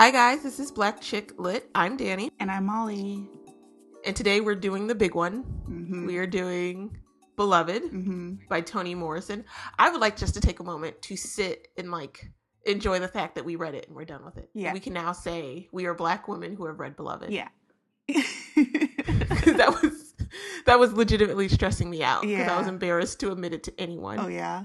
[0.00, 0.42] Hi, guys.
[0.42, 1.68] This is Black Chick Lit.
[1.74, 2.30] I'm Danny.
[2.40, 3.28] And I'm Molly.
[4.06, 5.44] And today we're doing the big one.
[5.68, 6.06] Mm-hmm.
[6.06, 6.96] We are doing
[7.36, 8.34] Beloved Mm-hmm.
[8.48, 9.44] by Toni Morrison.
[9.78, 12.30] I would like just to take a moment to sit and like
[12.64, 14.48] enjoy the fact that we read it and we're done with it.
[14.54, 14.72] Yeah.
[14.72, 17.30] We can now say we are black women who have read Beloved.
[17.30, 17.48] Yeah.
[18.08, 20.14] that was
[20.64, 24.18] that was legitimately stressing me out because I was embarrassed to admit it to anyone.
[24.18, 24.64] oh yeah.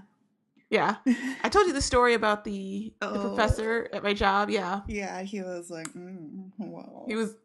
[0.69, 0.95] Yeah.
[1.43, 3.21] I told you the story about the, the Oh.
[3.35, 4.49] professor at my job.
[4.49, 4.81] Yeah.
[4.87, 5.21] yeah.
[5.21, 7.05] He was like, mm, whoa.
[7.07, 7.35] He was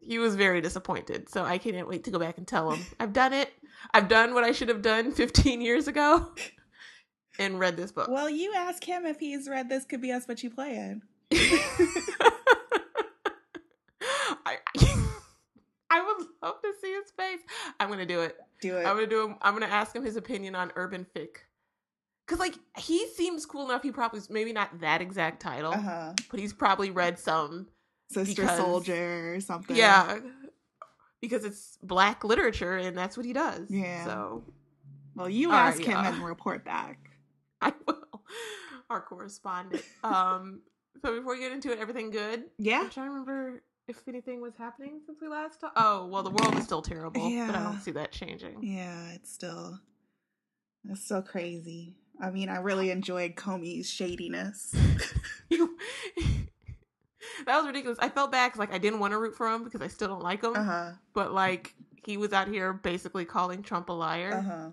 [0.00, 1.28] he was very disappointed.
[1.30, 3.50] So I can't wait to go back and tell him I've done it.
[3.92, 6.32] I've done what I should have done 15 years ago
[7.38, 8.08] and read this book.
[8.08, 9.84] Well, you ask him if he's read this.
[9.84, 11.02] Could be us, but you playing.
[14.46, 14.58] I,
[15.90, 17.40] I would love to see his face.
[17.80, 18.36] I'm gonna do it.
[18.60, 18.80] Do it.
[18.86, 19.36] I'm gonna do him.
[19.42, 21.36] I'm gonna ask him his opinion on urban fic.
[22.26, 23.82] Cause like he seems cool enough.
[23.82, 26.12] He probably maybe not that exact title, Uh huh.
[26.30, 27.66] but he's probably read some.
[28.10, 29.76] Sister because- Soldier or something.
[29.76, 30.18] Yeah,
[31.20, 33.70] because it's black literature and that's what he does.
[33.70, 34.04] Yeah.
[34.04, 34.44] So
[35.14, 36.14] Well, you All right, ask him yeah.
[36.14, 36.98] and report back.
[37.60, 38.22] I will.
[38.90, 39.82] Our correspondent.
[40.02, 40.60] Um.
[41.02, 42.44] So before we get into it, everything good?
[42.58, 42.80] Yeah.
[42.82, 45.74] I'm trying to remember if anything was happening since we last talked.
[45.76, 47.46] Oh, well, the world is still terrible, yeah.
[47.48, 48.62] but I don't see that changing.
[48.62, 49.10] Yeah.
[49.12, 49.78] It's still.
[50.88, 51.96] It's still crazy.
[52.20, 54.74] I mean, I really enjoyed Comey's shadiness.
[57.46, 57.98] That was ridiculous.
[58.00, 60.08] I felt bad because like I didn't want to root for him because I still
[60.08, 60.90] don't like him, Uh huh.
[61.14, 61.74] but like
[62.06, 64.68] he was out here basically calling Trump a liar, Uh huh.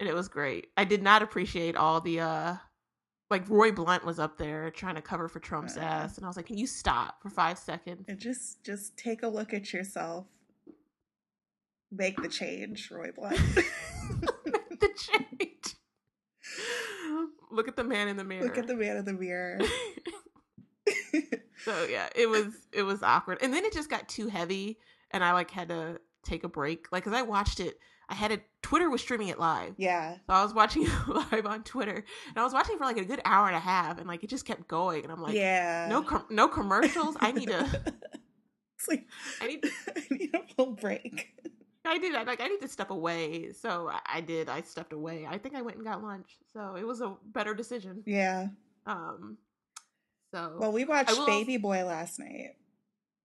[0.00, 0.68] and it was great.
[0.76, 2.54] I did not appreciate all the uh.
[3.30, 5.80] Like Roy Blunt was up there trying to cover for Trump's Uh.
[5.80, 9.22] ass, and I was like, "Can you stop for five seconds?" And just just take
[9.22, 10.26] a look at yourself.
[11.92, 13.36] Make the change, Roy Blunt.
[13.54, 15.49] the change.
[17.50, 18.44] Look at the man in the mirror.
[18.44, 19.58] look at the man in the mirror.
[21.64, 24.78] so yeah, it was it was awkward, and then it just got too heavy,
[25.10, 26.86] and I like had to take a break.
[26.92, 28.42] Like, cause I watched it, I had it.
[28.62, 30.14] Twitter was streaming it live, yeah.
[30.14, 33.04] so I was watching it live on Twitter, and I was watching for like a
[33.04, 35.86] good hour and a half, and like it just kept going, and I'm like, yeah.
[35.88, 37.16] no, com- no commercials.
[37.20, 37.60] I need to,
[38.78, 39.06] it's like
[39.40, 39.64] I need,
[39.96, 41.28] I need a full break.
[41.84, 43.52] I did, I like, I need to step away.
[43.52, 44.48] So I, I did.
[44.48, 45.26] I stepped away.
[45.28, 46.36] I think I went and got lunch.
[46.52, 48.02] So it was a better decision.
[48.06, 48.48] Yeah.
[48.86, 49.38] Um.
[50.32, 52.56] So Well, we watched Baby Boy last night.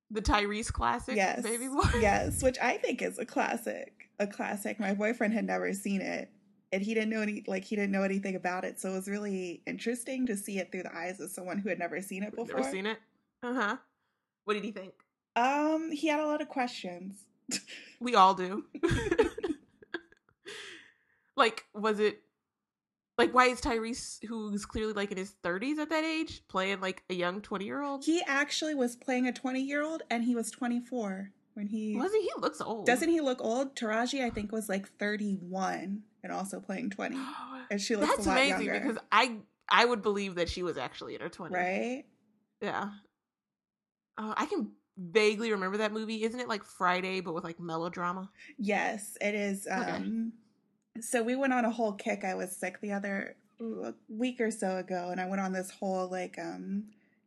[0.09, 1.43] the Tyrese classic, Yes.
[1.43, 1.83] baby boy.
[1.99, 4.09] yes, which I think is a classic.
[4.19, 4.79] A classic.
[4.79, 6.29] My boyfriend had never seen it.
[6.71, 8.79] And he didn't know any like he didn't know anything about it.
[8.79, 11.79] So it was really interesting to see it through the eyes of someone who had
[11.79, 12.57] never seen it before.
[12.57, 12.97] Never seen it.
[13.43, 13.77] Uh huh.
[14.45, 14.93] What did he think?
[15.35, 17.25] Um, he had a lot of questions.
[17.99, 18.65] We all do.
[21.35, 22.21] like, was it
[23.17, 27.03] like why is Tyrese, who's clearly like in his thirties at that age, playing like
[27.09, 28.03] a young twenty year old?
[28.03, 32.11] He actually was playing a 20 year old and he was 24 when he Was
[32.11, 32.21] he?
[32.21, 32.85] He looks old.
[32.85, 33.75] doesn't he look old?
[33.75, 37.17] Taraji, I think, was like 31 and also playing 20.
[37.71, 38.79] And she looks That's a lot amazing younger.
[38.79, 41.57] because I I would believe that she was actually in her twenties.
[41.57, 42.03] right?
[42.61, 42.89] Yeah.
[44.17, 46.23] Uh, I can vaguely remember that movie.
[46.23, 48.29] Isn't it like Friday but with like melodrama?
[48.57, 49.67] Yes, it is.
[49.67, 49.91] Okay.
[49.91, 50.33] Um,
[51.01, 52.23] so we went on a whole kick.
[52.23, 53.35] I was sick the other
[54.09, 56.85] week or so ago, and I went on this whole like um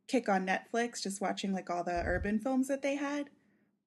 [0.09, 3.28] kick on Netflix, just watching like all the urban films that they had.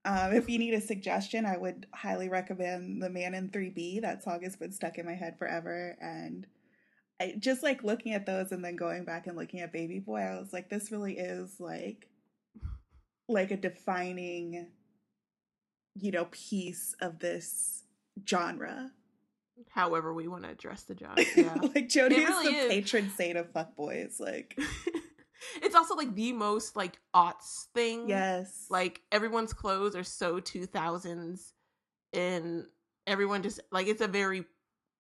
[0.04, 4.02] Um, if you need a suggestion, I would highly recommend The Man in 3B.
[4.02, 5.96] That song has been stuck in my head forever.
[6.02, 6.48] And
[7.20, 10.22] I just like looking at those and then going back and looking at Baby Boy,
[10.22, 12.08] I was like, this really is like
[13.32, 14.68] like a defining,
[15.96, 17.84] you know, piece of this
[18.28, 18.92] genre.
[19.70, 21.24] However, we want to address the genre.
[21.36, 21.56] Yeah.
[21.76, 22.68] like Jody It is really the is.
[22.70, 24.20] patron saint of fuckboys.
[24.20, 24.58] Like,
[25.62, 28.10] it's also like the most like aughts thing.
[28.10, 31.52] yes, Like everyone's clothes are so 2000s
[32.14, 32.66] and
[33.08, 34.46] everyone just like it's a very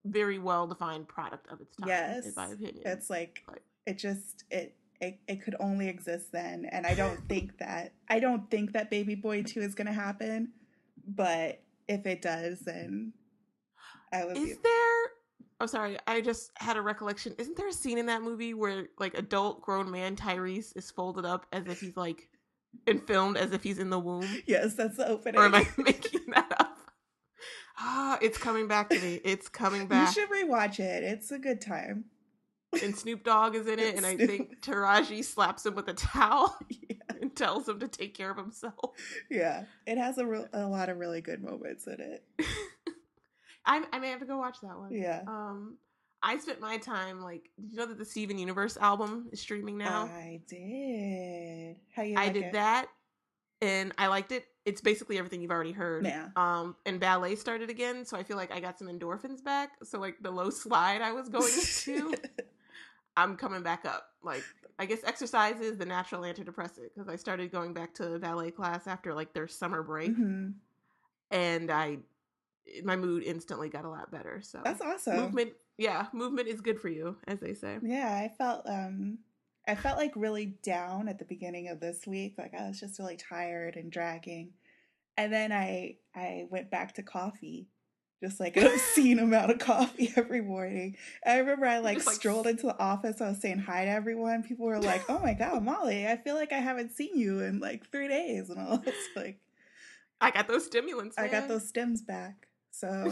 [0.05, 2.25] very well defined product of its time Yes.
[2.25, 2.81] in my opinion.
[2.85, 7.19] it's like Like- it just it, it it could only exist then, and I don't
[7.29, 10.53] think that I don't think that Baby Boy Two is gonna happen.
[11.05, 13.13] But if it does, then
[14.13, 14.37] I would.
[14.37, 15.09] Is be, there
[15.61, 17.35] I'm sorry, I just had a recollection.
[17.37, 21.23] Isn't there a scene in that movie where like adult grown man Tyrese is folded
[21.23, 22.29] up as if he's like
[22.87, 24.27] and filmed as if he's in the womb?
[24.47, 25.39] yes, that's the opening.
[25.39, 26.79] Or am I making that up?
[27.77, 29.21] Ah, it's coming back to me.
[29.23, 30.07] It's coming back.
[30.07, 31.03] you should rewatch it.
[31.03, 32.05] It's a good time.
[32.81, 36.57] And Snoop Dogg is in it, and I think Taraji slaps him with a towel
[36.69, 36.95] Yeah.
[37.21, 38.91] and tells him to take care of himself.
[39.29, 42.23] Yeah, it has a real, a lot of really good moments in it.
[43.65, 44.91] I I may have to go watch that one.
[44.93, 45.21] Yeah.
[45.27, 45.77] Um,
[46.23, 47.49] I spent my time like.
[47.59, 50.05] Did you know that the Steven Universe album is streaming now?
[50.05, 51.75] I did.
[51.95, 52.15] How you?
[52.17, 52.53] I like did it?
[52.53, 52.87] that,
[53.61, 54.45] and I liked it.
[54.63, 56.05] It's basically everything you've already heard.
[56.05, 56.27] Yeah.
[56.35, 59.71] Um, and ballet started again, so I feel like I got some endorphins back.
[59.83, 61.51] So like the low slide I was going
[61.85, 62.15] to,
[63.17, 64.07] I'm coming back up.
[64.23, 64.43] Like
[64.79, 68.87] I guess exercise is the natural antidepressant because I started going back to ballet class
[68.87, 70.53] after like their summer break, Mhm.
[71.31, 71.99] and I
[72.83, 74.41] my mood instantly got a lot better.
[74.41, 75.17] So That's awesome.
[75.17, 77.79] movement, yeah, movement is good for you, as they say.
[77.81, 79.19] Yeah, I felt um
[79.67, 82.35] I felt like really down at the beginning of this week.
[82.37, 84.53] Like I was just really tired and dragging.
[85.17, 87.67] And then I I went back to coffee.
[88.21, 90.95] Just like an obscene amount of coffee every morning.
[91.25, 93.19] I remember I like strolled into the office.
[93.19, 94.43] I was saying hi to everyone.
[94.43, 96.07] People were like, "Oh my god, Molly!
[96.07, 98.81] I feel like I haven't seen you in like three days." And I was
[99.15, 99.39] like,
[100.19, 101.17] I got those stimulants.
[101.17, 103.11] "I got those stems back." So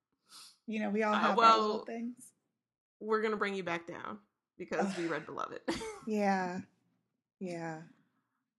[0.66, 2.14] you know, we all Uh, have our little things.
[3.00, 4.18] We're gonna bring you back down
[4.56, 5.60] because we read Beloved.
[6.06, 6.60] Yeah,
[7.38, 7.82] yeah.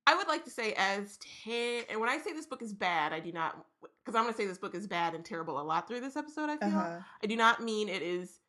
[0.05, 3.13] I would like to say as ten, and when I say this book is bad,
[3.13, 3.65] I do not
[4.03, 6.17] because I'm going to say this book is bad and terrible a lot through this
[6.17, 6.49] episode.
[6.49, 6.99] I feel huh.
[7.23, 8.39] I do not mean it is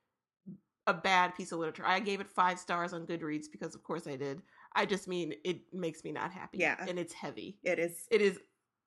[0.87, 1.85] a bad piece of literature.
[1.87, 4.43] I gave it five stars on Goodreads because, of course, I did.
[4.75, 6.59] I just mean it makes me not happy.
[6.59, 6.77] Yeah.
[6.89, 7.57] and it's heavy.
[7.63, 8.39] It is It is,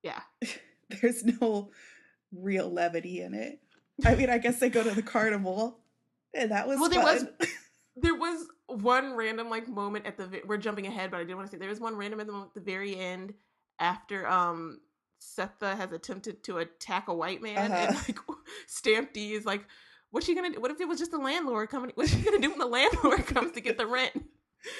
[0.03, 0.19] yeah.
[1.01, 1.71] there's no
[2.33, 3.59] real levity in it.
[4.05, 5.79] I mean, I guess they go to the carnival,
[6.33, 7.25] and that was Well, there was-
[7.99, 11.47] There was one random like moment at the we're jumping ahead, but I did want
[11.47, 13.33] to say there was one random at the, moment at the very end
[13.79, 14.79] after um
[15.21, 18.03] Sethe has attempted to attack a white man and Uh-huh.
[18.07, 18.19] like
[18.67, 19.65] Stamp D is like,
[20.11, 20.59] what's she gonna do?
[20.61, 21.91] What if it was just the landlord coming?
[21.95, 24.11] What's she gonna do when the landlord comes to get the rent?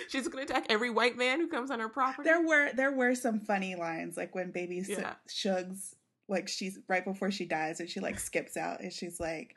[0.10, 2.28] She's gonna attack every white man who comes on her property.
[2.28, 5.14] there were there were some funny lines, like when Baby Yeah.
[5.30, 5.94] Shugs,
[6.28, 9.56] like she's right before she dies, and she like skips out, and she's like.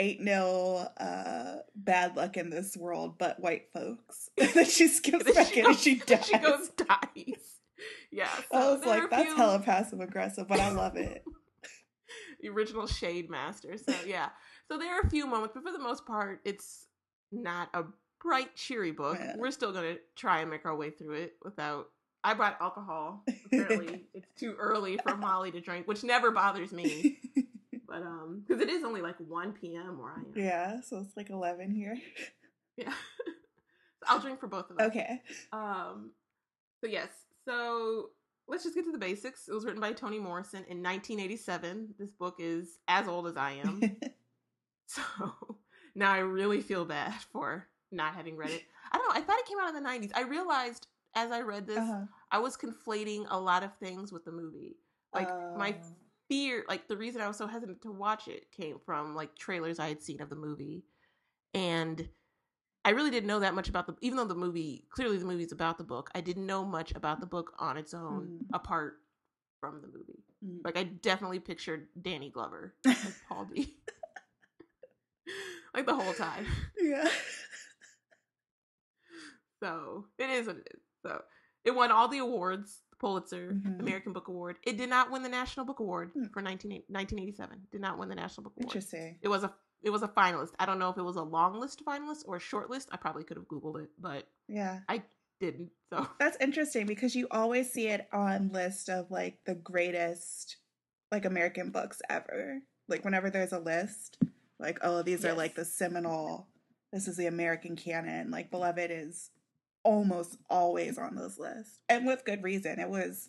[0.00, 4.30] Ain't no uh, bad luck in this world, but white folks.
[4.38, 6.26] And then she skips Then back she in and she dies.
[6.26, 7.58] she goes dies.
[8.10, 11.24] Yeah, I was like, that's few- hella passive aggressive, but I love it.
[12.40, 13.76] the original Shade Master.
[13.76, 14.28] So yeah,
[14.70, 16.86] so there are a few moments, but for the most part, it's
[17.32, 17.84] not a
[18.22, 19.18] bright, cheery book.
[19.20, 19.34] Yeah.
[19.36, 21.88] We're still gonna try and make our way through it without.
[22.24, 23.24] I brought alcohol.
[23.46, 27.18] Apparently, it's too early for Molly to drink, which never bothers me.
[27.98, 29.98] But um, because it is only like one p.m.
[29.98, 30.32] where I am.
[30.36, 31.96] yeah, so it's like 11 here.
[32.76, 32.92] Yeah.
[32.92, 34.86] So I'll drink for both of us.
[34.86, 35.20] Okay.
[35.52, 36.12] Um,
[36.80, 37.08] so yes,
[37.44, 38.10] so
[38.46, 39.48] let's just get to the basics.
[39.48, 41.94] It was written by Toni Morrison in 1987.
[41.98, 43.80] This book is as old as I am,
[44.86, 45.02] so
[45.96, 48.62] now I really feel bad for not having read it.
[48.92, 49.20] I don't know.
[49.20, 50.12] I thought it came out in the 90s.
[50.14, 50.86] I realized
[51.16, 52.04] as I read this, Uh-huh.
[52.30, 54.76] I was conflating a lot of things with the movie.
[55.12, 55.94] Like my Oh.
[56.28, 59.78] Fear, like the reason I was so hesitant to watch it came from like trailers
[59.78, 60.84] I had seen of the movie,
[61.54, 62.08] and
[62.84, 63.94] I really didn't know that much about the.
[64.00, 67.20] Even though the movie clearly the movie's about the book, I didn't know much about
[67.20, 68.46] the book on its own Mm.
[68.54, 68.98] apart
[69.60, 70.22] from the movie.
[70.44, 70.60] Mm.
[70.64, 72.96] Like I definitely pictured Danny Glover, like
[73.28, 73.76] Paul D,
[75.74, 76.46] like the whole time.
[76.80, 77.08] yeah.
[79.62, 80.80] So it is what it is.
[81.04, 81.22] So
[81.64, 83.80] it won all the awards, Pulitzer, Mhm.
[83.80, 84.58] American Book Award.
[84.64, 86.24] It did not win the National Book Award Hmm.
[86.32, 87.66] for 19, 1987.
[87.70, 88.66] Did not win the National Book Award.
[88.66, 89.18] Interesting.
[89.22, 90.54] It was a it was a finalist.
[90.58, 92.88] I don't know if it was a long list finalist or a short list.
[92.90, 94.80] I probably could have googled it, but Yeah.
[94.88, 95.04] I
[95.38, 95.70] didn't.
[95.92, 100.56] So That's interesting because you always see it on list of like the greatest
[101.12, 102.60] like American books ever.
[102.88, 104.18] Like whenever there's a list,
[104.58, 106.48] like oh these are like the seminal
[106.92, 108.30] this is the American canon.
[108.32, 109.30] Like Beloved is
[109.84, 111.80] almost always on those lists.
[111.88, 112.78] And with good reason.
[112.78, 113.28] It was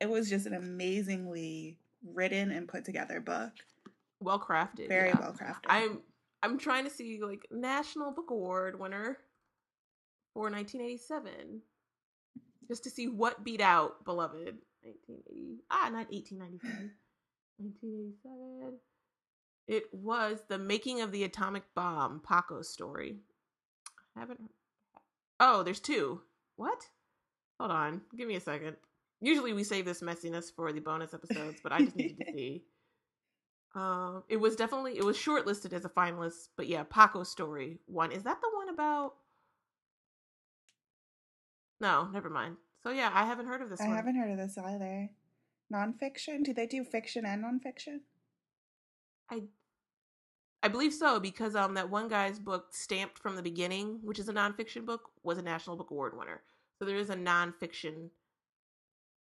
[0.00, 3.52] it was just an amazingly written and put together book.
[4.20, 4.88] well crafted.
[4.88, 5.20] Very yeah.
[5.20, 5.66] well crafted.
[5.68, 6.00] I'm
[6.42, 9.18] I'm trying to see like National Book Award winner
[10.34, 11.62] for 1987,
[12.68, 15.64] just to see what beat out Beloved 1980.
[15.70, 16.90] Ah, not 1895.
[17.58, 18.78] 1987.
[19.68, 23.18] It was the making of the atomic bomb, Paco's story.
[24.16, 24.50] I haven't.
[25.40, 26.20] Oh, there's two.
[26.56, 26.88] What?
[27.58, 28.02] Hold on.
[28.16, 28.76] Give me a second.
[29.20, 32.64] Usually we save this messiness for the bonus episodes, but I just needed to see.
[33.74, 38.12] Um, it was definitely it was shortlisted as a finalist, but yeah, Paco's story one.
[38.12, 39.14] Is that the one about?
[41.80, 42.56] No, never mind.
[42.82, 43.88] So yeah, I haven't heard of this one.
[43.88, 43.96] I one.
[43.96, 45.10] haven't heard of this either.
[45.72, 46.44] Nonfiction?
[46.44, 48.00] Do they do fiction and nonfiction?
[49.30, 49.42] I
[50.62, 54.28] I believe so because um that one guy's book Stamped from the Beginning, which is
[54.28, 56.42] a nonfiction book, was a National Book Award winner.
[56.78, 58.10] So there is a nonfiction.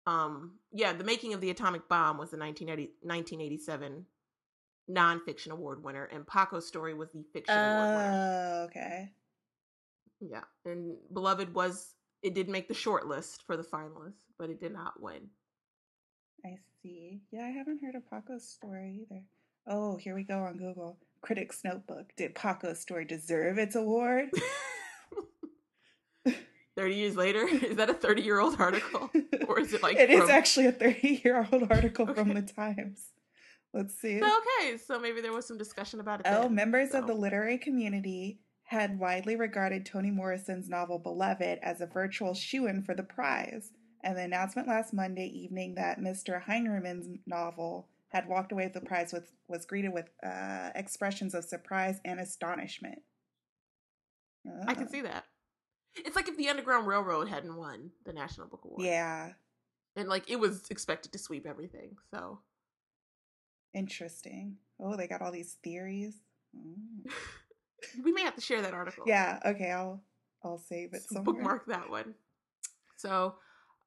[0.06, 4.06] Um, yeah, the making of the atomic bomb was the 1980, 1987
[4.90, 8.12] nonfiction award winner, and Paco's story was the fiction award winner.
[8.12, 9.12] Oh, okay.
[10.20, 14.60] Yeah, and Beloved was it did make the short list for the finalists, but it
[14.60, 15.28] did not win.
[16.44, 17.20] I see.
[17.30, 19.22] Yeah, I haven't heard of Paco's story either.
[19.66, 20.98] Oh, here we go on Google.
[21.22, 22.12] Critics Notebook.
[22.16, 24.30] Did Paco's story deserve its award?
[26.76, 27.46] 30 years later?
[27.48, 29.10] Is that a 30 year old article?
[29.46, 29.96] Or is it like.
[29.96, 33.06] It is from- actually a 30 year old article from the Times.
[33.72, 34.18] Let's see.
[34.18, 36.26] So, okay, so maybe there was some discussion about it.
[36.28, 41.80] Oh, then, members of the literary community had widely regarded Toni Morrison's novel Beloved as
[41.80, 43.70] a virtual shoe in for the prize.
[44.02, 46.42] And the announcement last Monday evening that Mr.
[46.42, 51.44] Heinemann's novel had walked away with the prize with, was greeted with uh, expressions of
[51.44, 53.00] surprise and astonishment.
[54.66, 55.24] I can see that.
[55.96, 58.82] It's like if the Underground Railroad hadn't won the National Book Award.
[58.84, 59.32] Yeah,
[59.96, 61.96] And like it was expected to sweep everything.
[62.12, 62.38] So
[63.74, 64.56] interesting.
[64.80, 66.16] Oh, they got all these theories.
[66.56, 67.10] Mm.
[68.04, 69.04] we may have to share that article.
[69.06, 70.02] Yeah, okay, I'll
[70.42, 71.34] I'll save it So somewhere.
[71.34, 72.14] bookmark that one.
[72.96, 73.34] So,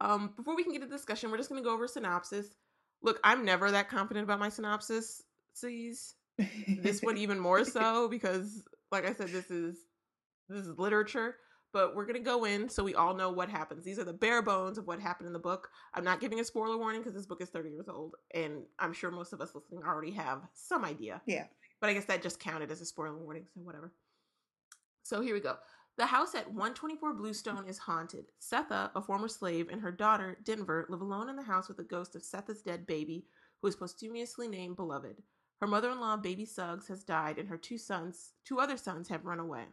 [0.01, 2.47] um, before we can get to discussion, we're just going to go over synopsis.
[3.03, 5.21] Look, I'm never that confident about my synopsis.
[6.81, 9.77] This one even more so because, like I said, this is
[10.49, 11.35] this is literature.
[11.73, 13.83] But we're going to go in so we all know what happens.
[13.83, 15.69] These are the bare bones of what happened in the book.
[15.95, 18.93] I'm not giving a spoiler warning because this book is 30 years old, and I'm
[18.93, 21.19] sure most of us listening already have some idea.
[21.25, 21.45] Yeah.
[21.81, 23.91] But I guess that just counted as a spoiler warning, so whatever.
[25.01, 25.55] So here we go.
[25.95, 28.25] The house at 124 Bluestone is haunted.
[28.41, 31.83] Sethe, a former slave, and her daughter, Denver, live alone in the house with the
[31.83, 33.27] ghost of Sethe's dead baby,
[33.61, 35.21] who is posthumously named Beloved.
[35.61, 39.39] Her mother-in-law, Baby Suggs, has died, and her two sons, two other sons, have run
[39.39, 39.65] away.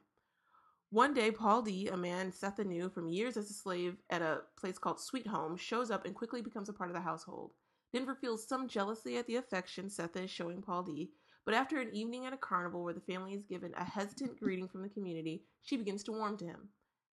[0.90, 4.42] One day, Paul D, a man Sethe knew from years as a slave at a
[4.58, 7.52] place called Sweet Home, shows up and quickly becomes a part of the household.
[7.94, 11.12] Denver feels some jealousy at the affection Sethe is showing Paul D,
[11.44, 14.68] but after an evening at a carnival where the family is given a hesitant greeting
[14.68, 16.68] from the community, she begins to warm to him.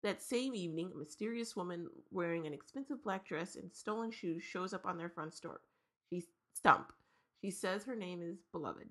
[0.02, 4.72] That same evening, a mysterious woman wearing an expensive black dress and stolen shoes shows
[4.72, 5.60] up on their front door.
[6.08, 6.24] She
[6.54, 6.92] stump.
[7.42, 8.88] She says her name is Beloved.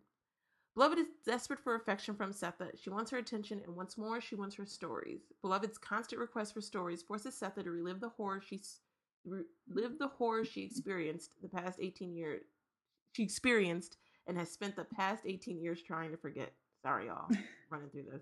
[0.76, 2.70] Beloved is desperate for affection from Sethe.
[2.82, 5.22] She wants her attention, and once more, she wants her stories.
[5.42, 8.62] Beloved's constant request for stories forces Sethe to relive the horror she
[9.26, 12.46] relive the horror she experienced the past 18 years.
[13.12, 13.98] She experienced
[14.30, 16.54] and has spent the past 18 years trying to forget.
[16.84, 17.28] Sorry, y'all,
[17.70, 18.22] running through this.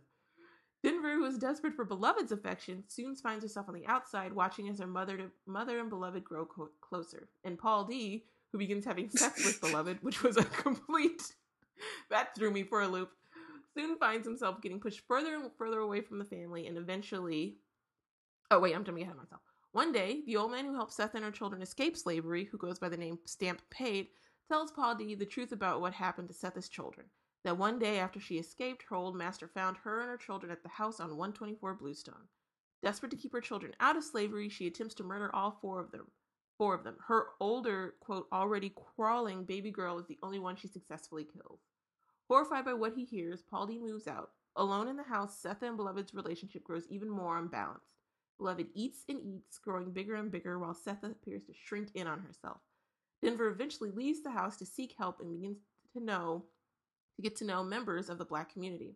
[0.83, 4.79] Denver, who is desperate for Beloved's affection, soon finds herself on the outside, watching as
[4.79, 7.27] her mother, to, mother and Beloved grow co- closer.
[7.43, 11.21] And Paul D, who begins having sex with Beloved, which was a complete
[12.09, 13.09] that threw me for a loop.
[13.75, 17.57] Soon finds himself getting pushed further and further away from the family, and eventually.
[18.49, 19.41] Oh wait, I'm jumping ahead of myself.
[19.73, 22.79] One day, the old man who helped Seth and her children escape slavery, who goes
[22.79, 24.07] by the name Stamp Paid,
[24.47, 27.07] tells Paul D the truth about what happened to Seth's children.
[27.43, 30.63] That one day after she escaped, her old master found her and her children at
[30.63, 32.27] the house on 124 Bluestone.
[32.83, 35.91] Desperate to keep her children out of slavery, she attempts to murder all four of
[35.91, 36.07] them.
[36.57, 36.95] Four of them.
[37.07, 41.59] Her older, quote, already crawling baby girl is the only one she successfully kills.
[42.27, 44.31] Horrified by what he hears, Paul D moves out.
[44.55, 47.85] Alone in the house, Sethe and Beloved's relationship grows even more unbalanced.
[48.37, 52.19] Beloved eats and eats, growing bigger and bigger, while Sethe appears to shrink in on
[52.19, 52.57] herself.
[53.21, 55.57] Denver eventually leaves the house to seek help and begins
[55.93, 56.45] to know
[57.15, 58.95] to get to know members of the black community.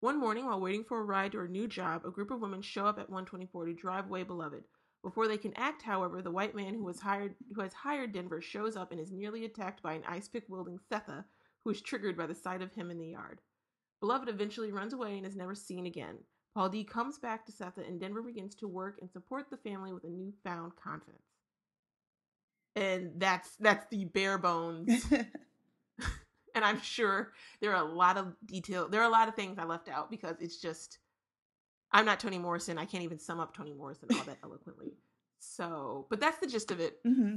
[0.00, 2.62] One morning, while waiting for a ride to her new job, a group of women
[2.62, 4.64] show up at 124 to drive away Beloved.
[5.02, 8.42] Before they can act, however, the white man who was hired who has hired Denver
[8.42, 11.24] shows up and is nearly attacked by an ice pick wielding Sethe,
[11.64, 13.40] who is triggered by the sight of him in the yard.
[14.00, 16.18] Beloved eventually runs away and is never seen again.
[16.54, 19.92] Paul D comes back to Sethe and Denver begins to work and support the family
[19.92, 21.29] with a newfound confidence.
[22.76, 25.04] And that's that's the bare bones
[26.54, 28.88] and I'm sure there are a lot of detail.
[28.88, 30.98] There are a lot of things I left out because it's just
[31.92, 32.78] I'm not Toni Morrison.
[32.78, 34.92] I can't even sum up Toni Morrison all that eloquently.
[35.40, 36.98] So, but that's the gist of it.
[37.04, 37.36] hmm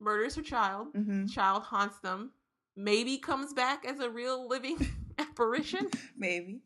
[0.00, 0.88] murders her child.
[0.94, 2.32] hmm Child haunts them.
[2.76, 4.78] Maybe comes back as a real living
[5.18, 6.62] apparition Maybe.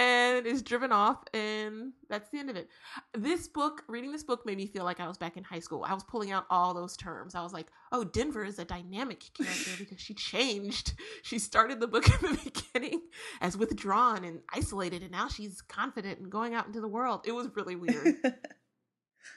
[0.00, 2.70] And is driven off and that's the end of it.
[3.12, 5.84] This book reading this book made me feel like i was back in high school.
[5.86, 7.34] I was pulling out all those terms.
[7.34, 10.94] I was like oh denver is a dynamic character because she changed.
[11.22, 13.02] She started the book in the beginning
[13.42, 17.20] as withdrawn and isolated and now she's confident and going out into the world.
[17.26, 18.16] It was really weird.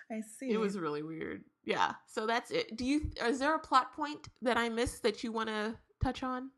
[0.09, 0.49] I see.
[0.51, 1.43] it was really weird.
[1.65, 1.91] Yeah.
[2.07, 2.77] So that's it.
[2.77, 6.23] Do you is there a plot point that i missed that you want to touch
[6.23, 6.51] on?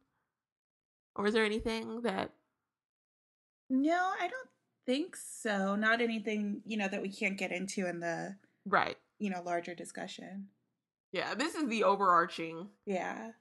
[1.15, 2.31] Or is there anything that
[3.69, 4.49] No, I don't
[4.85, 5.75] think so.
[5.75, 9.73] Not anything, you know, that we can't get into in the, right you know, larger
[9.73, 10.47] discussion.
[11.13, 13.31] yeah this is the overarching Yeah.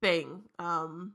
[0.00, 0.42] thing.
[0.58, 1.12] Um,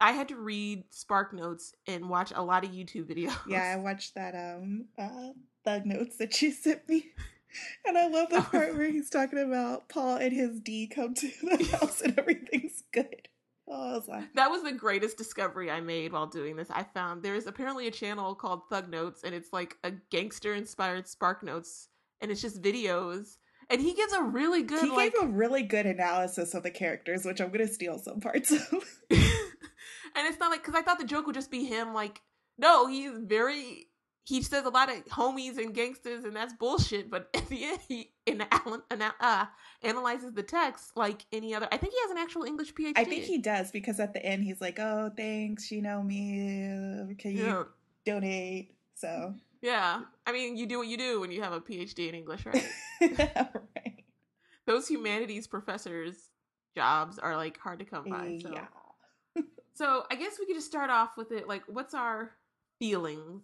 [0.00, 3.36] I had to read Spark Notes and watch a lot of YouTube videos.
[3.48, 5.32] Yeah, I watched that um uh,
[5.64, 7.06] Thug Notes that you sent me.
[7.84, 11.28] And I love the part where he's talking about Paul and his D come to
[11.42, 13.26] the house and everything's good.
[13.70, 14.32] Oh, was like...
[14.34, 16.68] that was the greatest discovery I made while doing this.
[16.70, 21.06] I found there's apparently a channel called Thug Notes, and it's like a gangster inspired
[21.06, 21.88] Spark Notes,
[22.20, 23.36] and it's just videos.
[23.70, 24.82] And he gives a really good.
[24.82, 25.14] He like...
[25.14, 28.50] gave a really good analysis of the characters, which I'm going to steal some parts
[28.50, 28.60] of.
[29.10, 31.94] and it's not like because I thought the joke would just be him.
[31.94, 32.22] Like,
[32.58, 33.89] no, he's very
[34.24, 37.10] he says a lot of homies and gangsters, and that's bullshit.
[37.10, 38.82] But at the end, he in Alan,
[39.20, 39.46] uh,
[39.82, 41.68] analyzes the text like any other.
[41.70, 42.92] I think he has an actual English PhD.
[42.96, 47.14] I think he does because at the end he's like, "Oh, thanks, you know me.
[47.18, 47.62] Can you yeah.
[48.04, 52.08] donate?" So yeah, I mean, you do what you do when you have a PhD
[52.08, 52.68] in English, right?
[53.00, 54.04] right.
[54.66, 56.30] Those humanities professors'
[56.74, 58.38] jobs are like hard to come by.
[58.42, 58.52] So.
[58.52, 59.42] Yeah.
[59.74, 61.48] so I guess we could just start off with it.
[61.48, 62.32] Like, what's our
[62.78, 63.42] feelings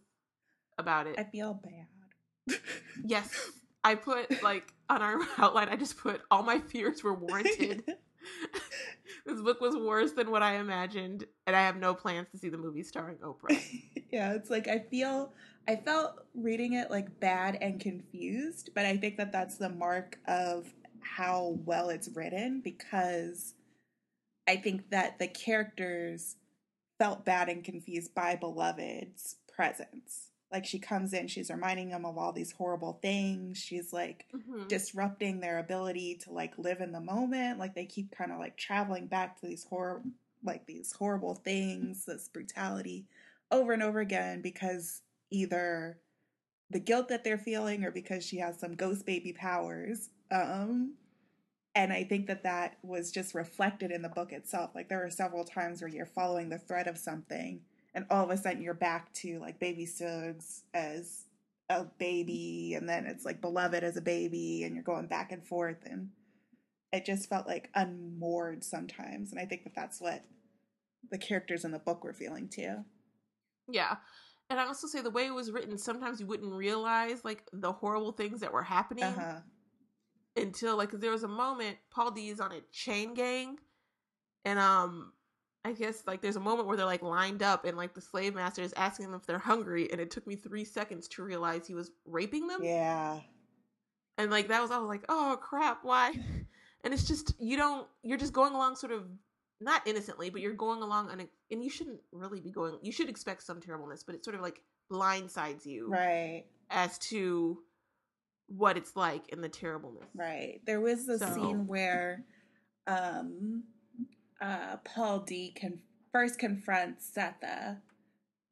[0.78, 1.16] about it.
[1.18, 2.59] I feel bad.
[3.04, 3.30] yes.
[3.85, 7.85] I put like on our outline I just put all my fears were warranted.
[9.26, 12.49] this book was worse than what I imagined and I have no plans to see
[12.49, 13.56] the movie starring Oprah.
[14.11, 15.33] yeah, it's like I feel
[15.68, 20.18] I felt reading it like bad and confused, but I think that that's the mark
[20.26, 20.66] of
[21.00, 23.54] how well it's written because
[24.49, 26.37] I think that the characters
[26.99, 32.16] felt bad and confused by Beloved's presence like she comes in she's reminding them of
[32.16, 33.58] all these horrible things.
[33.58, 34.68] She's like mm-hmm.
[34.68, 37.58] disrupting their ability to like live in the moment.
[37.58, 40.02] Like they keep kind of like traveling back to these horror
[40.44, 43.06] like these horrible things this brutality
[43.50, 45.98] over and over again because either
[46.70, 50.92] the guilt that they're feeling or because she has some ghost baby powers um
[51.74, 54.70] and i think that that was just reflected in the book itself.
[54.74, 57.61] Like there are several times where you're following the thread of something
[57.96, 61.24] and all of a sudden you're back to like baby Suggs as
[61.68, 65.44] a baby and then it's like beloved as a baby and you're going back and
[65.44, 66.11] forth and
[66.92, 70.22] it just felt like unmoored sometimes and i think that that's what
[71.11, 72.76] the characters in the book were feeling too
[73.68, 73.96] yeah
[74.48, 77.72] and i also say the way it was written sometimes you wouldn't realize like the
[77.72, 79.40] horrible things that were happening uh-huh.
[80.37, 83.56] until like there was a moment paul d is on a chain gang
[84.44, 85.12] and um
[85.66, 88.37] I guess like there's a moment where they're like lined up and like the slave
[88.37, 91.66] master is asking them if they're hungry and it took me three seconds to realize
[91.66, 92.62] he was raping them.
[92.62, 93.18] Yeah.
[94.16, 96.14] And like that was I was like, oh crap, why?
[96.85, 99.09] And it's just you don't you're just going along sort of
[99.61, 103.09] not innocently, but you're going along and and you shouldn't really be going you should
[103.09, 105.88] expect some terribleness, but it sort of like blindsides you.
[105.88, 106.44] Right.
[106.70, 107.59] As to
[108.46, 110.07] what it's like in the terribleness.
[110.14, 110.61] Right.
[110.64, 111.35] There was a so.
[111.35, 112.24] scene where
[112.87, 113.64] um
[114.40, 115.81] uh, Paul D can
[116.12, 117.79] first confronts Sethe,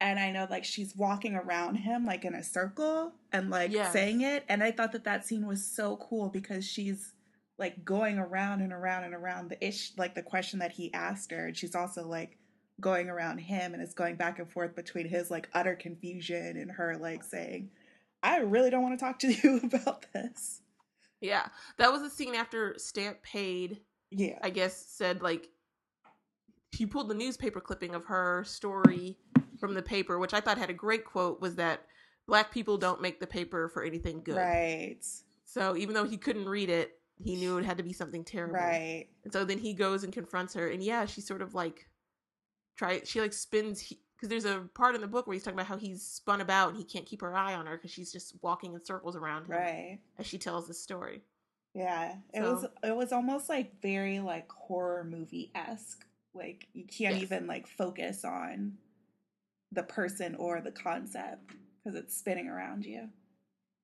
[0.01, 3.93] and I know like she's walking around him like in a circle and like yes.
[3.93, 7.13] saying it, and I thought that that scene was so cool because she's
[7.57, 11.31] like going around and around and around the ish like the question that he asked
[11.31, 12.37] her, and she's also like
[12.79, 16.71] going around him and it's going back and forth between his like utter confusion and
[16.71, 17.69] her like saying,
[18.21, 20.61] I really don't want to talk to you about this.
[21.21, 21.47] Yeah.
[21.77, 23.81] That was a scene after Stamp paid.
[24.11, 24.39] Yeah.
[24.41, 25.49] I guess said like
[26.75, 29.17] she pulled the newspaper clipping of her story
[29.59, 31.81] from the paper, which I thought had a great quote was that
[32.27, 34.37] black people don't make the paper for anything good.
[34.37, 35.05] Right.
[35.45, 38.55] So even though he couldn't read it, he knew it had to be something terrible.
[38.55, 39.07] Right.
[39.23, 41.87] And so then he goes and confronts her and yeah, she sort of like
[42.75, 45.67] try she like spins because there's a part in the book where he's talking about
[45.67, 48.35] how he's spun about and he can't keep her eye on her because she's just
[48.41, 51.21] walking in circles around him right as she tells the story
[51.73, 56.05] yeah it so, was it was almost like very like horror movie esque
[56.35, 57.23] like you can't yes.
[57.23, 58.73] even like focus on
[59.71, 61.51] the person or the concept
[61.83, 63.09] because it's spinning around you.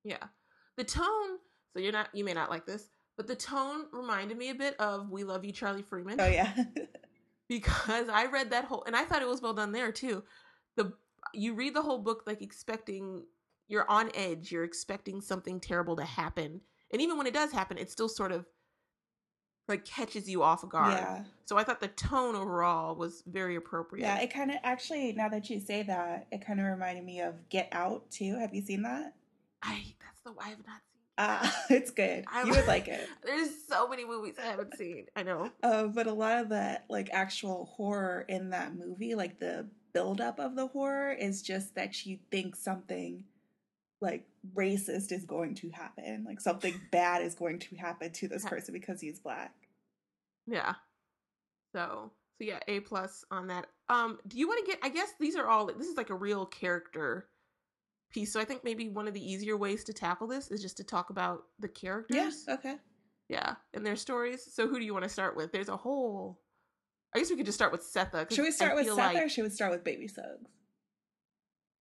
[0.04, 0.24] Yeah.
[0.78, 1.38] The tone,
[1.74, 4.76] so you're not you may not like this, but the tone reminded me a bit
[4.80, 6.20] of We Love You Charlie Freeman.
[6.20, 6.54] Oh yeah.
[7.50, 10.24] because I read that whole and I thought it was well done there too.
[10.76, 10.94] The
[11.34, 13.24] you read the whole book like expecting
[13.68, 16.62] you're on edge, you're expecting something terrible to happen.
[16.92, 18.46] And even when it does happen, it's still sort of
[19.72, 20.94] like catches you off guard.
[20.94, 21.24] Yeah.
[21.46, 24.04] So I thought the tone overall was very appropriate.
[24.04, 27.22] Yeah, it kind of actually now that you say that, it kind of reminded me
[27.22, 28.38] of Get Out too.
[28.38, 29.14] Have you seen that?
[29.64, 31.02] I that's the I have not seen.
[31.18, 32.26] Uh, it's good.
[32.32, 33.08] I, you would like it.
[33.24, 35.08] There's so many movies I haven't seen.
[35.16, 35.50] I know.
[35.64, 40.40] Uh, but a lot of that like actual horror in that movie, like the buildup
[40.40, 43.24] of the horror, is just that you think something
[44.02, 46.26] like racist is going to happen.
[46.28, 49.54] Like something bad is going to happen to this person because he's black.
[50.52, 50.74] Yeah.
[51.74, 53.68] So, so yeah, A plus on that.
[53.90, 54.80] Um, do you want to get?
[54.84, 55.68] I guess these are all.
[55.68, 57.28] This is like a real character
[58.12, 58.34] piece.
[58.34, 60.84] So I think maybe one of the easier ways to tackle this is just to
[60.84, 62.44] talk about the characters.
[62.48, 62.54] Yeah.
[62.56, 62.76] Okay.
[63.30, 64.46] Yeah, and their stories.
[64.54, 65.52] So who do you want to start with?
[65.54, 66.42] There's a whole.
[67.16, 68.30] I guess we could just start with Sethe.
[68.34, 70.50] Should we I start with feel Seth like- or should we start with Baby Suggs?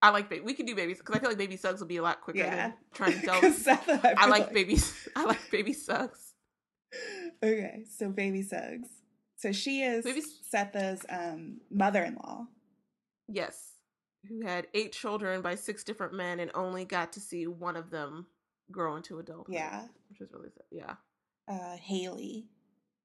[0.02, 0.42] I like baby.
[0.44, 2.38] We could do babies because I feel like baby Suggs will be a lot quicker
[2.38, 2.56] Yeah.
[2.68, 3.40] than trying to tell.
[3.40, 4.78] 'Cause Seth, I, I feel like baby.
[5.14, 6.29] I like baby Suggs.
[7.42, 8.88] Okay, so Baby Suggs.
[9.37, 12.46] So she is Baby- Sethe's um, mother-in-law.
[13.29, 13.72] Yes,
[14.29, 17.90] who had eight children by six different men and only got to see one of
[17.90, 18.26] them
[18.70, 19.55] grow into adulthood.
[19.55, 19.87] Yeah.
[20.11, 20.64] which is really sad.
[20.70, 20.94] Yeah.
[21.48, 22.48] uh, Haley.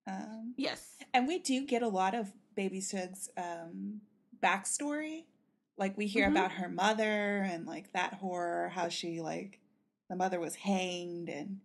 [0.07, 0.95] Um, Yes.
[1.13, 4.01] and we do get a lot of Baby Suggs' um,
[4.43, 5.25] backstory.
[5.77, 6.31] Like we hear Mhm.
[6.31, 9.59] about her mother and like that horror, how she like
[10.09, 11.59] the mother was hanged, and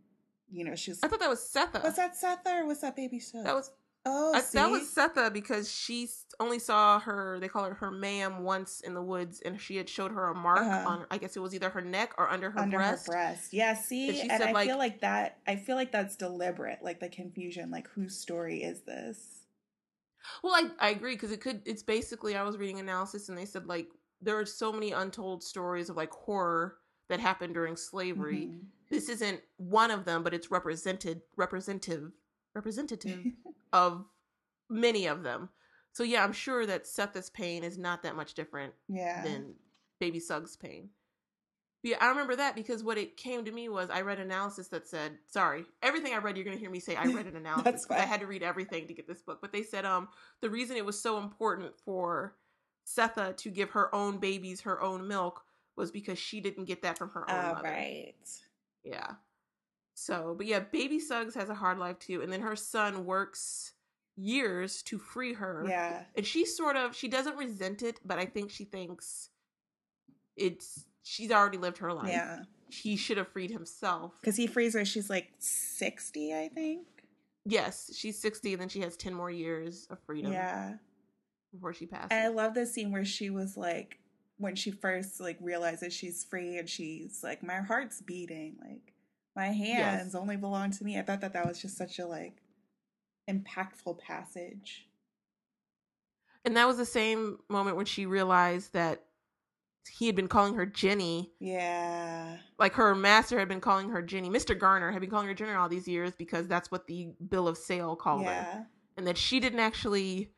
[0.52, 1.00] you know she was.
[1.02, 1.82] I thought that was Sethe.
[1.82, 3.44] Was that Sethe or was that Baby Suggs?
[3.44, 3.70] That was
[4.06, 4.58] oh, I, see?
[4.58, 6.08] that was Sethe because she
[6.38, 7.38] only saw her.
[7.40, 10.34] They call her her ma'am once in the woods, and she had showed her a
[10.34, 10.88] mark Uh-huh.
[10.88, 11.06] on.
[11.10, 13.06] I guess it was either her neck or under her under breast.
[13.06, 13.52] her breast.
[13.52, 15.38] Yeah, see, And and said, I like- feel like that.
[15.46, 16.78] I feel like that's deliberate.
[16.82, 17.70] Like the confusion.
[17.70, 19.18] Like whose story is this?
[20.42, 21.62] Well, I I agree because it could.
[21.64, 23.88] It's basically I was reading analysis and they said like
[24.22, 26.76] there are so many untold stories of like horror
[27.10, 28.46] that happened during slavery.
[28.46, 28.66] Mhm.
[28.88, 32.12] This isn't one of them, but it's represented representative
[32.54, 33.24] representative
[33.72, 34.06] of
[34.68, 35.50] many of them.
[35.92, 39.22] So yeah, I'm sure that Sethe's pain is not that much different yeah.
[39.22, 39.54] than
[39.98, 40.90] Baby Suggs' pain.
[41.82, 44.68] But yeah, I remember that because what it came to me was I read analysis
[44.68, 47.36] that said, sorry, everything I read, you're going to hear me say I read an
[47.44, 47.86] analysis.
[47.90, 49.38] I had to read everything to get this book.
[49.40, 50.08] But they said um
[50.40, 52.36] the reason it was so important for
[52.86, 55.44] Sethe to give her own babies her own milk
[55.80, 57.62] was because she didn't get that from her own Oh, mother.
[57.68, 58.14] right.
[58.84, 59.14] Yeah.
[59.94, 63.72] So, but yeah, Baby Suggs has a hard life too, and then her son works
[64.16, 65.64] years to free her.
[65.68, 66.04] Yeah.
[66.16, 69.30] And she sort of she doesn't resent it, but I think she thinks
[70.36, 72.08] it's she's already lived her life.
[72.08, 72.44] Yeah.
[72.68, 74.14] He should have freed himself.
[74.20, 74.84] Because he frees her.
[74.84, 76.86] She's like sixty, I think.
[77.46, 80.74] Yes, she's 60 and then she has 10 more years of freedom Yeah.
[81.50, 82.08] before she passes.
[82.10, 83.98] And I love the scene where she was like,
[84.40, 88.56] when she first like realizes she's free, and she's like, "My heart's beating.
[88.60, 88.94] Like
[89.36, 92.42] my hands only belong to me." I thought that that was just such a like
[93.28, 94.86] impactful passage.
[96.44, 99.04] and that was the same moment when she realized that
[99.92, 102.38] he had been calling her Jenny Yeah.
[102.58, 104.30] like her master had been calling her Jenny.
[104.30, 104.58] Mr.
[104.58, 107.56] Garner had been calling her Jenny all these years because that's what the bill of
[107.58, 108.66] sale called her.
[108.96, 110.30] And that she didn't actually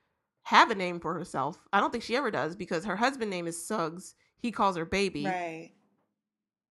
[0.44, 1.58] have a name for herself.
[1.72, 4.14] I don't think she ever does because her husband name is Suggs.
[4.38, 5.24] He calls her baby.
[5.24, 5.72] Right.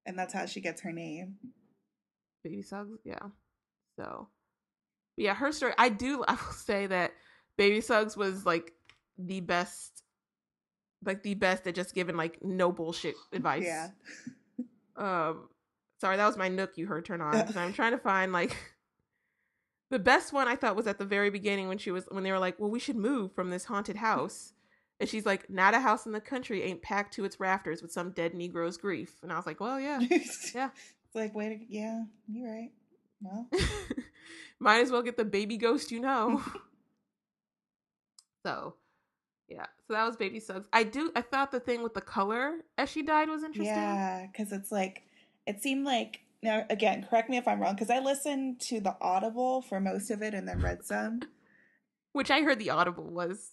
[0.05, 1.35] And that's how she gets her name.
[2.43, 3.27] Baby Suggs, yeah.
[3.97, 4.27] So
[5.17, 7.11] yeah, her story I do I will say that
[7.57, 8.73] Baby Suggs was like
[9.17, 10.03] the best
[11.03, 13.63] like the best at just giving like no bullshit advice.
[13.65, 13.89] Yeah.
[14.97, 15.47] um
[15.99, 18.57] sorry that was my nook you heard turn on because i'm trying to find like
[19.91, 22.31] the best one i thought was at the very beginning when she was when they
[22.31, 24.53] were like well we should move from this haunted house.
[24.99, 27.91] And she's like not a house in the country ain't packed to its rafters with
[27.91, 29.15] some dead negro's grief.
[29.23, 29.99] And i was like well yeah
[30.55, 30.69] Yeah.
[31.05, 32.71] It's like, wait, yeah, you're right.
[33.21, 33.49] Well,
[34.59, 36.41] might as well get the baby ghost you know.
[38.43, 38.75] So
[39.47, 42.61] yeah so that was baby suggs i do i thought the thing with the color
[42.77, 43.75] as she died was interesting.
[43.75, 45.03] Yeah, because it's like,
[45.45, 48.95] it seemed like, now again, correct me if I'm wrong, because I listened to the
[49.01, 51.21] Audible for most of it and then read some.
[52.13, 53.51] which i heard the audible was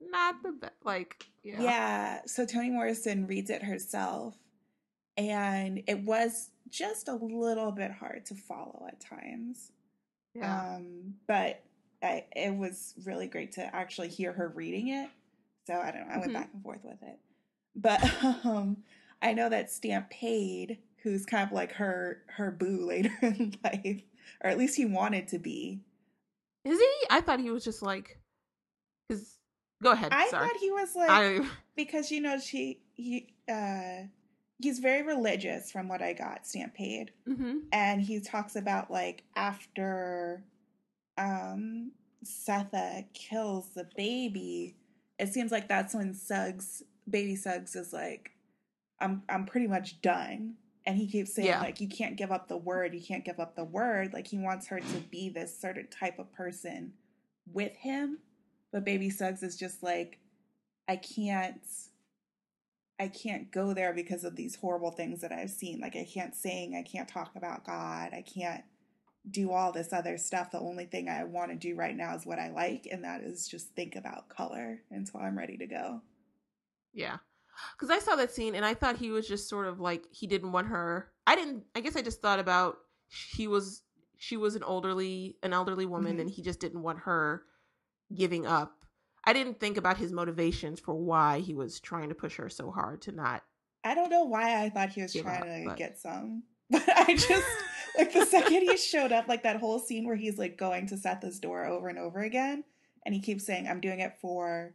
[0.00, 2.20] not the best like yeah Yeah.
[2.26, 4.36] So Toni Morrison reads it herself,
[5.16, 9.72] and it was just a little bit hard to follow at times.
[10.34, 10.76] yeah.
[10.76, 11.62] Um, but
[12.02, 15.08] I, it was really great to actually hear her reading it.
[15.66, 16.14] So I don't know.
[16.14, 16.34] I went Mhm.
[16.34, 17.18] back and forth with it.
[17.76, 18.00] But
[18.44, 18.78] um,
[19.20, 24.02] I know that Stamp Paid, who's kind of like her her boo later in life,
[24.42, 25.80] or at least he wanted to be.
[26.64, 26.90] Is he?
[27.10, 28.20] I thought he was just like,
[29.08, 29.38] because.
[29.82, 30.12] Go ahead.
[30.12, 30.46] I sorry.
[30.46, 31.40] thought he was like I
[31.76, 34.06] because you know she he uh
[34.60, 37.10] he's very religious from what I got Stamp Paid.
[37.26, 40.44] hmm and he talks about like after
[41.18, 41.90] um
[42.24, 44.76] Sethe kills the baby,
[45.18, 48.30] it seems like that's when Suggs baby Suggs is like,
[49.00, 50.54] I'm I'm pretty much done.
[50.84, 51.60] And he keeps saying Yeah.
[51.60, 54.12] like you can't give up the word, you can't give up the word.
[54.12, 56.94] Like he wants her to be this certain type of person
[57.52, 58.18] with him.
[58.72, 60.18] But baby Suggs is just like,
[60.88, 61.60] I can't
[63.00, 65.80] I can't go there because of these horrible things that I've seen.
[65.80, 68.62] Like I can't sing, I can't talk about God, I can't
[69.28, 70.50] do all this other stuff.
[70.50, 73.22] The only thing I want to do right now is what I like, and that
[73.22, 76.02] is just think about color until I'm ready to go.
[76.92, 77.16] Yeah.
[77.76, 80.26] Because I saw that scene and I thought he was just sort of like he
[80.26, 81.10] didn't want her.
[81.26, 81.64] I didn't.
[81.74, 82.78] I guess I just thought about
[83.34, 83.82] he was
[84.16, 86.20] she was an elderly an elderly woman Mhm.
[86.22, 87.44] and he just didn't want her
[88.14, 88.84] giving up.
[89.24, 92.70] I didn't think about his motivations for why he was trying to push her so
[92.70, 93.44] hard to not.
[93.84, 96.88] I don't know why I thought he was trying up, to but- get some, but
[96.88, 97.46] I just
[97.98, 100.96] like the second he showed up, like that whole scene where he's like going to
[100.96, 102.64] Seth's door over and over again,
[103.04, 104.74] and he keeps saying, "I'm doing it for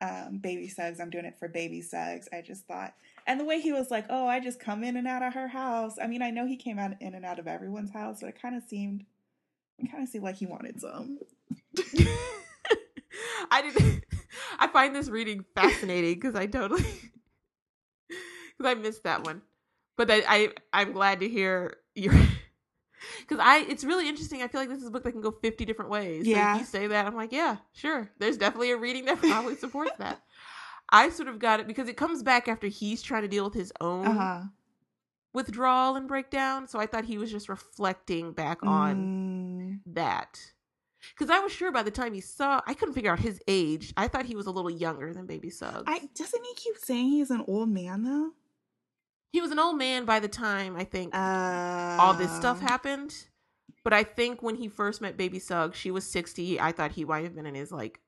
[0.00, 1.00] um, baby Suggs.
[1.00, 2.94] I'm doing it for baby Suggs." I just thought,
[3.26, 5.48] and the way he was like, "Oh, I just come in and out of her
[5.48, 8.28] house." I mean, I know he came out in and out of everyone's house, but
[8.28, 9.04] it kind of seemed,
[9.78, 11.18] it kind of seemed like he wanted some.
[13.50, 14.04] I didn't.
[14.58, 16.82] I find this reading fascinating because I totally
[18.08, 19.42] because I missed that one,
[19.96, 22.14] but I, I I'm glad to hear your
[23.20, 24.42] because I it's really interesting.
[24.42, 26.26] I feel like this is a book that can go fifty different ways.
[26.26, 26.56] Yeah.
[26.58, 28.10] you say that, I'm like, yeah, sure.
[28.18, 30.22] There's definitely a reading that probably supports that.
[30.90, 33.54] I sort of got it because it comes back after he's trying to deal with
[33.54, 34.42] his own Uh huh.
[35.32, 36.66] withdrawal and breakdown.
[36.66, 40.40] So I thought he was just reflecting back on Mm, that.
[41.16, 43.92] Because I was sure by the time he saw, I couldn't figure out his age.
[43.96, 45.84] I thought he was a little younger than Baby Suggs.
[45.86, 48.30] I doesn't he keep saying he's an old man though?
[49.32, 53.14] He was an old man by the time I think Uh, all this stuff happened.
[53.84, 56.60] But I think when he first met Baby Suggs, she was 60.
[56.60, 58.00] I thought he might have been in his like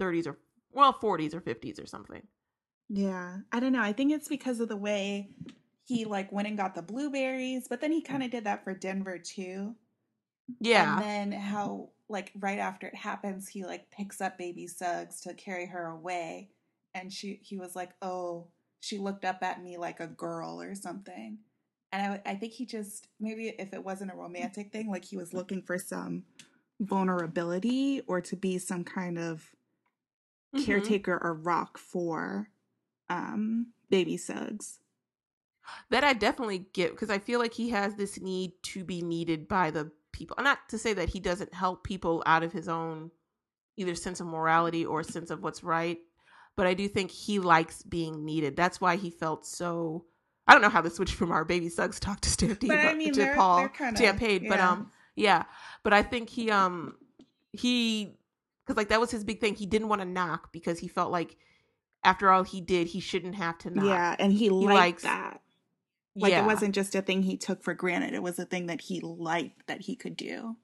[0.00, 0.38] 30s or,
[0.72, 2.26] well, 40s or 50s or something.
[2.88, 3.82] Yeah, I don't know.
[3.82, 5.30] I think it's because of the way
[5.84, 8.74] he like went and got the blueberries, but then he kind of did that for
[8.74, 9.74] Denver too.
[10.60, 10.98] Yeah.
[10.98, 15.34] And then how like right after it happens, he like picks up baby Suggs to
[15.34, 16.50] carry her away,
[16.94, 18.48] and she he was like, "Oh,
[18.84, 21.38] she looked up at me like a girl or something."
[21.92, 25.16] And I I think he just maybe if it wasn't a romantic thing, like he
[25.16, 26.24] was looking for some
[26.80, 29.54] vulnerability or to be some kind of
[30.54, 30.64] Mhm.
[30.64, 32.50] caretaker or rock for
[33.08, 34.80] um baby Suggs.
[35.90, 39.48] That I definitely get because I feel like he has this need to be needed
[39.48, 40.36] by the people.
[40.40, 43.10] Not to say that he doesn't help people out of his own
[43.76, 45.98] either sense of morality or sense of what's right,
[46.56, 48.56] but I do think he likes being needed.
[48.56, 50.04] That's why he felt so.
[50.46, 52.78] I don't know how this switched from our baby Suggs talk to Stamp Paid, But
[52.78, 54.70] I mean, to they're- Paul they're kinda- Stamp Paid, but yeah.
[54.70, 55.44] um, yeah,
[55.82, 56.96] but I think he um
[57.52, 58.16] he
[58.64, 59.54] because like that was his big thing.
[59.54, 61.36] He didn't want to knock because he felt like
[62.02, 63.84] after all he did, he shouldn't have to knock.
[63.86, 65.40] Yeah, and he liked likes- that.
[66.16, 66.44] Like yeah.
[66.44, 68.14] it wasn't just a thing he took for granted.
[68.14, 70.56] It was a thing that he liked that he could do.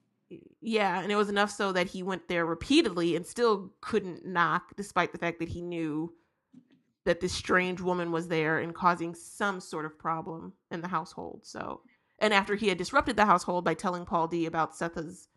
[0.61, 4.75] Yeah, and it was enough so that he went there repeatedly and still couldn't knock,
[4.75, 6.13] despite the fact that he knew
[7.05, 11.41] that this strange woman was there and causing some sort of problem in the household.
[11.43, 11.81] So,
[12.19, 15.27] and after he had disrupted the household by telling Paul D about Sethe's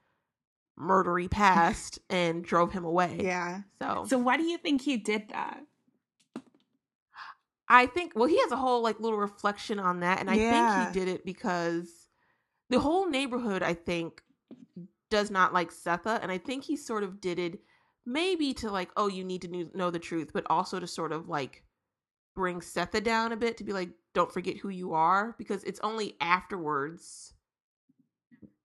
[0.79, 3.19] murdery past and drove him away.
[3.23, 3.63] Yeah.
[3.81, 5.61] So, So why do you think he did that?
[7.69, 10.51] I think well he has a whole like little reflection on that and I Yeah.
[10.51, 12.09] think he did it because
[12.69, 14.23] the whole neighborhood I think
[15.11, 17.61] does not like Sethe and I think he sort of did it
[18.07, 21.29] maybe to like oh you need to know the truth but also to sort of
[21.29, 21.63] like
[22.35, 25.81] bring Sethe down a bit to be like don't forget who you are because it's
[25.81, 27.33] only afterwards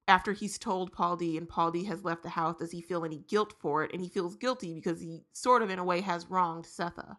[0.07, 3.05] after he's told Paul D and Paul D has left the house does he feel
[3.05, 6.01] any guilt for it and he feels guilty because he sort of in a way
[6.01, 7.15] has wronged Sethe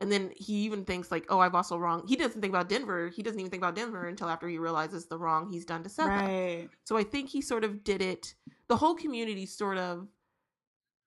[0.00, 2.06] and then he even thinks like, "Oh, I've also wrong.
[2.06, 3.08] He doesn't think about Denver.
[3.08, 5.88] He doesn't even think about Denver until after he realizes the wrong he's done to
[5.88, 6.06] Seth.
[6.08, 6.68] Right.
[6.84, 8.34] So I think he sort of did it.
[8.68, 10.08] The whole community sort of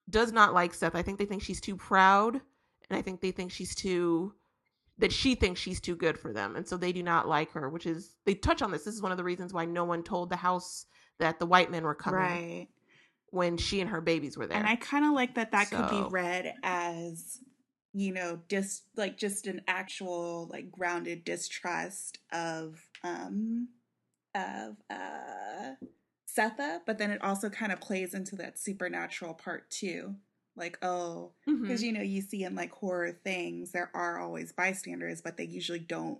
[0.09, 0.95] does not like Seth.
[0.95, 2.35] I think they think she's too proud,
[2.89, 4.33] and I think they think she's too
[4.99, 7.69] that she thinks she's too good for them, and so they do not like her.
[7.69, 8.83] Which is they touch on this.
[8.83, 10.85] This is one of the reasons why no one told the house
[11.19, 12.67] that the white men were coming Right.
[13.31, 14.57] when she and her babies were there.
[14.57, 17.39] And I kind of like that that could be read as
[17.93, 23.69] you know, just like just an actual like grounded distrust of um
[24.35, 25.75] of uh
[26.35, 30.15] Sethe, but then it also kind of plays into that supernatural part too.
[30.55, 35.21] Like, oh, because you know you see in like horror things there are always bystanders
[35.21, 36.19] but they usually don't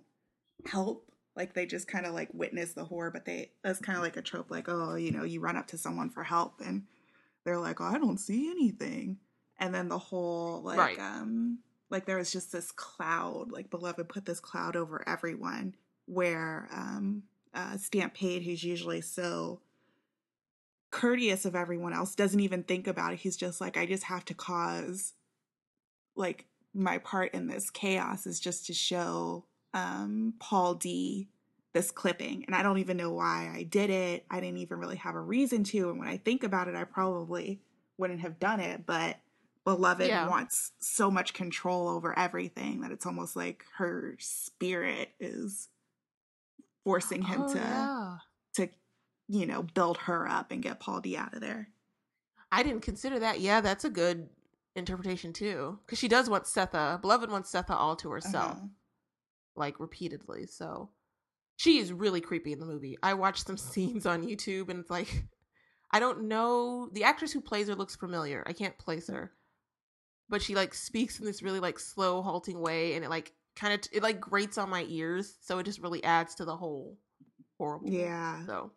[0.66, 1.10] help.
[1.36, 4.16] Like they just kind of like witness the horror but they that's kind of like
[4.16, 6.84] a trope like oh you know you run up to someone for help and
[7.44, 9.18] they're like oh i don't see anything
[9.58, 10.98] and then the whole like Right.
[10.98, 11.58] um
[11.90, 15.74] like there was just this cloud like beloved put this cloud over everyone
[16.06, 17.22] where um
[17.54, 19.60] uh Stamp Paid who's usually so
[20.90, 24.24] courteous of everyone else doesn't even think about it he's just like i just have
[24.24, 25.14] to cause
[26.14, 31.28] like my part in this chaos is just to show um Paul D
[31.72, 34.24] this clipping and I don't even know why I did it.
[34.30, 36.84] I didn't even really have a reason to and when I think about it I
[36.84, 37.60] probably
[37.98, 39.16] wouldn't have done it, but
[39.64, 40.28] beloved Yeah.
[40.28, 45.68] wants so much control over everything that it's almost like her spirit is
[46.84, 48.16] forcing him Oh, to yeah.
[48.54, 48.68] to
[49.28, 51.68] you know build her up and get Paul D out of there.
[52.52, 53.40] I didn't consider that.
[53.40, 54.28] Yeah, that's a good
[54.76, 55.78] interpretation too.
[55.84, 57.00] Because she does want Sethe.
[57.00, 58.66] Beloved wants Sethe all to herself, Uh-huh.
[59.56, 60.46] like repeatedly.
[60.46, 60.90] So
[61.56, 62.98] she is really creepy in the movie.
[63.02, 65.24] I watched some scenes on YouTube and it's like
[65.90, 68.42] I don't know the actress who plays her looks familiar.
[68.46, 69.32] I can't place her.
[70.28, 73.74] But she like speaks in this really like slow, halting way and it like kind
[73.74, 75.36] of it like grates on my ears.
[75.40, 76.96] So it just really adds to the whole
[77.58, 77.88] horrible.
[77.88, 78.44] Yeah.
[78.46, 78.72] So,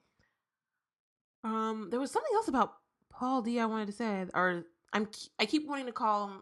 [1.43, 2.73] um, there was something else about
[3.09, 3.59] Paul D.
[3.59, 5.07] I wanted to say, or I'm
[5.39, 6.41] I keep wanting to call him.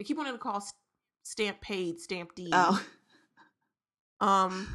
[0.00, 0.64] I keep wanting to call
[1.22, 2.50] Stamp Paid Stamp D.
[2.52, 2.82] Oh.
[4.20, 4.68] Um,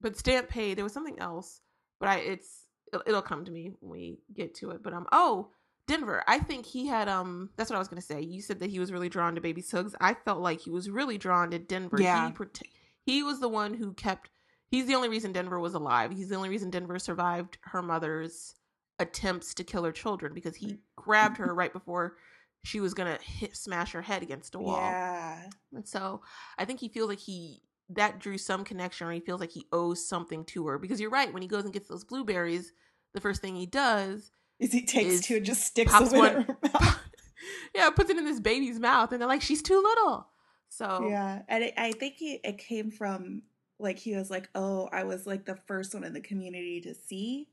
[0.00, 0.76] but Stamp Paid.
[0.76, 1.60] There was something else,
[2.00, 4.82] but I it's it'll, it'll come to me when we get to it.
[4.82, 5.48] But um, oh.
[5.86, 7.50] Denver, I think he had um.
[7.56, 8.20] That's what I was gonna say.
[8.22, 9.94] You said that he was really drawn to Baby Suggs.
[10.00, 11.98] I felt like he was really drawn to Denver.
[12.00, 12.28] Yeah.
[12.28, 12.62] He, prote-
[13.04, 14.30] he was the one who kept
[14.70, 16.10] he's the only reason Denver was alive.
[16.10, 18.54] He's the only reason Denver survived her mother's
[18.98, 22.16] attempts to kill her children because he grabbed her right before
[22.64, 24.80] she was gonna hit smash her head against a wall.
[24.80, 25.48] Yeah.
[25.74, 26.22] And so
[26.56, 29.66] I think he feels like he that drew some connection or he feels like he
[29.70, 30.78] owes something to her.
[30.78, 32.72] Because you're right, when he goes and gets those blueberries,
[33.12, 36.42] the first thing he does Is he takes Is two and just sticks pops one-
[36.42, 37.00] her mouth.
[37.74, 40.28] yeah, puts it in this baby's mouth and they're like, She's too little.
[40.68, 43.42] So Yeah, and it, I think he, it came from
[43.78, 46.94] like he was like, "Oh, I was like the first one in the community to
[46.94, 47.48] see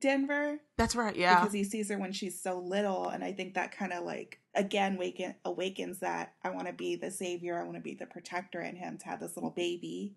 [0.00, 1.40] Denver that's right, yeah.
[1.40, 4.40] because he sees her when she's so little." And I think that kind of like
[4.54, 8.06] again waken, awakens that I want to be the savior, I want to be the
[8.06, 10.14] protector in him to have this little baby.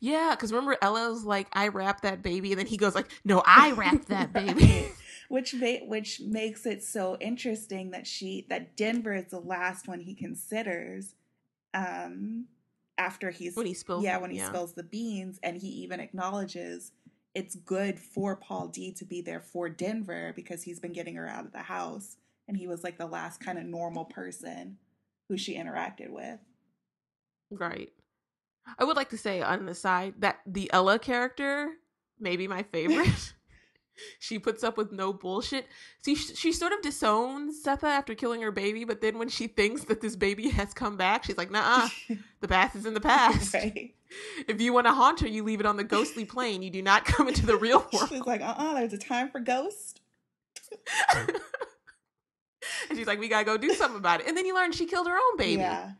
[0.00, 3.42] Yeah, because remember Ella's like, I wrapped that baby, and then he goes like, No,
[3.46, 4.88] I wrapped that baby.
[5.28, 10.00] which ma- which makes it so interesting that she that Denver is the last one
[10.00, 11.14] he considers
[11.74, 12.46] um
[12.96, 16.92] after he's when he spills yeah when he spills the beans and he even acknowledges
[17.34, 21.28] it's good for Paul D to be there for Denver because he's been getting her
[21.28, 22.16] out of the house
[22.48, 24.78] and he was like the last kind of normal person
[25.28, 26.40] who she interacted with.
[27.50, 27.92] Right.
[28.78, 31.70] I would like to say on the side that the Ella character
[32.18, 33.34] may be my favorite.
[34.18, 35.66] she puts up with no bullshit.
[36.02, 39.46] See, she, she sort of disowns Sethe after killing her baby, but then when she
[39.46, 41.88] thinks that this baby has come back, she's like, nah,
[42.40, 43.54] the past is in the past.
[43.54, 43.94] right.
[44.46, 46.62] If you want to haunt her, you leave it on the ghostly plane.
[46.62, 48.08] You do not come into the real world.
[48.08, 50.00] She's like, uh uh there's a time for ghosts.
[52.88, 54.26] and she's like, we gotta go do something about it.
[54.26, 55.60] And then you learn she killed her own baby.
[55.60, 55.92] Yeah.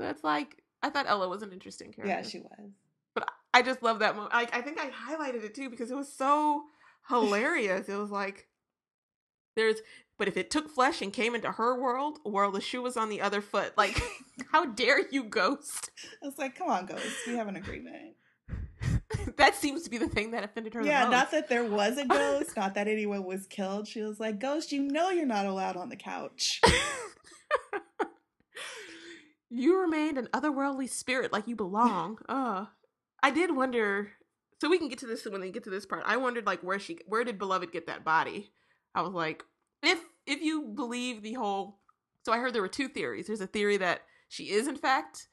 [0.00, 2.14] So it's like, I thought Ella was an interesting character.
[2.14, 2.70] Yeah, she was.
[3.14, 4.34] But I just love that moment.
[4.34, 6.64] Like I think I highlighted it too because it was so
[7.08, 7.88] hilarious.
[7.88, 8.46] It was like
[9.56, 9.78] there's,
[10.18, 13.08] but if it took flesh and came into her world, while the shoe was on
[13.08, 14.00] the other foot, like
[14.52, 15.90] how dare you, ghost?
[16.22, 17.26] I was like, come on, ghost.
[17.26, 18.14] We have an agreement.
[19.36, 20.82] that seems to be the thing that offended her.
[20.82, 23.88] Yeah, not that there was a ghost, not that anyone was killed.
[23.88, 26.60] She was like, Ghost, you know you're not allowed on the couch.
[29.58, 32.18] You remained an otherworldly spirit like you belong.
[32.28, 32.66] uh
[33.22, 34.12] I did wonder
[34.60, 36.02] so we can get to this when they get to this part.
[36.06, 38.52] I wondered like where she where did Beloved get that body?
[38.94, 39.44] I was like,
[39.82, 41.78] if if you believe the whole
[42.24, 43.26] so I heard there were two theories.
[43.26, 45.28] There's a theory that she is in fact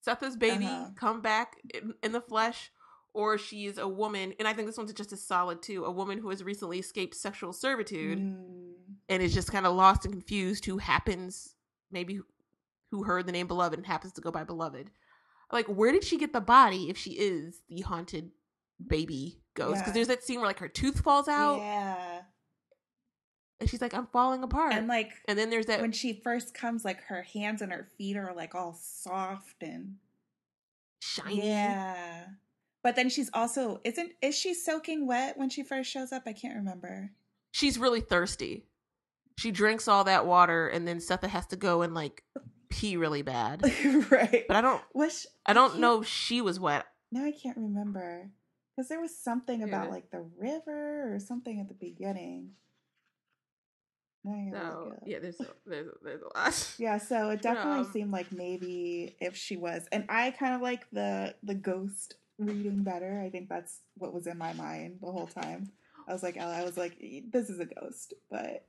[0.00, 0.90] Sethe's baby Uh-huh.
[0.96, 2.72] come back in, in the flesh,
[3.14, 5.90] or she is a woman, and I think this one's just as solid too, a
[5.92, 8.72] woman who has recently escaped sexual servitude Mm.
[9.08, 11.54] and is just kind of lost and confused who happens
[11.92, 12.18] maybe
[12.92, 14.90] who heard the name beloved and happens to go by beloved
[15.50, 18.30] like where did she get the body if she is the haunted
[18.86, 19.92] baby ghost because Yeah.
[19.94, 22.20] there's that scene where like her tooth falls out Yeah.
[23.60, 26.54] and she's like i'm falling apart And like, and, then there's that when she first
[26.54, 29.96] comes, like her hands and her feet are like all soft and
[31.00, 32.26] shiny Yeah.
[32.84, 36.22] But then she's also isn't is she soaking wet when she first shows up?
[36.26, 37.12] I can't remember.
[37.52, 38.66] she's really thirsty
[39.38, 42.22] she drinks all that water and then Sethe has to go and like
[42.72, 43.62] pee really bad
[44.10, 44.44] right.
[44.48, 48.30] but i don't wish i don't know if she was wet Now I can't remember.
[48.74, 52.52] Because there was something about like the river or something at the beginning.
[54.24, 57.30] Now I gotta look so yeah there's a, there's a, there's a lot Yeah, so
[57.30, 61.34] it definitely Um, seemed like maybe if she was, and I kind of like the
[61.42, 63.20] the ghost reading better.
[63.20, 65.70] I think that's what was in my mind the whole time.
[66.08, 66.96] I was like, Ella, I was like,
[67.30, 68.64] this is a ghost, but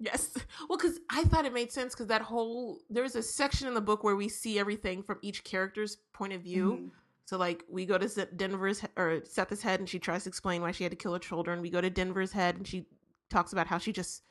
[0.00, 0.30] Yes.
[0.68, 3.80] Well, because I thought it made sense because that whole there's a section in the
[3.80, 6.72] book where we see everything from each character's point of view.
[6.72, 6.90] mhm.
[7.24, 10.70] So like we go to Denver's or Sethe's head, and she tries to explain why
[10.70, 11.60] she had to kill her children.
[11.60, 12.86] We go to Denver's head, and she
[13.28, 14.22] talks about how she just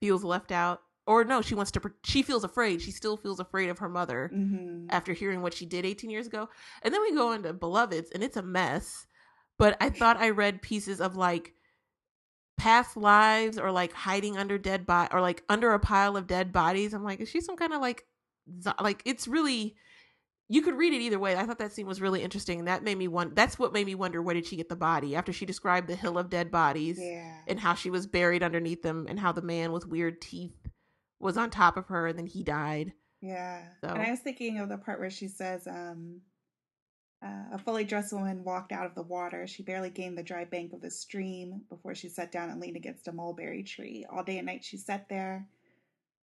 [0.00, 1.80] feels left out, or no, she wants to.
[2.04, 2.80] She feels afraid.
[2.82, 4.86] She still feels afraid of her mother Mm-hmm.
[4.90, 6.48] after hearing what she did 18 years ago.
[6.82, 9.06] And then we go into Beloveds, and it's a mess.
[9.58, 11.54] But I thought I read pieces of like
[12.56, 16.52] past lives or like hiding under dead body or like under a pile of dead
[16.52, 16.94] bodies.
[16.94, 18.04] I'm like, is she some kind of like
[18.80, 19.76] like it's really
[20.48, 21.34] you could read it either way.
[21.36, 23.34] I thought that scene was really interesting, and that made me want.
[23.34, 25.96] That's what made me wonder where did she get the body after she described the
[25.96, 27.38] hill of dead bodies Yeah.
[27.48, 30.68] and how she was buried underneath them, and how the man with weird teeth
[31.18, 32.92] was on top of her, and then he died.
[33.22, 33.62] Yeah.
[33.80, 36.20] So- And I was thinking of the part where she says, um,
[37.24, 39.46] uh, a fully dressed woman walked out of the water.
[39.46, 42.76] She barely gained the dry bank of the stream before she sat down and leaned
[42.76, 44.04] against a mulberry tree.
[44.10, 45.46] All day and night she sat there,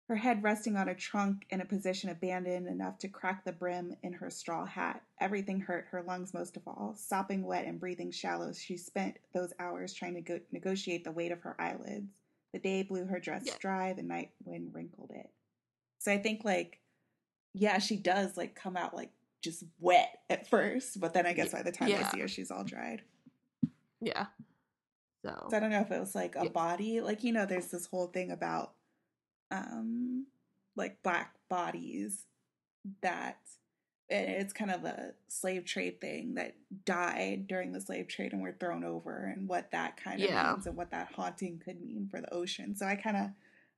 [0.07, 3.95] her head resting on a trunk in a position abandoned enough to crack the brim
[4.03, 5.01] in her straw hat.
[5.19, 6.93] Everything hurt, her lungs most of all.
[6.97, 11.31] Sopping wet and breathing shallow, she spent those hours trying to go- negotiate the weight
[11.31, 12.11] of her eyelids.
[12.53, 13.55] The day blew her dress Yeah.
[13.59, 15.29] dry, the night wind wrinkled it.
[15.99, 16.77] So I think like
[17.53, 19.11] yeah, she does like come out like
[19.41, 22.51] just wet at first, but then I guess by the time I see her, she's
[22.51, 23.01] all dried.
[23.99, 24.27] Yeah.
[25.25, 26.49] So, So I don't know if it was like a Yeah.
[26.49, 28.73] body, like you know, there's this whole thing about
[29.51, 30.25] um
[30.75, 32.25] like black bodies
[33.01, 33.37] that
[34.09, 38.41] and it's kind of a slave trade thing that died during the slave trade and
[38.41, 40.51] were thrown over and what that kind of Yeah.
[40.53, 42.75] means and what that haunting could mean for the ocean.
[42.75, 43.29] So I kind of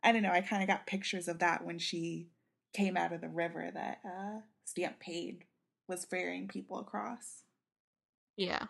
[0.03, 2.27] I don't know, I kind of got pictures of that when she
[2.73, 5.43] came out of the river that uh Stamp Paid
[5.87, 7.43] was ferrying people across.
[8.37, 8.63] yeah.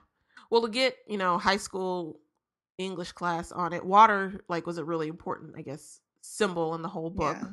[0.50, 2.20] Well, to get you know high school
[2.78, 6.90] English class on it, water like was a really important, I guess, symbol in the
[6.90, 7.38] whole book.
[7.42, 7.50] Yeah.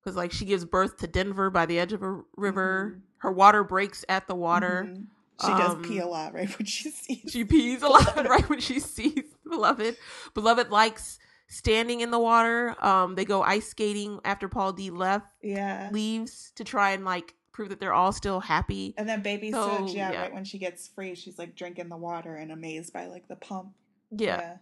[0.00, 2.94] because like she gives birth to Denver by the edge of a river.
[2.96, 3.00] Mhm.
[3.18, 4.86] Her water breaks at the water.
[4.88, 5.06] Mhm.
[5.40, 8.48] She does Um, pee a lot right when she sees She pees a lot right
[8.48, 9.96] when she sees Beloved.
[10.34, 12.74] Beloved likes standing in the water.
[12.84, 15.88] Um, they go ice skating after Paul D left Yeah.
[15.92, 18.94] leaves to try and like prove that they're all still happy.
[18.96, 20.20] And then baby So, Suge, yeah, yeah.
[20.22, 23.36] right when she gets free, she's like drinking the water and amazed by like the
[23.36, 23.72] pump.
[24.10, 24.56] Yeah,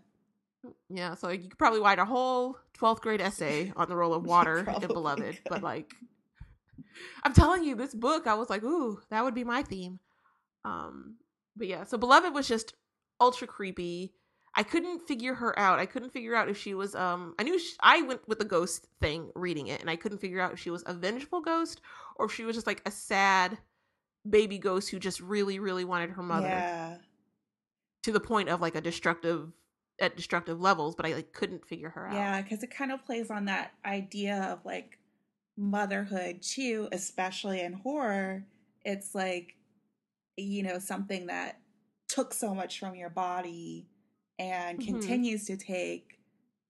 [0.89, 1.15] yeah.
[1.15, 4.59] So you could probably write a whole twelfth grade essay on the role of water
[4.59, 5.41] in Beloved.
[5.49, 5.93] But like,
[7.25, 9.99] I'm telling you, this book, I was like, ooh, that would be my theme.
[10.65, 11.17] Um,
[11.57, 12.75] but yeah, so Beloved was just
[13.21, 14.15] ultra creepy.
[14.55, 15.79] I couldn't figure her out.
[15.79, 18.45] I couldn't figure out if she was um I knew she, I went with the
[18.45, 21.81] ghost thing reading it and I couldn't figure out if she was a vengeful ghost
[22.21, 23.59] or if she was just like a sad
[24.29, 26.99] baby ghost who just really really wanted her mother Yeah.
[28.03, 29.53] to the point of like a destructive
[30.01, 32.15] at destructive levels, but I like couldn't figure her out.
[32.15, 34.99] Yeah, because it kind of plays on that idea of like
[35.57, 38.45] motherhood too, especially in horror.
[38.85, 39.57] It's like,
[40.37, 41.61] you know, something that
[42.09, 43.87] took so much from your body
[44.39, 44.87] and Mhm.
[44.87, 46.19] continues to take,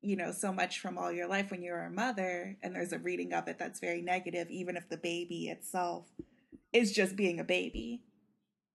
[0.03, 2.57] you know, so much from all your life when you're a mother.
[2.62, 6.07] And there's a reading of it that's very negative, even if the baby itself
[6.72, 8.03] is just being a baby.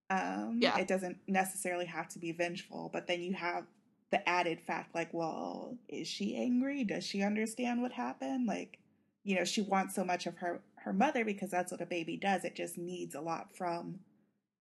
[0.10, 0.78] Um, Yeah.
[0.78, 3.66] It doesn't necessarily have to be vengeful, but then you have
[4.12, 6.84] the added fact like, well, is she angry?
[6.84, 8.46] Does she understand what happened?
[8.46, 8.78] Like,
[9.24, 12.16] you know, she wants so much of her her mother because that's what a baby
[12.16, 12.46] does.
[12.46, 13.98] It just needs a lot from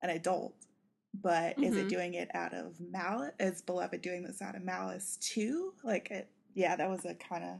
[0.01, 0.55] an adult.
[1.13, 1.91] But is it Mhm.
[1.91, 3.35] doing it out of malice?
[3.39, 5.75] Is Beloved doing this out of malice too?
[5.85, 7.59] Like, it, yeah, that was a kind of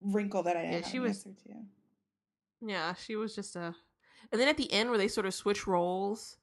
[0.00, 1.32] wrinkle that I Yeah, she was- to.
[2.60, 3.74] Yeah, she was just a.
[4.32, 6.38] And then at the end, where they sort of switch roles,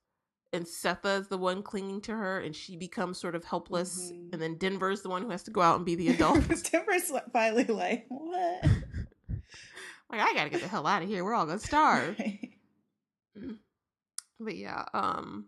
[0.54, 4.34] and Sethe's the one clinging to her, and she becomes sort of helpless, Mhm.
[4.34, 6.44] and then Denver's the one who has to go out and be the adult.
[6.64, 8.64] Timber's finally like, what?
[10.10, 11.24] like, I gotta get the hell out of here.
[11.24, 12.18] We're all gonna starve.
[12.20, 12.50] Right.
[14.40, 15.48] But yeah, um,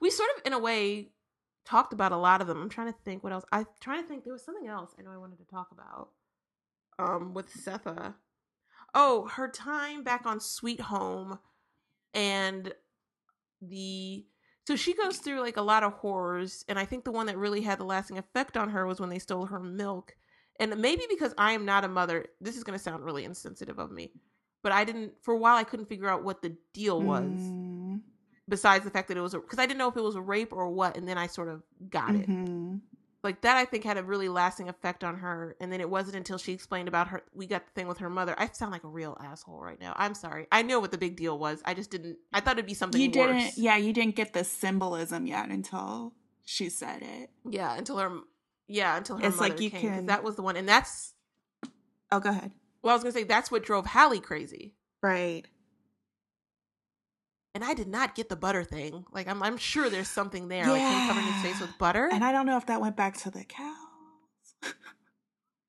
[0.00, 1.10] we sort of, in a way,
[1.66, 2.62] talked about a lot of them.
[2.62, 3.44] I'm trying to think what else.
[3.52, 4.24] I'm trying to think.
[4.24, 6.10] There was something else I know I wanted to talk about.
[6.98, 8.14] Um, with Sethe.
[8.94, 11.38] Oh, her time back on Sweet Home,
[12.14, 12.72] and
[13.60, 14.24] the
[14.66, 17.36] so she goes through like a lot of horrors, and I think the one that
[17.36, 20.16] really had the lasting effect on her was when they stole her milk.
[20.58, 23.78] And maybe because I am not a mother, this is going to sound really insensitive
[23.78, 24.12] of me,
[24.62, 27.65] but I didn't for a while I couldn't figure out what the deal was Mm,
[28.48, 30.52] besides the fact that it was because I didn't know if it was a rape
[30.52, 32.28] or what, and then I sort of got it.
[32.28, 32.80] mhm.
[33.22, 35.56] Like that, I think had a really lasting effect on her.
[35.60, 37.24] And then it wasn't until she explained about her.
[37.34, 38.36] We got the thing with her mother.
[38.38, 39.94] I sound like a real asshole right now.
[39.96, 40.46] I'm sorry.
[40.52, 41.60] I know what the big deal was.
[41.64, 42.18] I just didn't.
[42.32, 43.00] I thought it'd be something.
[43.00, 43.58] You didn't, worse.
[43.58, 46.12] yeah, you didn't get the symbolism yet until
[46.44, 47.30] she said it.
[47.48, 48.12] Yeah, until her.
[48.68, 49.80] Yeah, until her It's like you came.
[49.80, 51.14] can- That was the one, and that's.
[52.12, 52.52] Oh, go ahead.
[52.82, 54.74] Well, I was gonna say that's what drove Halle crazy.
[55.02, 55.42] Right.
[57.56, 59.06] And I did not get the butter thing.
[59.12, 62.06] Like I'm I'm sure there's something there, like him covering his face with butter.
[62.12, 63.74] And I don't know if that went back to the cows.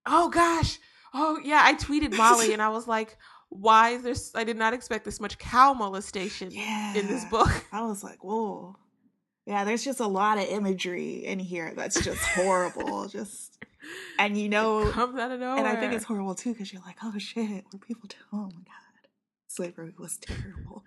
[0.06, 0.80] oh gosh.
[1.14, 3.16] Oh yeah, I tweeted Molly and I was like,
[3.48, 6.94] why is there I did not expect this much cow molestation yeah.
[6.94, 7.50] in this book.
[7.72, 8.76] I was like, whoa.
[9.46, 13.08] Yeah, there's just a lot of imagery in here that's just horrible.
[13.08, 13.64] just
[14.20, 15.60] and you know It comes out of nowhere.
[15.60, 18.44] and I think it's horrible too because you're like, oh shit, were people do- oh
[18.44, 19.08] my god.
[19.48, 20.84] Slavery was terrible.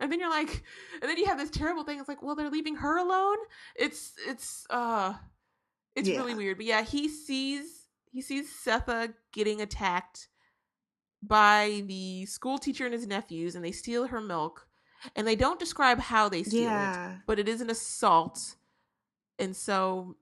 [0.00, 0.62] And then you're like
[1.00, 1.98] and then you have this terrible thing.
[1.98, 3.36] It's like well they're leaving her alone?
[3.76, 5.14] It's it's uh
[5.94, 6.56] it's really weird.
[6.56, 10.28] But yeah he sees he sees sethe getting attacked
[11.22, 14.66] by the school teacher and his nephews and they steal her milk.
[15.14, 18.56] And they don't describe how they steal it but it is an assault.
[19.38, 20.16] And so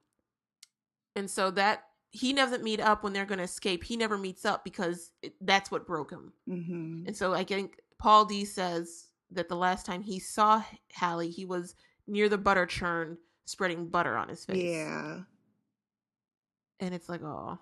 [1.14, 3.84] and so that he doesn't meet up when they're going to escape.
[3.84, 6.32] He never meets up because it, that's what broke him.
[6.48, 7.06] Mm-hmm.
[7.06, 10.62] and so I think Paul D says that the last time he saw
[10.92, 11.74] Halle, he was
[12.06, 14.62] near the butter churn spreading butter on his face.
[14.62, 15.20] Yeah.
[16.80, 17.58] And it's like, oh.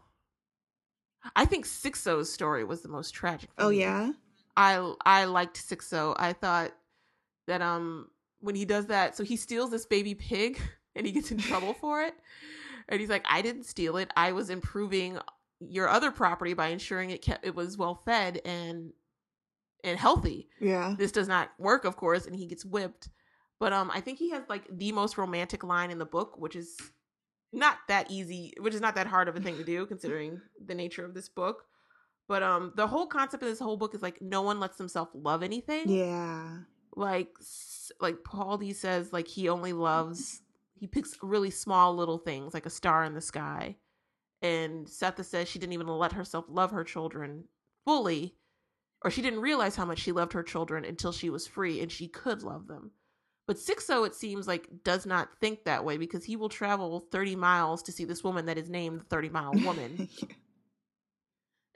[1.36, 3.50] I think Sixo's story was the most tragic.
[3.58, 3.80] Oh me.
[3.80, 4.12] yeah.
[4.56, 6.14] I I liked Sixo.
[6.18, 6.72] I thought
[7.46, 8.08] that um
[8.40, 10.60] when he does that, so he steals this baby pig
[10.96, 12.14] and he gets in trouble for it.
[12.88, 14.10] And he's like, I didn't steal it.
[14.16, 15.18] I was improving
[15.60, 18.92] your other property by ensuring it kept it was well fed and
[19.84, 20.48] and healthy.
[20.60, 20.94] Yeah.
[20.98, 23.08] this does not work of course and he gets whipped
[23.58, 26.56] but um i think he has like the most romantic line in the book which
[26.56, 26.76] is
[27.52, 30.74] not that easy which is not that hard of a thing to do considering the
[30.74, 31.64] nature of this book
[32.28, 35.10] but um the whole concept of this whole book is like no one lets themselves
[35.14, 36.58] love anything Yeah.
[36.96, 37.28] like
[38.00, 40.42] like paul d says like he only loves
[40.78, 43.76] he picks really small little things like a star in the sky
[44.42, 47.44] and sethe says she didn't even let herself love her children
[47.84, 48.36] fully
[49.02, 51.90] or she didn't realize how much she loved her children until she was free and
[51.90, 52.92] she could love them
[53.46, 57.36] but sixo it seems like does not think that way because he will travel 30
[57.36, 60.08] miles to see this woman that is named the 30 mile woman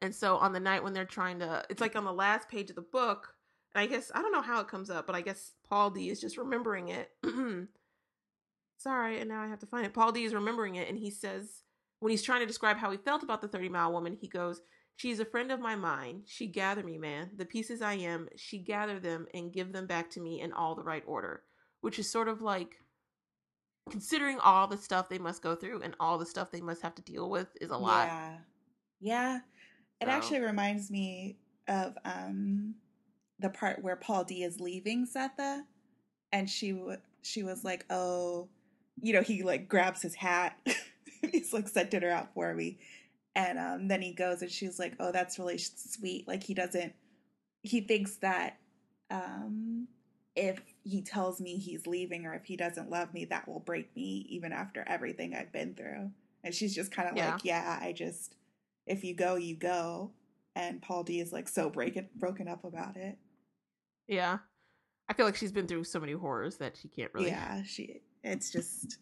[0.04, 2.68] and so on the night when they're trying to, it's like on the last page
[2.68, 3.34] of the book.
[3.74, 6.10] And I guess I don't know how it comes up, but I guess Paul D
[6.10, 7.10] is just remembering it.
[8.76, 9.94] Sorry, and now I have to find it.
[9.94, 11.62] Paul D is remembering it, and he says
[12.00, 14.60] when he's trying to describe how he felt about the thirty mile woman, he goes,
[14.96, 16.24] "She's a friend of my mind.
[16.26, 17.30] She gather me, man.
[17.36, 20.74] The pieces I am, she gather them and give them back to me in all
[20.74, 21.42] the right order."
[21.80, 22.80] Which is sort of like
[23.90, 26.94] considering all the stuff they must go through and all the stuff they must have
[26.94, 28.06] to deal with is a lot.
[28.06, 28.38] Yeah.
[29.00, 29.36] Yeah.
[30.00, 31.36] It So- actually reminds me
[31.68, 32.74] of um
[33.40, 35.64] the part where Paul D is leaving Sethe
[36.32, 38.48] and she w- she was like, "Oh,
[39.00, 40.58] you know, he like grabs his hat.
[41.32, 42.78] He's like set dinner out for me."
[43.36, 46.94] And um then he goes and she's like, "Oh, that's really sweet." Like he doesn't
[47.62, 48.58] he thinks that
[49.10, 49.88] um
[50.36, 53.94] if he tells me he's leaving or if he doesn't love me, that will break
[53.96, 56.10] me even after everything I've been through.
[56.42, 57.32] And she's just kind of Yeah.
[57.32, 58.36] like, "Yeah, I just
[58.86, 60.12] if you go, you go."
[60.56, 63.18] And Paul D is like so breaking broken up about it.
[64.06, 64.38] Yeah.
[65.08, 67.30] I feel like she's been through so many horrors that she can't really.
[67.30, 68.00] Yeah, she.
[68.22, 68.98] It's just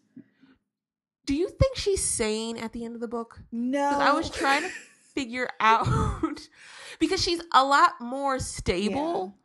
[1.25, 3.39] Do you think she's sane at the end of the book?
[3.51, 3.89] no.
[3.89, 4.69] I was trying to
[5.13, 5.87] figure out
[6.99, 9.35] because she's a lot more stable.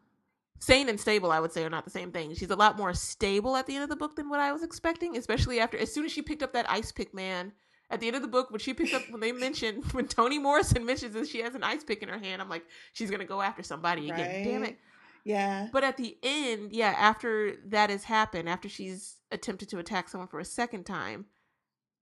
[0.60, 2.34] Sane and stable, I would say, are not the same thing.
[2.34, 4.64] She's a lot more stable at the end of the book than what I was
[4.64, 7.52] expecting, especially after as soon as she picked up that ice pick man
[7.90, 10.38] at the end of the book when she picked up when they mentioned when Toni
[10.38, 13.24] Morrison mentions that she has an ice pick in her hand, I'm like, she's gonna
[13.24, 14.44] go after somebody again.
[14.44, 14.78] Damn it.
[15.24, 15.68] Yeah.
[15.72, 20.28] But at the end, yeah, after that has happened, after she's attempted to attack someone
[20.28, 21.26] for a second time,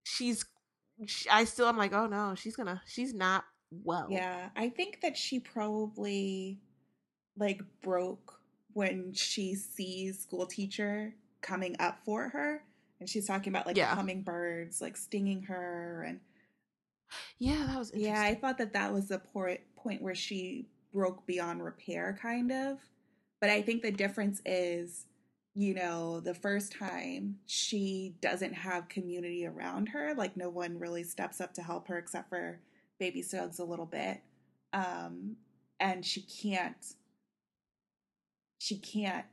[0.07, 0.45] she's
[1.07, 5.01] she, I still I'm like, "Oh no, she's to she's not well." Yeah, I think
[5.03, 6.61] that she probably
[7.37, 8.41] like broke
[8.73, 12.63] when she sees school teacher coming up for her
[13.01, 13.95] and she's talking about like Yeah.
[13.95, 16.21] hummingbirds like stinging her and
[17.39, 18.15] Yeah, that was interesting.
[18.15, 22.79] yeah, I thought that that was the point where she broke beyond repair kind of.
[23.41, 25.05] But I think the difference is
[25.57, 31.03] you know, the first time she doesn't have community around her, like no one really
[31.03, 32.61] steps up to help her except for
[32.99, 34.21] baby Suggs a little bit.
[34.75, 35.37] Um,
[35.81, 36.95] and she can't
[38.59, 39.25] she can't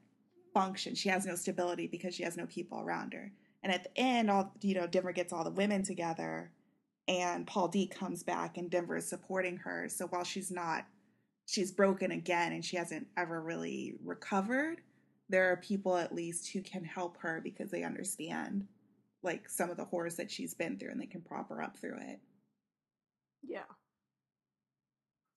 [0.53, 0.95] function.
[0.95, 3.31] She has no stability because she has no people around her.
[3.61, 6.51] And at the end, all you know, Denver gets all the women together
[7.07, 9.89] and Paul D comes back and Denver is supporting her.
[9.89, 10.85] So while she's not
[11.47, 14.79] she's broken again and she hasn't ever really recovered,
[15.29, 18.67] there are people at least who can help her because they understand
[19.23, 21.77] like some of the horrors that she's been through and they can prop her up
[21.77, 22.19] through it.
[23.41, 23.63] Yeah.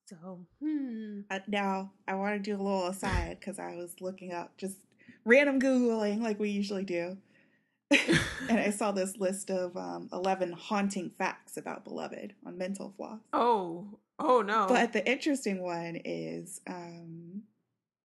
[0.07, 1.21] So, hmm.
[1.29, 4.77] Uh, now, I want to do a little aside because I was looking up just
[5.25, 7.17] random Googling like we usually do.
[7.91, 13.19] and I saw this list of um, 11 haunting facts about Beloved on Mental Floss.
[13.33, 14.67] Oh, oh no.
[14.67, 17.43] But the interesting one is um,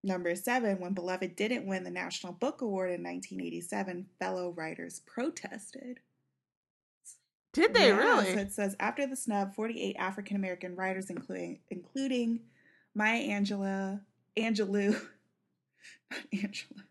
[0.02, 6.00] number seven when Beloved didn't win the National Book Award in 1987, fellow writers protested.
[7.52, 8.32] Did they Yeah, really?
[8.32, 12.40] So it says after the snub, 48 African American writers, including including
[12.94, 14.00] Maya Angelou,
[14.36, 14.92] Angelou,
[16.10, 16.84] not Angela,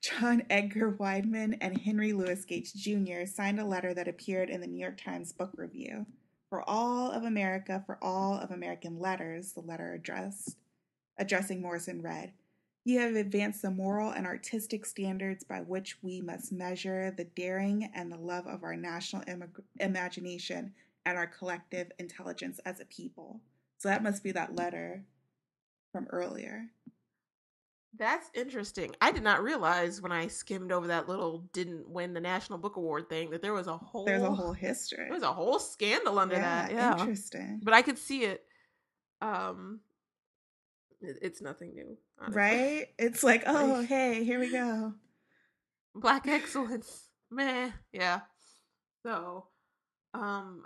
[0.00, 3.26] John Edgar Wideman, and Henry Louis Gates Jr.
[3.26, 6.06] signed a letter that appeared in the New York Times Book Review.
[6.48, 10.56] For all of America, for all of American letters, the letter addressed
[11.18, 12.32] addressing Morrison read,
[12.84, 17.90] You have advanced the moral and artistic standards by which we must measure the daring
[17.94, 20.72] and the love of our national imag- imagination
[21.06, 23.40] and our collective intelligence as a people.
[23.78, 25.04] So that must be that letter
[25.92, 26.66] from earlier.
[27.96, 28.94] That's interesting.
[29.00, 32.76] I did not realize when I skimmed over that little didn't win the National Book
[32.76, 35.04] Award thing that there was a whole There's a whole history.
[35.04, 36.70] there was a whole scandal under that.
[36.70, 36.98] Yeah.
[37.00, 37.60] interesting.
[37.62, 38.44] But I could see it.
[39.20, 39.80] Um
[41.00, 41.96] it's nothing new.
[42.18, 42.36] honestly.
[42.40, 42.86] Right?
[42.98, 44.94] It's like, oh, hey, here we go.
[45.94, 47.04] Black excellence.
[47.30, 47.70] Meh.
[47.92, 48.20] Yeah.
[49.04, 49.46] So,
[50.14, 50.64] um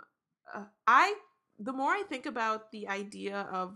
[0.53, 1.13] uh, I
[1.59, 3.75] the more I think about the idea of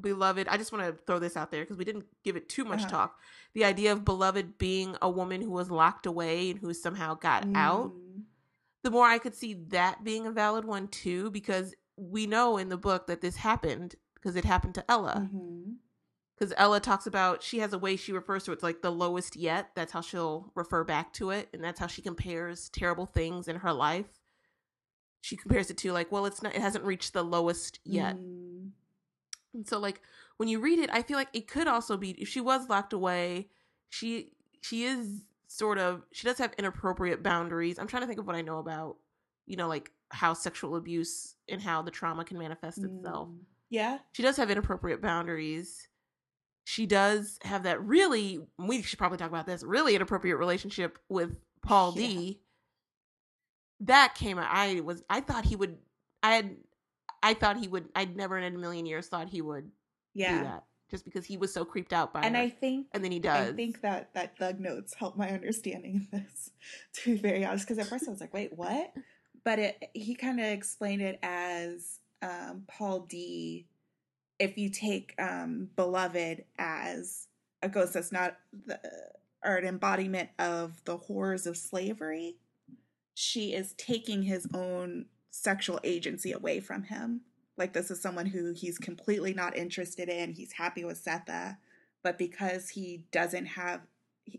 [0.00, 2.64] beloved, I just want to throw this out there because we didn't give it too
[2.64, 2.90] much Uh-huh.
[2.90, 3.18] talk.
[3.54, 7.46] The idea of beloved being a woman who was locked away and who somehow got
[7.54, 7.92] out.
[7.92, 8.22] Mm,
[8.82, 12.68] The more I could see that being a valid one too because we know in
[12.68, 15.28] the book that this happened because it happened to Ella.
[15.32, 15.76] mhm.
[16.42, 18.90] Because Ella talks about she has a way she refers to it, it's like the
[18.90, 19.70] lowest yet.
[19.76, 23.56] That's how she'll refer back to it, and that's how she compares terrible things in
[23.56, 24.06] her life.
[25.20, 28.16] She compares it to like, well, it's not, it hasn't reached the lowest yet.
[28.16, 28.70] Mm,
[29.54, 30.00] And so, like
[30.36, 32.92] when you read it, I feel like it could also be if she was locked
[32.92, 33.48] away,
[33.88, 34.32] she
[34.62, 37.78] she is sort of she does have inappropriate boundaries.
[37.78, 38.96] I'm trying to think of what I know about,
[39.46, 43.38] you know, like how sexual abuse and how the trauma can manifest itself mm.
[43.70, 43.98] Yeah.
[44.10, 45.86] she does have inappropriate boundaries.
[46.64, 51.36] She does have that really we should probably talk about this really inappropriate relationship with
[51.62, 52.06] Paul Yeah.
[52.06, 52.40] D.
[53.80, 55.78] That came out I was I thought he would
[56.22, 56.56] I had
[57.22, 59.70] I thought he would I'd never in a million years thought he would
[60.14, 60.38] yeah.
[60.38, 62.42] do that just because he was so creeped out by And her.
[62.42, 63.48] I think and then he does.
[63.48, 66.50] I think that that Thug Notes helped my understanding of this,
[67.02, 67.66] to be very honest.
[67.66, 68.92] Because at first I was like, "Wait, what?"
[69.42, 73.66] But it he kind of explained it as um, Paul D.
[74.38, 77.28] If you take um, Beloved as
[77.62, 78.80] a ghost that's not the
[79.44, 82.36] or an embodiment of the horrors of slavery,
[83.14, 87.22] she is taking his own sexual agency away from him.
[87.56, 90.32] Like this is someone who he's completely not interested in.
[90.32, 91.56] He's happy with Sethe
[92.02, 93.82] but because he doesn't have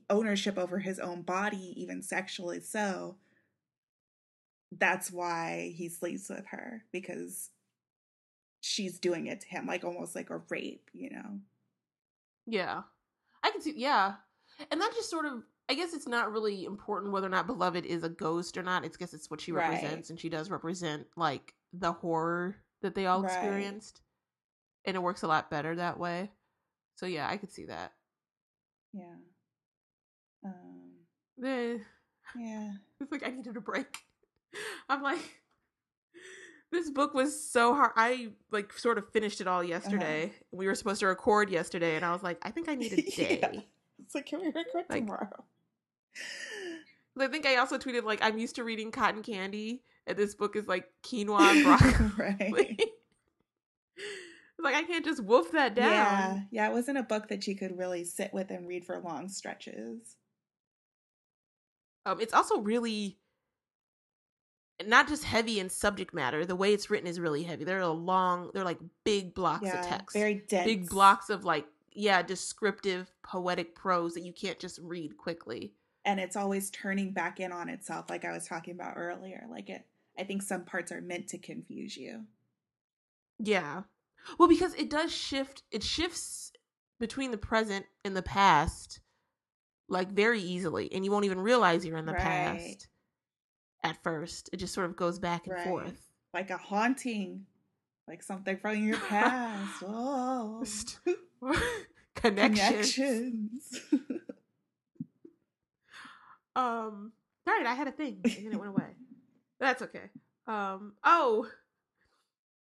[0.09, 3.15] ownership over his own body, even sexually so,
[4.71, 7.51] that's why he sleeps with her because
[8.65, 11.39] she's doing it to him, like almost like a rape, you know?
[12.45, 12.83] Yeah.
[13.43, 14.13] I can see yeah.
[14.71, 17.85] And that just sort of I guess it's not really important whether or not Beloved
[17.85, 18.85] is a ghost or not.
[18.85, 19.69] It's guess it's what she Right.
[19.69, 23.31] represents and she does represent like the horror that they all Right.
[23.31, 24.01] experienced.
[24.85, 26.31] And it works a lot better that way.
[26.95, 27.93] So yeah, I could see that.
[28.93, 29.15] Yeah.
[30.45, 30.91] Um,
[31.37, 31.77] yeah.
[33.01, 33.97] It's like I needed a break.
[34.89, 35.19] I'm like
[36.73, 37.91] this book was so hard.
[37.95, 40.33] I like sort of finished it all yesterday.
[40.51, 42.95] We were supposed to record yesterday and I was like, I think I need a
[43.01, 43.39] day.
[43.41, 43.61] Yeah.
[44.03, 45.45] It's like, can we record Like- tomorrow?
[47.19, 50.55] I think I also tweeted like I'm used to reading cotton candy, and this book
[50.55, 52.11] is like quinoa and broccoli.
[52.17, 52.81] right.
[54.59, 55.91] like I can't just wolf that down.
[55.91, 56.39] Yeah.
[56.51, 56.69] Yeah.
[56.69, 60.15] It wasn't a book that you could really sit with and read for long stretches.
[62.05, 63.17] Um, it's also really
[64.87, 66.45] not just heavy in subject matter.
[66.45, 67.63] The way it's written is really heavy.
[67.63, 69.79] They're long, they're like big blocks yeah.
[69.81, 70.65] of text, Very dense.
[70.65, 71.65] big blocks of like
[71.95, 75.73] yeah, descriptive poetic prose that you can't just read quickly.
[76.05, 79.69] and it's always turning back in on itself like i was talking about earlier like
[79.69, 79.85] it
[80.19, 82.23] i think some parts are meant to confuse you
[83.39, 83.83] Yeah.
[84.37, 86.51] Well, because it does shift, it shifts
[86.99, 88.99] between the present and the past
[89.89, 92.21] like very easily, and you won't even realize you're in the Right.
[92.21, 92.87] past
[93.83, 94.49] at first.
[94.53, 95.63] It just sort of goes back and Right.
[95.65, 96.09] forth.
[96.33, 97.45] like a haunting
[98.07, 100.63] like something from your past oh
[102.15, 102.95] Connections.
[102.95, 103.79] connections
[106.55, 107.11] Um,
[107.45, 108.95] darn it, I had a thing and then it went away.
[109.59, 110.09] That's okay.
[110.47, 111.47] Um, oh,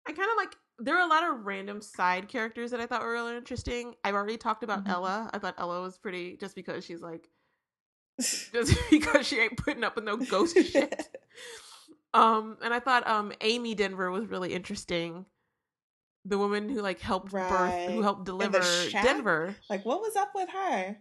[0.06, 3.02] I kind of like there are a lot of random side characters that I thought
[3.02, 3.94] were really interesting.
[4.04, 4.88] I've already talked about Mhm.
[4.90, 5.30] Ella.
[5.34, 7.28] I thought Ella was pretty just because she's like
[8.52, 11.08] just because she ain't putting up with no ghost shit.
[12.14, 15.24] Um, and I thought um Amy Denver was really interesting.
[16.24, 18.62] The woman who like helped birth, who helped deliver?
[18.90, 19.56] Denver.
[19.68, 20.96] like, what was up with her?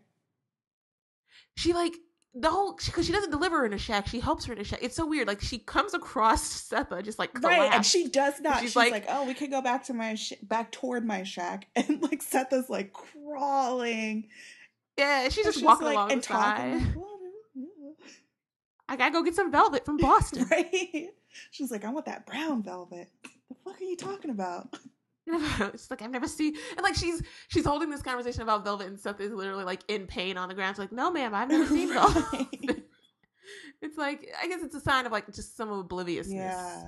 [1.56, 1.94] She like
[2.34, 4.08] the whole because she doesn't deliver in a shack.
[4.08, 4.80] She helps her in a shack.
[4.82, 5.28] It's so weird.
[5.28, 8.60] Like she comes across Sethe just like Right, and she does not.
[8.62, 11.24] She's She's, like- like, "Oh, we could go back to my sh- back toward my
[11.24, 14.30] shack," and like Sethe's like crawling.
[14.98, 16.58] yeah, she's just walking like, along and the side.
[16.58, 16.86] talking.
[16.86, 17.11] Like, "What?
[18.92, 20.46] I gotta go get some velvet from Boston.
[20.52, 21.12] right?
[21.50, 24.76] She's like, "I want that brown velvet." The fuck are you talking about?
[25.28, 29.00] it's like I've never seen and like she's she's holding this conversation about velvet and
[29.00, 30.76] stuff is literally like in pain on the ground.
[30.76, 32.84] She's like, no ma'am, I've never seen velvet.
[33.82, 36.36] It's like I guess it's a sign of like just some obliviousness.
[36.36, 36.84] Yeah,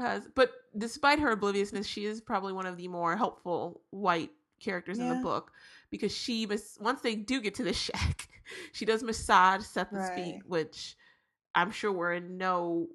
[0.00, 4.98] Cause but despite her obliviousness, she is probably one of the more helpful white characters
[4.98, 5.50] in the book
[5.90, 8.28] because she mas- once they do get to the shack,
[8.72, 10.14] she does massage Sethe's Right.
[10.14, 10.96] feet, which
[11.54, 12.88] I'm sure we're in no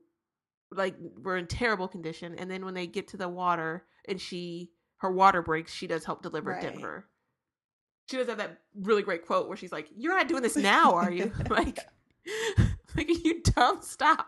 [0.71, 2.35] like we're in terrible condition.
[2.35, 6.05] And then when they get to the water and she her water breaks, she does
[6.05, 6.61] help deliver Right.
[6.61, 7.07] Denver.
[8.09, 10.95] She does have that really great quote where she's like, "You're not doing this now,
[10.95, 11.79] are you?" like,
[12.95, 13.81] like you dumb?
[13.81, 14.27] Stop.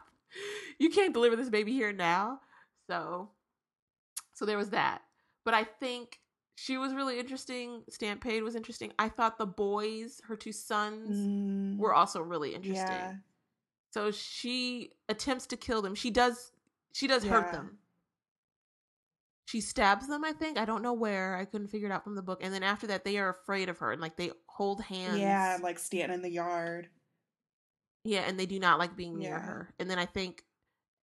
[0.80, 2.40] You can't deliver this baby here now.
[2.88, 3.32] So,
[4.34, 5.02] so there was that.
[5.44, 6.21] But I think
[6.64, 7.82] she was really interesting.
[7.90, 8.94] Stamp Paid was interesting.
[9.00, 12.98] I thought the boys, her two sons, Mm, were also really interesting.
[12.98, 13.14] yeah,
[13.92, 15.96] So she attempts to kill them.
[15.96, 16.52] She does.
[16.94, 17.80] She does hurt them.
[19.46, 20.24] She stabs them.
[20.24, 21.36] I think I don't know where.
[21.36, 22.42] I couldn't figure it out from the book.
[22.44, 25.20] And then after that, they are afraid of her and like they hold hands.
[25.20, 26.90] yeah, like stand in the yard.
[28.04, 29.40] yeah, and they do not like being near Yeah.
[29.42, 29.74] her.
[29.80, 30.44] And then I think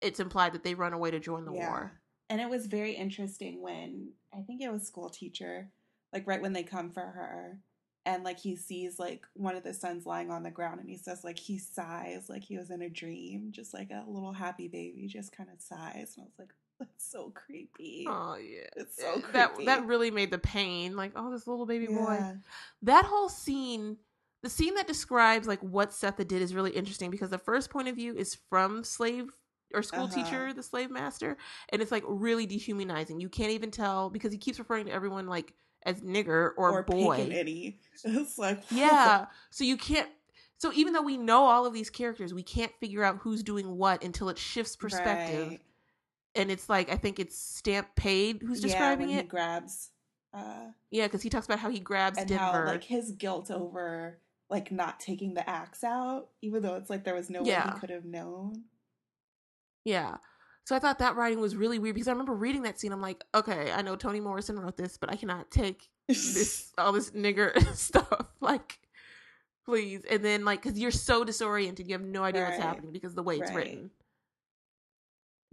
[0.01, 1.69] it's implied that they run away to join the Yeah.
[1.69, 2.01] war.
[2.31, 5.71] And it was very interesting when I think it was school teacher,
[6.13, 7.59] like right when they come for her,
[8.05, 10.97] and like he sees like one of the sons lying on the ground, and he
[10.97, 14.69] says like he sighs like he was in a dream, just like a little happy
[14.69, 18.07] baby, just kind of sighs, and I was like, that's so creepy.
[18.09, 18.67] Oh yeah.
[18.77, 19.67] It's so eh, that creepy.
[19.67, 22.19] that really made the pain like oh this little baby boy
[22.83, 23.97] that whole scene
[24.43, 27.89] the scene that describes like what Sethe did is really interesting because the first point
[27.89, 29.31] of view is from slave
[29.75, 30.15] or school Uh-huh.
[30.15, 31.37] teacher the slave master
[31.71, 35.27] and it's like really dehumanizing you can't even tell because he keeps referring to everyone
[35.27, 35.53] like
[35.85, 37.29] as nigger or, boy.
[38.05, 40.09] It's like yeah so you can't
[40.59, 43.77] so even though we know all of these characters we can't figure out who's doing
[43.77, 45.61] what until it shifts perspective Right.
[46.35, 49.91] and it's like i think it's stamp paid who's Yeah, describing when it He grabs.
[50.33, 52.45] Uh, Yeah, because he talks about how he grabs and Denver.
[52.45, 57.05] how like his guilt over like not taking the axe out, even though it's like
[57.05, 58.65] there was no way he could have known.
[59.85, 60.17] Yeah.
[60.65, 62.93] So I thought that writing was really weird because I remember reading that scene.
[62.93, 66.93] I'm like, okay, I know Toni Morrison wrote this, but I cannot take this all
[66.93, 68.27] this nigger stuff.
[68.41, 68.79] Like,
[69.65, 70.03] please.
[70.11, 73.23] And then like, because you're so disoriented, you have no idea what's happening because the
[73.23, 73.57] way it's Right.
[73.57, 73.91] written.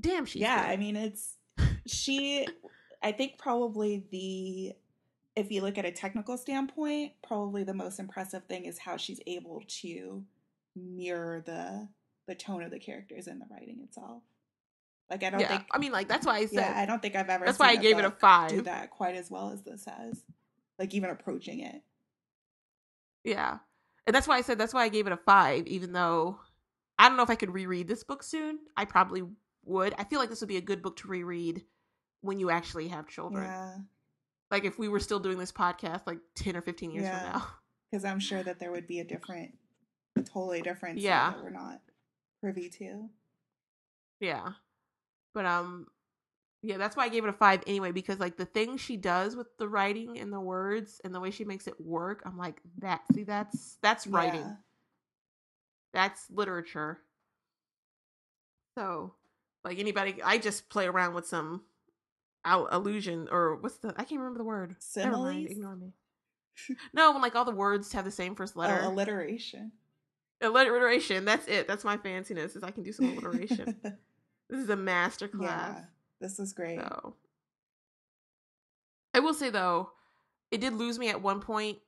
[0.01, 0.71] Damn, she's yeah, good.
[0.71, 1.37] I mean it's
[1.87, 2.45] she
[3.01, 4.73] I think probably the
[5.35, 9.19] if you look at a technical standpoint, probably the most impressive thing is how she's
[9.27, 10.23] able to
[10.75, 11.87] mirror the
[12.27, 14.23] the tone of the characters and the writing itself.
[15.09, 15.49] Like I don't yeah.
[15.49, 17.59] think I mean, like that's why I said yeah, I don't think I've ever that's
[17.59, 18.49] why I gave it a five.
[18.49, 20.23] do that quite as well as this has.
[20.79, 21.83] Like even approaching it.
[23.23, 23.59] Yeah.
[24.07, 26.39] And that's why I said that's why I gave it a five, even though
[26.97, 28.59] I don't know if I could reread this book soon.
[28.75, 29.23] I probably
[29.65, 29.93] would.
[29.97, 31.63] I feel like this would be a good book to reread
[32.21, 33.43] when you actually have children.
[33.45, 33.75] Yeah.
[34.51, 37.19] Like if we were still doing this podcast like 10 or 15 years Yeah.
[37.19, 37.47] from now.
[37.91, 39.53] Because I'm sure that there would be a different
[40.33, 41.33] totally different Yeah.
[41.41, 41.79] we're not
[42.45, 43.09] privy to.
[44.19, 44.49] Yeah.
[45.33, 45.87] But um
[46.61, 49.35] yeah, that's why I gave it a 5 anyway because like the thing she does
[49.35, 52.61] with the writing and the words and the way she makes it work, I'm like
[52.79, 54.41] that see that's that's writing.
[54.41, 54.53] Yeah.
[55.93, 56.99] That's literature.
[58.77, 59.13] So,
[59.63, 61.61] like anybody, I just play around with some
[62.43, 63.89] al- illusion or what's the?
[63.97, 64.75] I can't remember the word.
[64.97, 65.51] Never mind, Similes?
[65.51, 65.93] ignore me.
[66.93, 68.81] no, when like all the words have the same first letter.
[68.83, 69.71] Oh, alliteration.
[70.41, 71.25] Alliteration.
[71.25, 71.67] That's it.
[71.67, 72.55] That's my fanciness.
[72.55, 73.75] Is I can do some alliteration.
[74.49, 75.75] this is a master class.
[75.77, 75.85] yeah.
[76.21, 76.79] This is great.
[76.79, 77.15] So,
[79.13, 79.91] I will say though,
[80.51, 81.79] it did lose me at one point,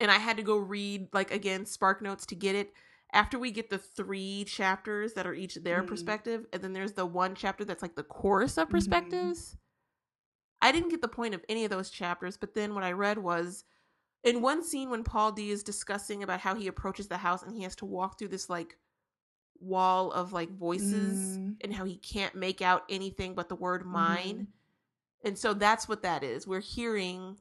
[0.00, 2.72] and I had to go read like again Spark Notes to get it.
[3.14, 5.86] After we get the three chapters that are each their Mhm.
[5.86, 8.72] perspective, and then there's the one chapter that's like the chorus of Mhm.
[8.72, 9.56] perspectives.
[10.62, 13.18] I didn't get the point of any of those chapters, but then what I read
[13.18, 13.64] was
[14.24, 17.56] in one scene when Paul D is discussing about how he approaches the house and
[17.56, 18.76] he has to walk through this like
[19.60, 21.56] wall of like voices Mm.
[21.60, 24.46] and how he can't make out anything but the word mine Mhm.
[25.24, 26.48] And so that's what that is.
[26.48, 27.38] We're hearing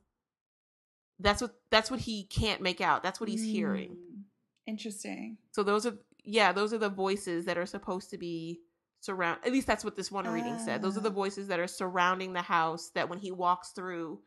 [1.20, 3.02] that's what that's what he can't make out.
[3.04, 3.92] That's what he's hearing.
[3.96, 4.24] Mm,
[4.68, 5.38] Interesting.
[5.52, 8.62] So those are yeah, those are the voices that are supposed to be
[9.00, 10.84] surround at least that's what this one reading said.
[10.84, 11.14] Those are the Ah.
[11.14, 14.22] voices that are surrounding the house that when he walks through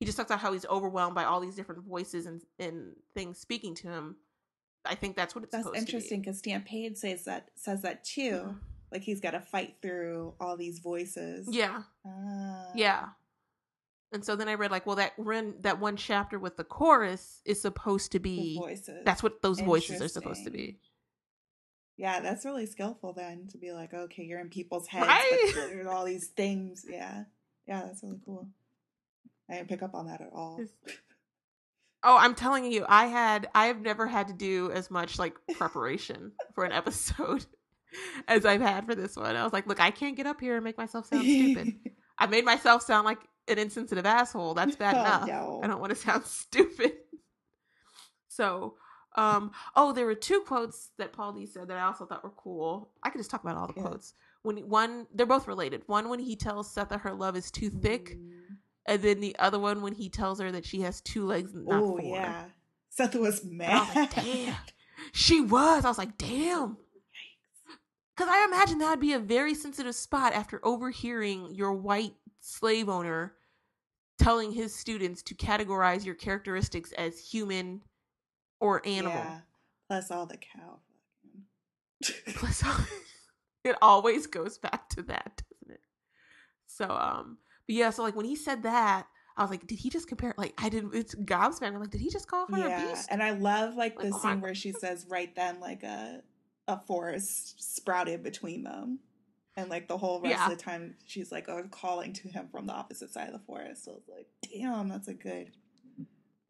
[0.00, 3.38] he just talks about how he's overwhelmed by all these different voices and and things
[3.38, 4.16] speaking to him.
[4.84, 8.56] I think that's what it's That's interesting because Stamp Paid says that says that too.
[8.92, 11.48] Like he's got to fight through all these voices.
[11.50, 11.82] Yeah.
[12.06, 12.66] Ah.
[12.74, 13.08] Yeah.
[14.12, 17.40] And so then I read like, well, that run that one chapter with the chorus
[17.44, 19.02] is supposed to The be voices.
[19.04, 20.78] that's what those voices are supposed to be.
[21.96, 25.52] Yeah, that's really skillful then to be like, okay, you're in people's heads, Right?
[25.54, 26.84] but there's all these things.
[26.88, 27.24] Yeah,
[27.66, 28.48] yeah, that's really cool.
[29.50, 30.60] I didn't pick up on that at all.
[32.02, 35.34] Oh, I'm telling you, I had I have never had to do as much like
[35.54, 37.46] preparation for an episode
[38.28, 39.36] as I've had for this one.
[39.36, 41.74] I was like, look, I can't get up here and make myself sound stupid.
[42.18, 43.18] I made myself sound like
[43.48, 44.54] an insensitive asshole.
[44.54, 45.26] That's bad Oh, enough.
[45.28, 45.60] no.
[45.62, 46.92] I don't want to sound stupid.
[48.28, 48.74] So,
[49.16, 52.30] um, oh, there were two quotes that Paul D said that I also thought were
[52.30, 52.90] cool.
[53.02, 53.82] I could just talk about all the Yeah.
[53.82, 54.14] quotes.
[54.42, 55.82] When one, they're both related.
[55.86, 58.30] One when he tells Sethe that her love is too thick, Mm.
[58.86, 61.82] And then the other one when he tells her that she has two legs, not
[61.82, 62.02] Oh four.
[62.02, 62.44] yeah,
[62.98, 63.94] Sethe was mad.
[63.96, 64.56] Like, damn,
[65.12, 65.84] she was.
[65.84, 66.76] I was like, damn.
[68.16, 72.88] Because I imagine that would be a very sensitive spot after overhearing your white slave
[72.88, 73.34] owner
[74.18, 77.80] telling his students to categorize your characteristics as human
[78.60, 79.12] or animal.
[79.14, 79.38] Yeah.
[79.88, 80.78] Plus all the cow.
[82.36, 82.62] Plus,
[83.64, 85.80] it always goes back to that, doesn't it?
[86.66, 89.06] So, um, but yeah, so like when he said that,
[89.36, 90.32] I was like, did he just compare?
[90.38, 90.94] Like, I didn't.
[90.94, 91.74] It's gobsmacked.
[91.74, 93.08] I'm like, did he just call her a yeah, beast?
[93.10, 96.22] and I love like Like, the oh scene where she says right then like a
[96.68, 99.00] a forest sprouted between them,
[99.56, 100.44] and like the whole rest Yeah.
[100.50, 103.44] of the time she's like oh, calling to him from the opposite side of the
[103.46, 103.84] forest.
[103.84, 105.50] So it's like, damn, that's a good,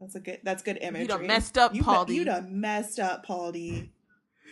[0.00, 1.02] that's a good, that's good imagery.
[1.02, 3.90] You done messed up, you You done messed up, Paul D.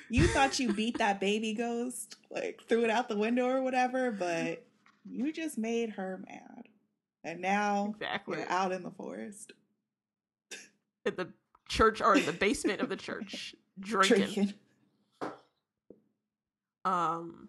[0.08, 4.10] You thought you beat that baby ghost, like threw it out the window or whatever,
[4.10, 4.64] but
[5.08, 6.51] you just made her mad,
[7.24, 8.38] and now Exactly.
[8.38, 9.52] you're out in the forest
[11.04, 11.28] in the
[11.68, 14.16] church or in the basement of the church drinking.
[14.16, 14.54] drinking.
[16.84, 17.48] Um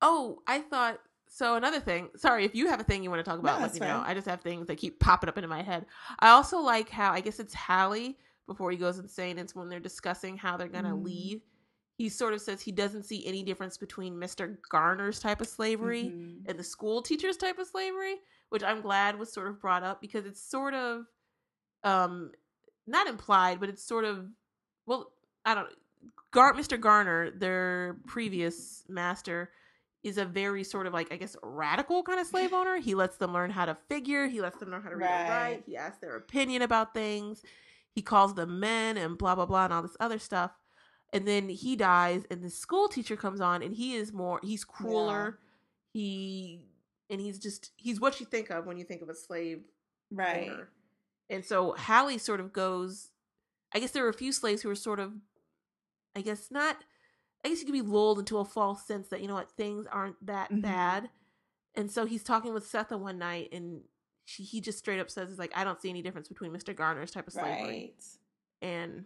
[0.00, 0.98] oh, I thought
[1.28, 2.10] so another thing.
[2.16, 4.02] Sorry, if you have a thing you want to talk about, No, let me know.
[4.04, 5.86] I just have things that keep popping up into my head.
[6.18, 8.16] I also like how I guess it's Halle
[8.46, 9.38] before he goes insane.
[9.38, 11.04] It's when they're discussing how they're gonna Mm.
[11.04, 11.42] leave.
[12.02, 14.56] He sort of says he doesn't see any difference between Mr.
[14.68, 16.42] Garner's type of slavery Mhm.
[16.48, 18.16] and the school teacher's type of slavery,
[18.48, 21.06] which I'm glad was sort of brought up because it's sort of
[21.84, 22.32] um
[22.88, 24.28] not implied, but it's sort of
[24.84, 25.12] well,
[25.44, 25.72] I don't
[26.32, 26.80] Gar Mr.
[26.80, 29.52] Garner, their previous master,
[30.02, 32.78] is a very sort of like I guess radical kind of slave owner.
[32.78, 35.28] He lets them learn how to figure, he lets them learn how to read and
[35.28, 37.44] write, he asks their opinion about things,
[37.94, 40.50] he calls them men and blah blah blah and all this other stuff.
[41.12, 44.64] And then he dies and the school teacher comes on and he is more he's
[44.64, 45.38] crueler.
[45.92, 46.62] He
[47.10, 49.62] and he's just he's what you think of when you think of a slave
[50.10, 50.50] Right.
[50.50, 50.68] owner.
[51.28, 53.10] And so Halle sort of goes
[53.74, 55.12] I guess there were a few slaves who were sort of
[56.16, 56.76] I guess not
[57.44, 59.86] I guess you could be lulled into a false sense that, you know what, things
[59.90, 60.62] aren't that Mhm.
[60.62, 61.10] bad.
[61.74, 63.82] And so he's talking with Sethe one night and
[64.24, 66.74] she, he just straight up says, "Is like I don't see any difference between Mr.
[66.74, 68.04] Garner's type of slavery Right.
[68.62, 69.04] and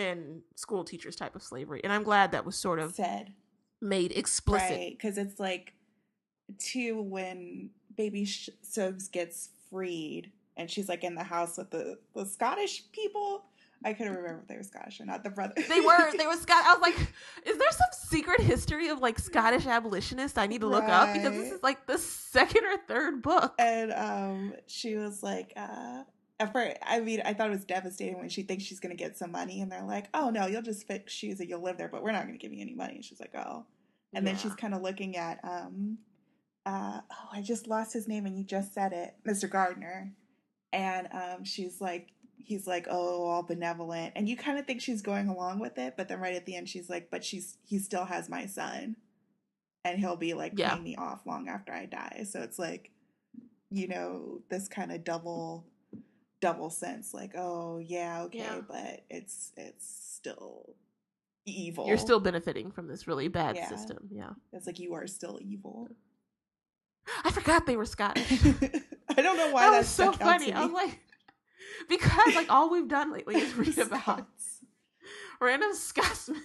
[0.00, 3.32] and school teachers type of slavery." And I'm glad that was sort of Said.
[3.80, 4.70] made explicit.
[4.70, 4.96] Right.
[4.96, 5.74] Because it's like,
[6.58, 8.50] too, when Baby Sh-
[9.12, 13.44] gets freed and she's like in the house with the, the Scottish people.
[13.82, 15.24] I couldn't remember if they were Scottish or not.
[15.24, 15.66] The brothers.
[15.66, 16.64] They were they were Scott.
[16.66, 16.96] I was like,
[17.46, 21.32] is there some secret history of like Scottish abolitionists I need to look up because
[21.32, 23.54] this is like the second or third book.
[23.58, 26.02] and um, she was like, uh,
[26.40, 29.00] at first, I mean, I thought it was devastating when she thinks she's going to
[29.02, 31.76] get some money, and they're like, "Oh no, you'll just fix shoes and you'll live
[31.78, 33.66] there, but we're not going to give you any money." And she's like, "Oh,"
[34.14, 35.98] and then she's kind of looking at, um,
[36.66, 39.48] uh, oh, I just lost his name, and you just said it, Mr.
[39.50, 40.12] Gardner,
[40.72, 45.02] and um, she's like, he's like, "Oh, all benevolent," and you kind of think she's
[45.02, 47.78] going along with it, but then right at the end, she's like, "But she's he
[47.78, 48.96] still has my son."
[49.84, 50.72] And he'll be like Yeah.
[50.72, 52.24] paying me off long after I die.
[52.28, 52.90] So it's like,
[53.70, 55.64] you know, this kind of double
[56.40, 58.60] double sense like oh yeah okay Yeah.
[58.66, 59.86] but it's it's
[60.16, 60.74] still
[61.46, 63.68] evil You're still benefiting from this really bad Yeah.
[63.68, 64.08] system.
[64.10, 64.30] Yeah.
[64.52, 65.88] it's like you are still evil
[67.24, 68.30] I forgot they were Scottish.
[69.16, 70.52] i don't know why that that's so funny.
[70.52, 71.00] I was like,
[71.88, 74.26] because like all we've done lately is read about
[75.40, 76.42] random Scotsmen.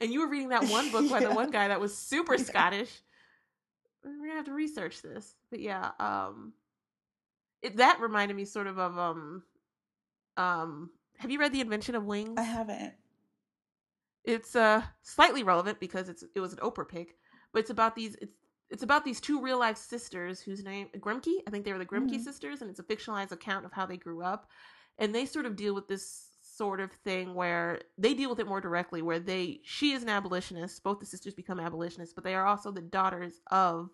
[0.00, 2.44] And you were reading that one book by the one guy that was super Yeah.
[2.44, 2.90] Scottish.
[4.04, 5.34] We're gonna have to research this.
[5.50, 6.52] But yeah, um
[7.62, 9.42] it, that reminded me sort of of um
[10.36, 12.94] um have you read the invention of wings I haven't.
[14.24, 17.16] it's uh slightly relevant because it's it was an oprah pick
[17.52, 18.34] but it's about these it's
[18.70, 21.86] it's about these two real life sisters whose name grimke i think they were the
[21.86, 22.20] grimke Mhm.
[22.20, 24.48] sisters and it's a fictionalized account of how they grew up
[24.98, 28.46] and they sort of deal with this sort of thing where they deal with it
[28.46, 32.34] more directly where they she is an abolitionist both the sisters become abolitionists but they
[32.34, 33.88] are also the daughters of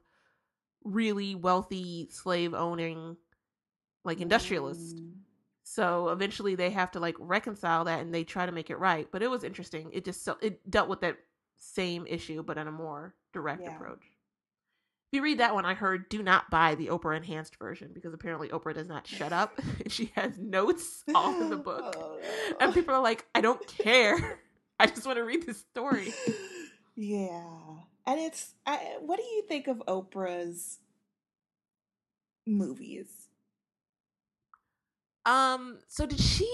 [0.84, 3.16] really wealthy slave owning
[4.06, 4.96] like industrialist.
[4.96, 5.12] Mm.
[5.64, 9.08] so eventually they have to like reconcile that and they try to make it right
[9.12, 11.16] but it was interesting it just so- it dealt with that
[11.56, 13.74] same issue but in a more direct Yeah.
[13.74, 17.90] approach if you read that one i heard do not buy the oprah enhanced version
[17.94, 22.20] because apparently oprah does not shut up she has notes all in the book Oh,
[22.60, 24.40] and people are like i don't care
[24.80, 26.12] i just want to read this story
[26.98, 27.42] Yeah.
[28.08, 30.78] And it's I, what do you think of Oprah's
[32.46, 33.25] movies?
[35.26, 36.50] Um so did she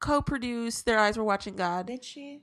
[0.00, 2.42] co-produce their eyes were watching god Did she?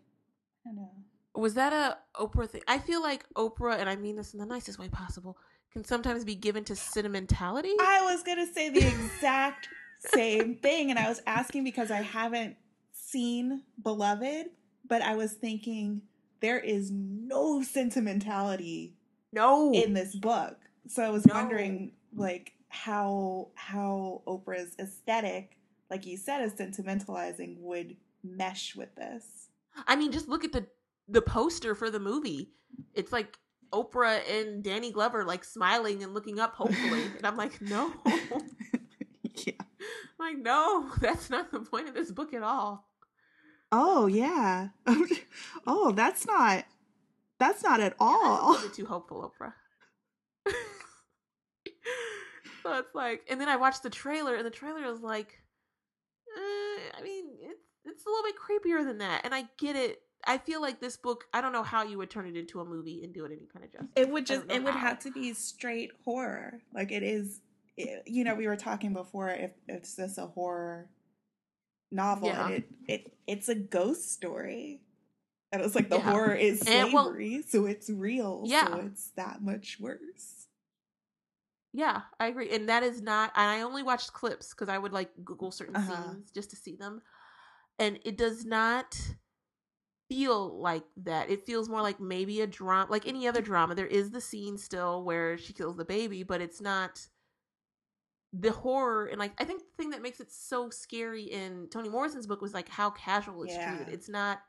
[0.66, 0.90] I don't know.
[1.36, 2.62] was that a Oprah thing?
[2.68, 5.38] I feel like Oprah, and I mean this in the nicest way possible,
[5.74, 7.74] can sometimes be given to sentimentality.
[7.80, 9.70] I was gonna say the exact
[10.00, 12.58] same thing, and I was asking because I haven't
[12.94, 14.48] seen Beloved,
[14.88, 16.02] but I was thinking
[16.42, 18.96] there is no sentimentality
[19.32, 20.58] no, in this book.
[20.88, 21.34] So I was No.
[21.36, 25.58] wondering like how how Oprah's aesthetic,
[25.92, 29.50] like you said, is sentimentalizing would mesh with this.
[29.86, 30.66] I mean just look at the
[31.08, 32.50] the poster for the movie.
[32.96, 33.38] It's like
[33.74, 39.54] Oprah and Danny Glover like smiling and looking up hopefully, and I'm like, no, yeah.
[39.60, 39.68] I'm
[40.20, 42.88] like no, that's not the point of this book at all.
[43.72, 44.70] Oh yeah.
[45.68, 46.66] oh, that's not
[47.38, 48.52] that's not at all.
[48.52, 49.54] little too hopeful, Oprah.
[52.64, 55.41] so it's like, and then I watched the trailer, and the trailer is like,
[57.92, 60.02] it's a little bit creepier than that, and I get it.
[60.26, 61.26] I feel like this book.
[61.34, 63.48] I don't know how you would turn it into a movie and do it any
[63.52, 63.90] kind of justice.
[63.96, 64.80] It would just it would how.
[64.80, 66.62] have to be straight horror.
[66.74, 67.42] Like it is
[67.78, 70.90] it, you know, we were talking before if it's this a horror
[71.92, 72.46] novel Yeah.
[72.46, 74.82] and it, it it's a ghost story.
[75.54, 76.12] And it's like the Yeah.
[76.12, 78.44] horror is And, well- slavery, so it's real.
[78.46, 78.68] Yeah.
[78.68, 80.48] So it's that much worse.
[81.74, 82.50] Yeah, I agree.
[82.54, 85.76] And that is not and I only watched clips because I would like Google certain
[85.76, 86.12] Uh-huh.
[86.12, 87.02] scenes just to see them.
[87.82, 88.96] And it does not
[90.08, 91.32] feel like that.
[91.32, 93.74] It feels more like maybe a drama like any other drama.
[93.74, 97.08] There is the scene still where she kills the baby, but it's not
[98.34, 101.90] the horror and like I think the thing that makes it so scary in Toni
[101.90, 103.64] Morrison's book was like how casual it's Yeah.
[103.64, 103.90] treated.
[103.90, 104.42] It's not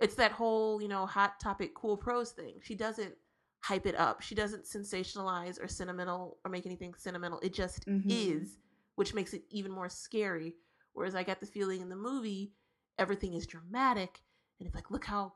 [0.00, 2.58] it's that whole, you know, hot topic cool prose thing.
[2.62, 3.14] She doesn't
[3.60, 4.20] hype it up.
[4.20, 7.40] She doesn't sensationalize or sentimental or make anything sentimental.
[7.40, 8.08] It just Mhm.
[8.10, 8.58] is,
[8.96, 10.56] which makes it even more scary.
[10.92, 12.52] Whereas I got the feeling in the movie,
[12.98, 14.22] everything is dramatic,
[14.58, 15.32] and it's like, look how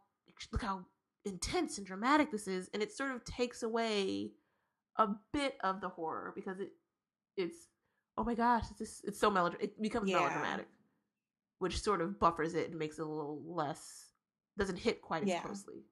[0.52, 0.84] look how
[1.24, 4.32] intense and dramatic this is, and it sort of takes away
[4.96, 6.72] a bit of the horror because it
[7.36, 7.68] it's
[8.16, 10.18] oh my gosh, it's just, it's so melodr it becomes Yeah.
[10.18, 10.68] melodramatic,
[11.60, 14.12] which sort of buffers it and makes it a little less
[14.58, 15.40] doesn't hit quite as Yeah.
[15.40, 15.84] closely.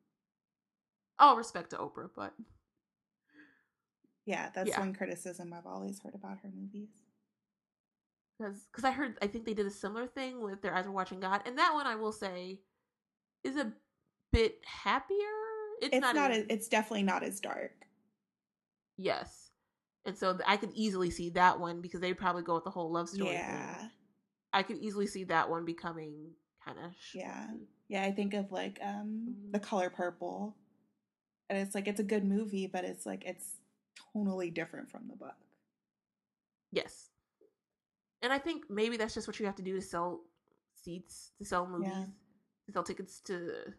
[1.18, 2.34] All respect to Oprah, but
[4.24, 4.80] Yeah, that's Yeah.
[4.80, 7.05] one criticism I've always heard about her movies.
[8.38, 10.92] Because because I heard I think they did a similar thing with their eyes were
[10.92, 12.60] watching God, and that one I will say
[13.44, 13.72] is a
[14.32, 15.16] bit happier.
[15.80, 17.72] It's, It's not, not, as, it's definitely not as dark.
[18.96, 19.50] yes,
[20.04, 22.90] and so I could easily see that one because they'd probably go with the whole
[22.90, 23.32] love story.
[23.32, 23.74] Yeah.
[23.74, 23.90] thing.
[24.52, 26.30] I could easily see that one becoming
[26.64, 27.48] kind of Yeah.
[27.88, 29.34] Yeah, I think of like um.
[29.52, 30.56] The Color Purple.
[31.48, 33.58] And it's like it's a good movie, but it's like it's
[34.12, 35.36] totally different from the book.
[36.72, 37.10] Yes.
[38.22, 40.20] And I think maybe that's just what you have to do to sell
[40.74, 42.06] seats, to sell movies, Yeah.
[42.66, 43.74] to sell tickets to.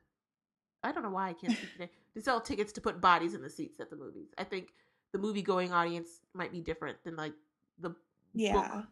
[0.84, 1.90] I don't know why I can't speak today.
[2.14, 4.30] To sell tickets to put bodies in the seats at the movies.
[4.38, 4.74] I think
[5.12, 7.34] the movie going audience might be different than like
[7.80, 7.96] the
[8.34, 8.84] Yeah.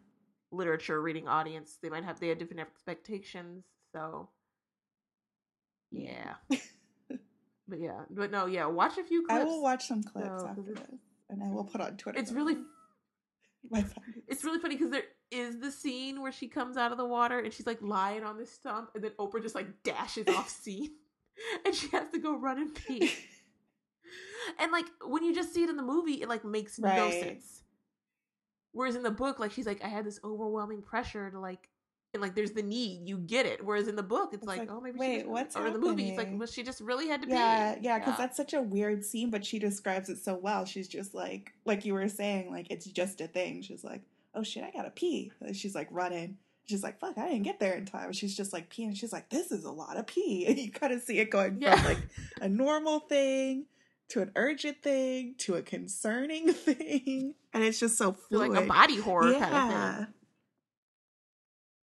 [0.52, 1.78] literature reading audience.
[1.82, 3.66] They might have they have different expectations.
[3.92, 4.30] So
[5.92, 6.36] yeah.
[7.68, 8.66] but yeah, but no, yeah.
[8.66, 9.42] Watch a few clips.
[9.42, 11.00] I will watch some clips 'cause after this.
[11.30, 12.20] And I will put on Twitter.
[12.20, 12.58] It's really.
[14.28, 17.40] It's really funny because there is the scene where she comes out of the water
[17.40, 20.92] and she's like lying on the stump, and then Oprah just like dashes off scene,
[21.66, 23.12] and she has to go run and pee.
[24.60, 27.64] And like when you just see it in the movie, it like makes no sense.
[28.74, 31.70] Whereas in the book, like she's like, I had this overwhelming pressure to like,
[32.14, 33.66] and like there's the need, you get it.
[33.66, 35.80] Whereas in the book, it's, It's like, like, oh, maybe wait, what's or in the
[35.80, 37.82] movie, it's like, well, she just really had to yeah, pee.
[37.84, 40.66] yeah, because that's such a weird scene, but she describes it so well.
[40.66, 43.62] She's just like, like you were saying, like it's just a thing.
[43.62, 44.02] She's like,
[44.36, 45.32] oh shit, I gotta pee.
[45.42, 46.38] And she's like running.
[46.68, 48.12] She's like, fuck, I didn't get there in time.
[48.12, 48.96] She's just like peeing.
[48.98, 50.46] She's like, this is a lot of pee.
[50.48, 51.76] And you kind of see it going Yeah.
[51.76, 52.00] from like
[52.42, 53.66] a normal thing
[54.10, 57.36] to an urgent thing to a concerning thing.
[57.54, 58.50] And it's just so fluid.
[58.52, 59.50] like a body horror yeah.
[59.50, 60.08] kind of thing.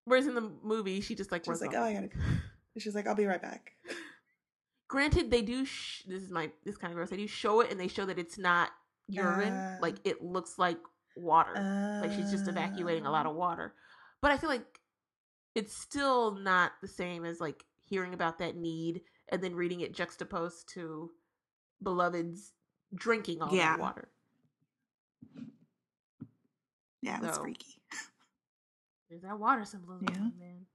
[0.05, 1.77] Whereas in the movie, she just like She's like, off.
[1.77, 2.19] oh, I gotta pee.
[2.19, 3.73] And She's like, I'll be right back.
[4.87, 5.63] Granted, they do.
[5.63, 7.09] Sh- this is my this kind of gross.
[7.09, 8.71] They do show it, and they show that it's not
[9.07, 9.53] urine.
[9.53, 9.77] Ah.
[9.81, 10.77] like it looks like
[11.15, 11.53] water.
[12.01, 13.39] like she's just evacuating a lot of ah.
[13.39, 13.73] water.
[14.21, 14.79] But I feel like
[15.55, 19.93] it's still not the same as like hearing about that need and then reading it
[19.93, 21.11] juxtaposed to
[21.83, 22.53] Beloved's
[22.93, 23.71] drinking all Yeah.
[23.71, 24.09] that water.
[27.01, 27.81] Yeah, it was So- freaky.
[29.09, 30.45] There's that water symbolism, Yeah.
[30.45, 30.67] man.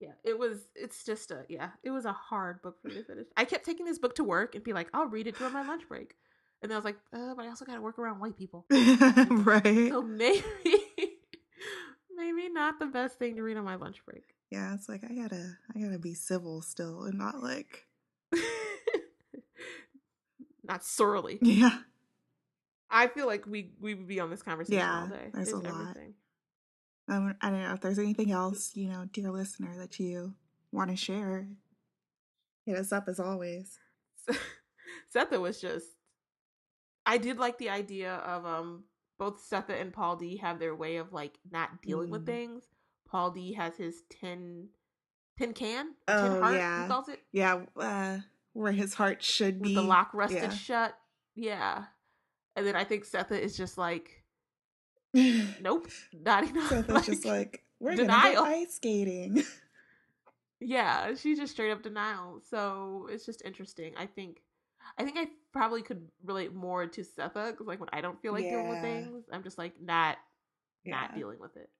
[0.00, 0.66] Yeah, it was.
[0.74, 1.70] It's just a yeah.
[1.84, 3.26] It was a hard book for me to finish.
[3.36, 5.64] I kept taking this book to work and be like, I'll read it during my
[5.64, 6.16] lunch break,
[6.62, 8.64] and then I was like, uh, but I also got to work around white people,
[8.70, 9.90] right.
[9.90, 10.42] so maybe,
[12.16, 14.24] maybe not the best thing to read on my lunch break.
[14.50, 17.86] Yeah, it's like I gotta I gotta be civil still and not like
[20.64, 21.38] not surly.
[21.40, 21.78] Yeah.
[22.90, 25.30] I feel like we we would be on this conversation Yeah, all day.
[25.32, 25.80] there's It's a lot.
[25.90, 26.14] everything.
[27.08, 30.34] Um, I don't know if there's anything else, you know, dear listener, that you
[30.70, 31.48] want to share.
[32.66, 33.78] Hit us up as always.
[35.14, 35.86] Sethe was just.
[37.06, 38.84] I did like the idea of um
[39.18, 42.26] both Sethe and Paul D have their way of like not dealing with Mm.
[42.26, 42.64] things.
[43.06, 44.68] Paul D has his tin
[45.38, 46.82] tin can, tin Oh, heart, yeah.
[46.82, 48.18] he calls it, Yeah, uh,
[48.52, 49.74] where his heart should with be.
[49.74, 50.48] the lock rusted yeah.
[50.50, 50.98] shut.
[51.34, 51.84] Yeah,
[52.56, 54.22] and then I think Sethe is just like,
[55.14, 56.70] nope, not enough.
[56.86, 58.22] that's just like we're denial.
[58.22, 59.42] gonna go ice skating.
[60.64, 62.40] Yeah, she's just straight up denial.
[62.48, 63.94] So it's just interesting.
[63.96, 64.42] I think,
[64.96, 68.32] I think I probably could relate more to Sethe because like when I don't feel
[68.32, 70.16] like dealing with things, I'm just like not,
[70.84, 71.70] not dealing with it.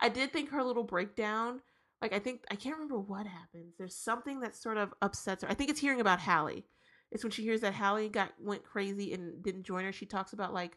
[0.00, 1.60] I did think her little breakdown.
[2.02, 3.74] Like I think I can't remember what happens.
[3.78, 5.50] There's something that sort of upsets her.
[5.50, 6.64] I think it's hearing about Halle.
[7.10, 9.92] It's when she hears that Halle got went crazy and didn't join her.
[9.92, 10.76] She talks about like,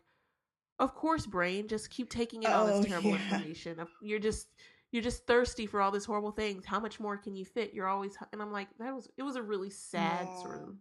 [0.80, 3.18] of course, brain, just keep taking in all Oh, this terrible yeah.
[3.18, 3.78] information.
[4.02, 4.48] You're just
[4.92, 6.66] you're just thirsty for all these horrible things.
[6.66, 7.74] How much more can you fit?
[7.74, 10.76] You're always and I'm like that was it was a really sad sort of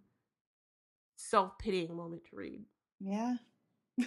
[1.18, 2.64] self pitying moment to read.
[3.00, 3.36] Yeah.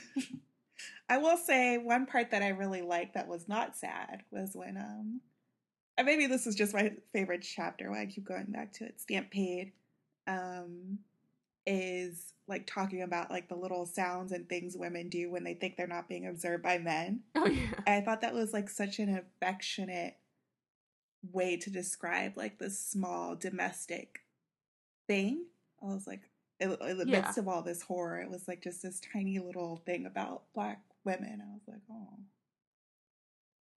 [1.09, 4.77] I will say one part that I really liked that was not sad was when
[4.77, 5.21] um
[5.97, 8.99] and maybe this is just my favorite chapter why I keep going back to it.
[8.99, 9.73] Stamp Paid
[10.25, 10.99] um
[11.67, 15.75] is like talking about like the little sounds and things women do when they think
[15.77, 17.21] they're not being observed by men.
[17.35, 17.73] Oh yeah.
[17.85, 20.15] And I thought that was like such an affectionate
[21.31, 24.21] way to describe like this small domestic
[25.07, 25.45] thing.
[25.83, 26.21] I was like,
[26.61, 27.21] in, in the Yeah.
[27.21, 30.81] midst of all this horror, it was like just this tiny little thing about black
[31.03, 31.41] women.
[31.41, 32.19] I was like, oh,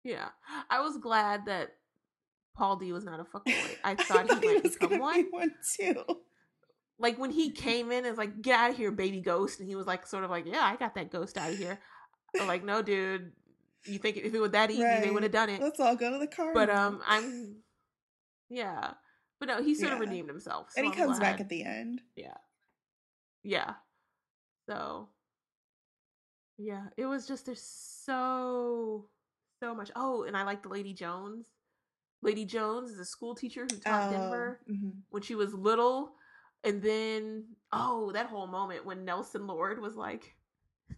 [0.03, 0.29] Yeah.
[0.71, 1.71] I was glad that
[2.57, 3.77] Paul D was not a fuckboy.
[3.83, 5.23] I thought he might was become one.
[5.25, 6.05] be one too.
[6.99, 9.69] like when he came in and was like, "Get out of here, baby ghost," and
[9.69, 11.81] he was like, sort of like, "Yeah, I got that ghost out of here."
[12.41, 13.33] I'm like, no, dude,
[13.87, 15.61] you think if it was that easy, they would have done it.
[15.61, 16.53] Let's all go to the car.
[16.55, 17.57] But um, I'm,
[18.49, 18.93] yeah,
[19.41, 21.65] but no, he sort of redeemed himself, so and he I'm comes back at the
[21.65, 22.01] end.
[22.15, 22.35] yeah,
[23.45, 23.75] yeah.
[24.69, 25.09] So,
[26.59, 29.07] yeah, it was just there's so
[29.61, 29.91] so much.
[29.95, 31.47] Oh, and I liked Lady Jones.
[32.23, 34.93] Lady Jones is a school teacher who taught Denver mhm.
[35.11, 36.15] when she was little.
[36.65, 40.35] And then, oh, that whole moment when Nelson Lord was like,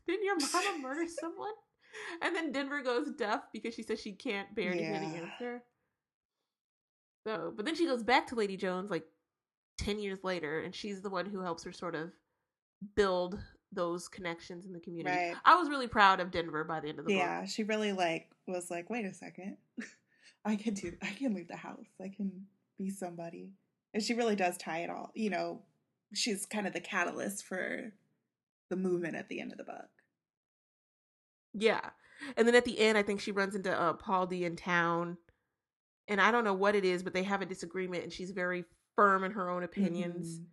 [0.06, 1.52] Didn't your mama murder someone?
[2.22, 5.62] And then Denver goes deaf because she says she can't bear to hear the answer.
[7.26, 9.04] So, but then she goes back to Lady Jones like
[9.78, 12.10] 10 years later, and she's the one who helps her sort of
[12.94, 13.38] build
[13.72, 15.16] those connections in the community.
[15.16, 15.34] Right.
[15.44, 17.18] I was really proud of Denver by the end of the book.
[17.18, 19.56] Yeah, she really like was like, wait a second,
[20.44, 22.46] I can do, I can leave the house, I can
[22.78, 23.50] be somebody,
[23.92, 25.10] and she really does tie it all.
[25.14, 25.62] You know,
[26.14, 27.92] she's kind of the catalyst for
[28.70, 29.88] the movement at the end of the book.
[31.54, 31.90] Yeah.
[32.36, 35.18] And then at the end, I think she runs into uh, Paul D in town.
[36.08, 38.64] And I don't know what it is, but they have a disagreement and she's very
[38.94, 40.38] firm in her own opinions.
[40.38, 40.44] Mhm.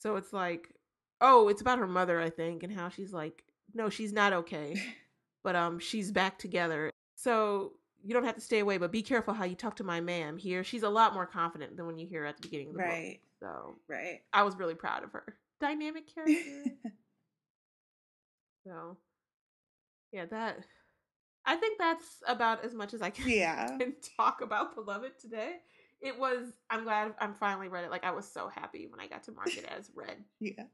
[0.00, 0.74] So it's like,
[1.22, 3.42] oh, it's about her mother, I think, and how she's like,
[3.72, 4.74] no, she's not okay.
[5.44, 6.90] But um she's back together.
[7.16, 7.72] So
[8.04, 10.36] you don't have to stay away, but be careful how you talk to my ma'am
[10.36, 10.62] here.
[10.62, 12.78] She's a lot more confident than when you hear her at the beginning of the
[12.82, 13.48] Right, book.
[13.48, 14.20] So right.
[14.32, 15.36] I was really proud of her.
[15.60, 16.70] Dynamic character.
[18.66, 18.96] So,
[20.12, 20.58] yeah, that.
[21.44, 25.56] I think that's about as much as I can, yeah, can talk about Beloved today.
[26.00, 26.52] It was.
[26.70, 27.90] I'm glad I'm finally read it.
[27.90, 30.16] Like I was so happy when I got to mark it as read.
[30.38, 30.64] yeah.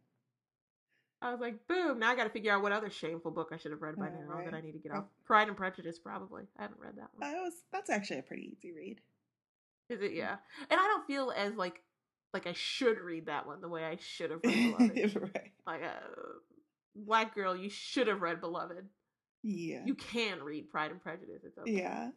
[1.20, 1.98] I was like, boom!
[1.98, 4.08] Now I got to figure out what other shameful book I should have read by
[4.08, 5.04] now that I need to get off.
[5.24, 6.44] Pride and Prejudice, probably.
[6.58, 7.30] I haven't read that one.
[7.32, 9.00] That was that's actually a pretty easy read.
[9.88, 10.12] Is it?
[10.12, 10.36] Yeah.
[10.70, 11.82] And I don't feel as like
[12.32, 15.16] like I should read that one the way I should have read Beloved.
[15.34, 15.52] right.
[15.66, 16.06] like uh,
[16.94, 18.86] black girl, you should have read Beloved.
[19.42, 19.82] Yeah.
[19.84, 21.42] You can read Pride and Prejudice.
[21.44, 21.72] It's okay.
[21.72, 22.10] Yeah.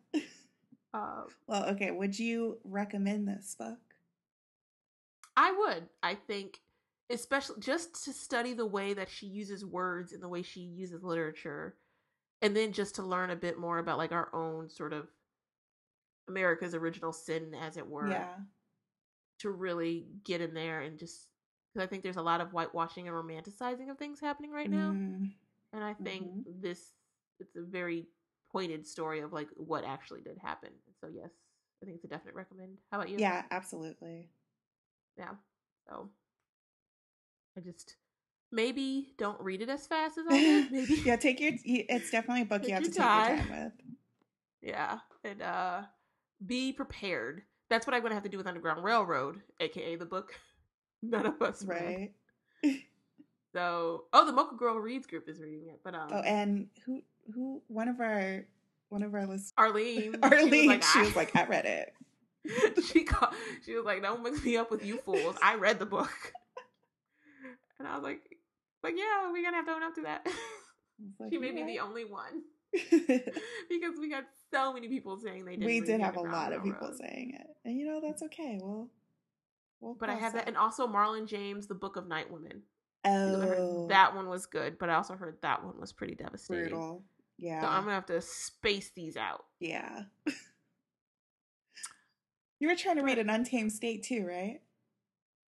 [0.93, 1.89] Um, Well, okay.
[1.91, 3.77] Would you recommend this book?
[5.37, 5.87] I would.
[6.03, 6.59] I think,
[7.11, 11.03] especially just to study the way that she uses words and the way she uses
[11.03, 11.77] literature,
[12.41, 15.09] and then just to learn a bit more about like our own sort of
[16.27, 18.27] America's original sin, as it were.
[18.27, 18.41] Yeah.
[19.39, 21.29] To really get in there and just
[21.73, 24.99] because I think there's a lot of whitewashing and romanticizing of things happening right now,
[24.99, 25.33] Mm,
[25.73, 26.45] and I think Mhm.
[26.45, 26.93] this
[27.39, 28.09] it's a very
[28.51, 30.73] pointed story of like what actually did happen.
[31.01, 31.31] So yes,
[31.81, 32.81] I think it's a definite recommend.
[32.91, 33.25] How about you?
[33.25, 34.31] yeah, absolutely.
[35.17, 35.35] Yeah.
[35.87, 36.11] So
[37.57, 37.95] I just
[38.51, 40.71] maybe don't read it as fast as I did.
[40.71, 40.93] Maybe.
[41.05, 41.53] yeah, take your.
[41.65, 43.71] It's definitely a book you have to your take your time with.
[44.61, 44.99] Yeah.
[45.23, 45.81] And uh
[46.45, 47.43] be prepared.
[47.69, 50.33] That's what I'm gonna have to do with Underground Railroad, aka the book
[51.01, 51.63] none of us.
[51.63, 52.11] Right.
[53.53, 55.79] So oh the Mocha Girl Reads group is reading it.
[55.83, 57.01] But um Oh, and who
[57.33, 58.45] who one of our
[58.89, 61.93] one of our listeners, Arlene Arlene, she "I-" was like, I read it.
[62.85, 63.33] she called,
[63.65, 65.35] she was like, "Don't mix me up with you fools.
[65.41, 66.33] I read the book."
[67.81, 68.21] And I was like,
[68.83, 70.25] "Like, yeah, we're gonna have to own up to that."
[71.19, 75.45] Like, she may be "You're the only one because we got so many people saying
[75.45, 75.65] they didn't.
[75.65, 78.59] we did have a lot of people saying it, and you know that's okay.
[78.61, 78.87] We'll,
[79.79, 82.61] we'll But I have that, and also Marlon James, The Book of Night Women.
[83.03, 85.91] Because I heard oh, that one was good, but I also heard that one was
[85.91, 86.69] pretty devastating.
[86.69, 87.01] brutal.
[87.39, 89.45] Yeah, So I'm gonna have to space these out.
[89.59, 90.03] yeah.
[92.59, 94.61] you were trying to read an Untamed State too, right?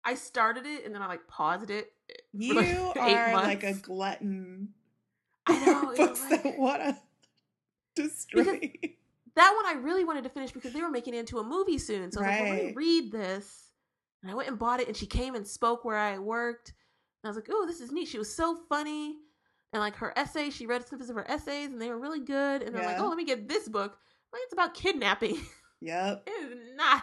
[0.07, 1.93] I started it and then I like paused it.
[2.11, 2.15] Eh,
[2.55, 4.69] for, You like, are like a glutton.
[5.47, 6.97] I know, books it's that want to
[7.95, 8.43] destroy.
[9.35, 11.79] that one I really wanted to finish because they were making it into a movie
[11.79, 12.11] soon.
[12.13, 12.77] So I was like, well, let me Right.
[12.77, 13.71] read this.
[14.23, 16.71] And I went and bought it, and she came and spoke where I worked.
[17.23, 18.09] And I was like, oh, this is neat.
[18.09, 19.17] She was so funny.
[19.73, 22.63] And like her essays, she read snippets of her essays, and they were really good.
[22.63, 23.99] And they're like, oh, let me get this book.
[24.33, 25.39] Like, it's about kidnapping.
[25.83, 26.23] Yep.
[26.27, 27.03] it is not.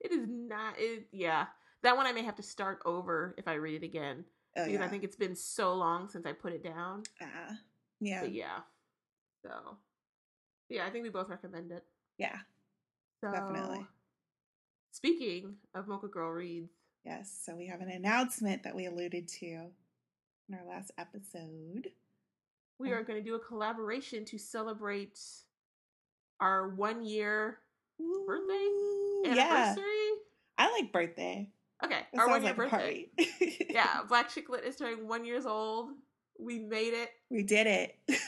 [0.00, 0.74] It is not.
[0.78, 1.46] It, yeah.
[1.82, 4.24] That one I may have to start over if I read it again.
[4.56, 4.84] Oh, because yeah.
[4.84, 7.02] I think it's been so long since I put it down.
[7.20, 7.56] Ah,
[8.00, 8.20] yeah.
[8.20, 8.58] But yeah.
[9.42, 9.50] So,
[10.68, 11.84] yeah, I think we both recommend it.
[12.18, 12.36] Yeah.
[13.20, 13.86] So, Definitely.
[14.92, 16.70] Speaking of Mocha Girl Reads,
[17.04, 17.36] Yes.
[17.44, 21.90] So we have an announcement that we alluded to in our last episode.
[22.78, 25.18] we are going to do a collaboration to celebrate
[26.40, 27.58] our one year
[28.26, 29.82] birthday anniversary.
[29.84, 30.14] Yeah.
[30.58, 31.48] I like birthday.
[31.84, 33.08] Okay, That our one year like birthday.
[33.16, 33.66] party.
[33.70, 35.90] yeah, Black Chick Lit is turning one years old.
[36.38, 37.10] We made it.
[37.30, 37.96] we did it.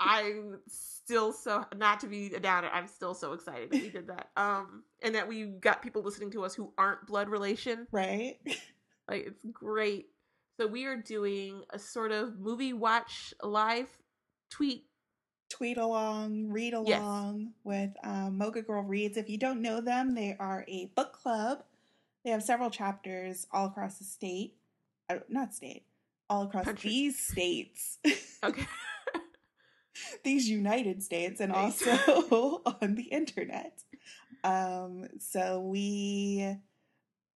[0.00, 2.68] I'm still so not to be a downer.
[2.72, 4.28] I'm still so excited that we did that.
[4.36, 7.86] Um, and that we got people listening to us who aren't blood relation.
[7.92, 8.36] right?
[9.08, 10.06] Like it's great.
[10.58, 13.88] So we are doing a sort of movie watch live
[14.50, 14.84] tweet.
[15.50, 17.00] Tweet along, read Yes.
[17.00, 19.16] along with um, Mocha Girl Reads.
[19.16, 21.64] If you don't know them, they are a book club.
[22.24, 24.54] They have several chapters all across the state.
[25.08, 25.84] Uh, not state,
[26.28, 26.90] all across Country.
[26.90, 27.98] these states.
[28.44, 28.66] Okay.
[30.24, 33.82] these United States and also on the internet.
[34.44, 36.56] Um, so we,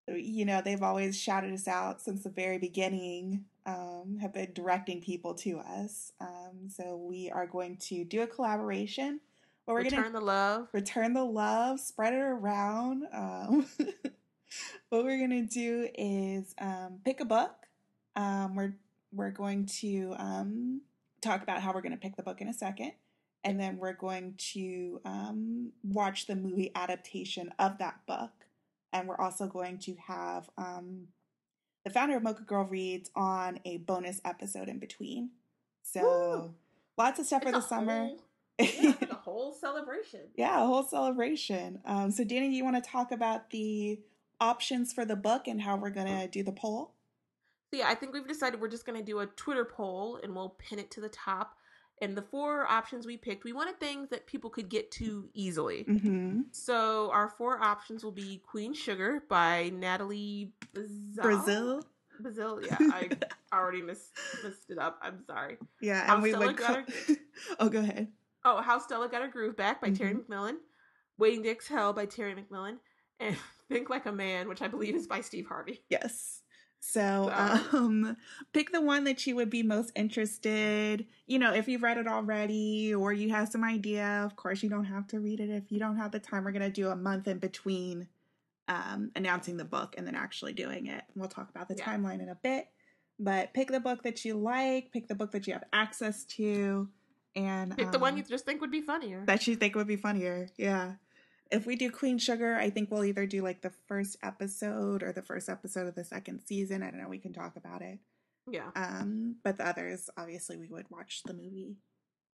[0.09, 5.00] you know, they've always shouted us out since the very beginning, um, have been directing
[5.00, 6.12] people to us.
[6.20, 9.20] Um, so we are going to do a collaboration
[9.64, 10.68] where we're Return going to the love.
[10.72, 13.04] return the love, spread it around.
[13.12, 13.66] Um,
[14.93, 17.55] what we're gonna do is um, pick a book.
[18.14, 18.74] Um, we're
[19.10, 20.82] we're going to um,
[21.23, 22.93] talk about how we're going to pick the book in a second,
[23.43, 28.32] and then we're going to um, watch the movie adaptation of that book,
[28.93, 31.09] and we're also going to have um,
[31.85, 35.31] the founder of Mocha Girl Reads on a bonus episode in between.
[35.82, 36.55] So Woo!
[36.98, 38.09] lots of stuff for the summer.
[38.09, 38.23] whole-
[38.59, 40.20] yeah, it's a whole celebration.
[40.36, 41.81] Yeah, a whole celebration.
[41.86, 43.98] Um, so, Danny, do you want to talk about the
[44.43, 46.94] options for the book and how we're gonna do the poll?
[47.70, 50.35] So yeah, I think we've decided we're just going to do a Twitter poll and
[50.36, 51.56] we'll pin it to the top.
[52.02, 55.85] And the four options we picked, we wanted things that people could get to easily.
[55.89, 56.40] Mm-hmm.
[56.51, 60.52] So our four options will be Queen Sugar by Natalie.
[61.14, 61.82] Brazil.
[62.20, 62.77] Brazil, yeah.
[62.78, 63.09] I
[63.55, 64.10] already mis-
[64.44, 64.98] messed it up.
[65.01, 65.56] I'm sorry.
[65.81, 66.56] Yeah, How and we Stella would.
[66.59, 66.85] Co-
[67.59, 68.09] oh, go ahead.
[68.44, 70.27] Oh, How Stella Got Her Groove Back by Terry Mhm.
[70.27, 70.56] McMillan.
[71.16, 72.77] Waiting to Exhale by Terry McMillan.
[73.19, 73.36] And
[73.73, 75.82] Think Like a Man, which I believe is by Steve Harvey.
[75.89, 76.43] Yes.
[76.81, 77.31] So,
[77.70, 78.16] So- um,
[78.53, 81.07] pick the one that you would be most interested.
[81.27, 84.69] You know, if you've read it already or you have some idea, of course, you
[84.69, 85.49] don't have to read it.
[85.51, 88.09] If you don't have the time, we're going to do a month in between
[88.69, 91.03] um, announcing the book and then actually doing it.
[91.15, 91.85] We'll talk about the Yeah.
[91.85, 92.69] timeline in a bit.
[93.19, 96.89] But pick the book that you like, pick the book that you have access to,
[97.36, 99.24] and Pick the one um, you just think would be funnier.
[99.27, 100.49] that you think would be funnier.
[100.57, 100.94] Yeah.
[101.52, 105.12] If we do Queen Sugar, I think we'll either do like the first episode or
[105.12, 106.82] the first episode of the second season.
[106.82, 107.08] I don't know.
[107.08, 107.98] We can talk about it.
[108.50, 108.70] yeah.
[108.74, 111.76] Um, but the others, obviously, we would watch the movie.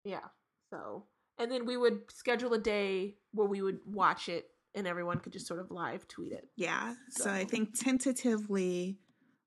[0.05, 0.27] Yeah.
[0.73, 1.05] So,
[1.39, 5.33] and then we would schedule a day where we would watch it and everyone could
[5.33, 6.49] just sort of live tweet it.
[6.57, 6.95] Yeah.
[7.11, 8.99] So, I think tentatively,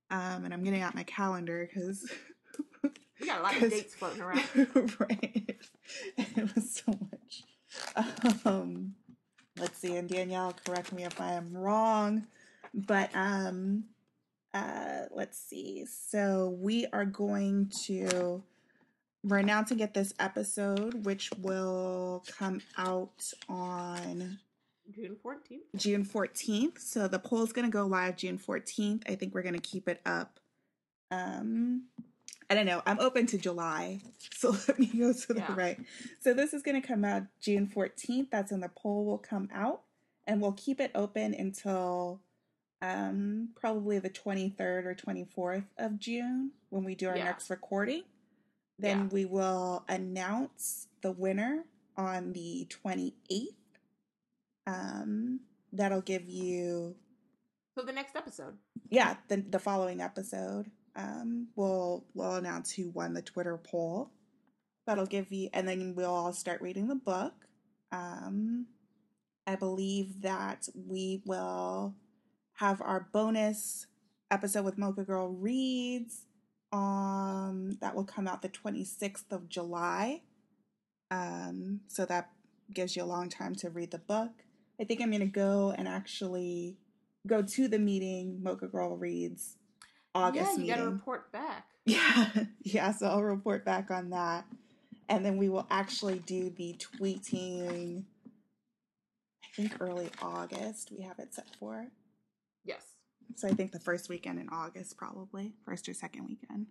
[0.09, 2.09] um, and I'm getting out my calendar because.
[3.19, 4.43] We got a lot of dates floating around.
[4.99, 5.55] right.
[6.17, 8.45] It was so much.
[8.45, 8.93] Um,
[9.59, 12.27] let's see, and Danielle, correct me if I am wrong,
[12.73, 13.85] but um,
[14.53, 15.85] uh, let's see.
[15.85, 18.43] So we are going to
[19.23, 24.39] we're announcing it this episode, which will come out on
[24.95, 25.75] June 14th.
[25.75, 26.79] June 14th.
[26.79, 29.03] So the poll is going to go live June 14th.
[29.09, 30.39] I think we're going to keep it up.
[31.11, 31.83] Um,
[32.49, 32.81] I don't know.
[32.85, 34.01] I'm open to July.
[34.37, 35.55] So let me go to the Yeah.
[35.55, 35.79] right.
[36.21, 38.29] So this is going to come out June 14th.
[38.29, 39.81] That's when the poll will come out.
[40.27, 42.21] And we'll keep it open until
[42.83, 47.23] um, probably the 23rd or 24th of June when we do our Yeah.
[47.23, 48.03] next recording.
[48.77, 49.07] Then Yeah.
[49.07, 51.63] we will announce the winner
[51.97, 53.55] on the 28th.
[54.67, 55.39] Um,
[55.73, 56.95] that'll give you,
[57.75, 58.55] So the next episode.
[58.89, 60.69] yeah, the the following episode.
[60.97, 64.09] Um, we'll we'll announce who won the Twitter poll.
[64.87, 67.33] That'll give you, and then we'll all start reading the book.
[67.91, 68.65] Um,
[69.45, 71.95] I believe that we will
[72.55, 73.85] have our bonus
[74.31, 76.23] episode with Mocha Girl reads.
[76.73, 80.23] Um, that will come out the twenty sixth of July.
[81.11, 82.31] Um, so that
[82.73, 84.31] gives you a long time to read the book.
[84.81, 86.77] I think I'm gonna go and actually
[87.25, 88.41] go to the meeting.
[88.41, 89.57] Mocha Girl reads
[90.17, 91.65] August yeah, you got to report back.
[91.87, 92.27] Yeah,
[92.63, 92.91] yeah.
[92.91, 94.43] So I'll report back on that,
[95.07, 98.03] and then we will actually do the tweeting.
[99.45, 101.87] I think early August we have it set for.
[102.65, 102.81] Yes.
[103.37, 106.67] So I think the first weekend in August, probably first or second weekend.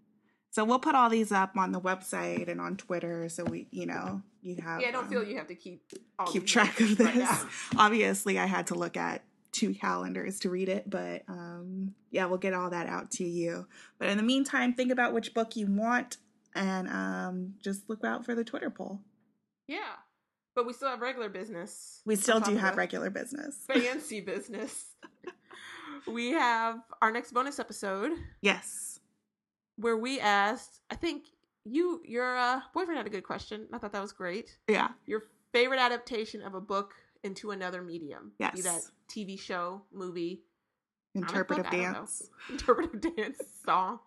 [0.51, 3.87] So we'll put all these up on the website and on Twitter, so we, you
[3.87, 4.81] know, you have.
[4.81, 5.83] Yeah, I don't um, feel you have to keep
[6.19, 7.15] all keep track of this.
[7.15, 7.47] right.
[7.77, 9.23] Obviously, I had to look at
[9.57, 13.67] two calendars to read it, but um, yeah, we'll get all that out to you.
[13.99, 16.19] But in the meantime, think about which book you want
[16.55, 19.01] and um, just look out for the Twitter poll.
[19.67, 19.95] Yeah.
[20.55, 22.01] But we still have regular business.
[22.07, 23.57] We still do have regular business.
[23.67, 24.87] fancy business.
[26.07, 29.01] we have our next bonus episode Yes.
[29.77, 31.25] where we asked, I think
[31.65, 33.67] you your uh, boyfriend had a good question.
[33.73, 34.57] I thought that was great.
[34.69, 34.89] Yeah.
[35.07, 36.95] Your favorite adaptation of a book
[37.27, 38.33] into another medium.
[38.39, 38.63] Be Yes.
[38.63, 40.43] that TV show, movie,
[41.15, 41.73] Interpretive book?
[41.75, 41.99] I don't know.
[41.99, 42.31] dance.
[42.51, 43.99] interpretive dance, song,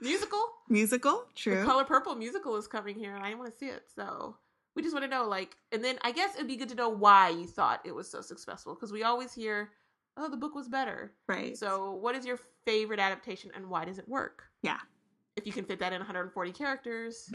[0.00, 0.42] musical.
[0.68, 1.26] Musical?
[1.34, 1.64] The True.
[1.64, 3.82] Color Purple musical is coming here, and I want to see it.
[3.94, 4.36] So
[4.76, 6.88] we just want to know, like, and then I guess it'd be good to know
[6.88, 9.70] why you thought it was so successful because we always hear,
[10.16, 11.56] "Oh, the book was better." right.
[11.56, 14.44] So, what is your favorite adaptation, and why does it work?
[14.62, 14.78] Yeah.
[15.36, 17.28] If you can fit that in 140 characters,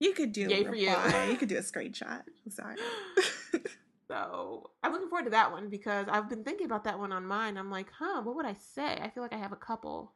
[0.00, 0.96] you could do Yay a for you.
[1.30, 2.22] you could do a screenshot.
[2.48, 2.76] Sorry.
[4.08, 7.26] so I'm looking forward to that one because I've been thinking about that one on
[7.26, 7.56] mine.
[7.56, 8.98] I'm like, huh, what would I say?
[9.02, 10.14] I feel like I have a couple.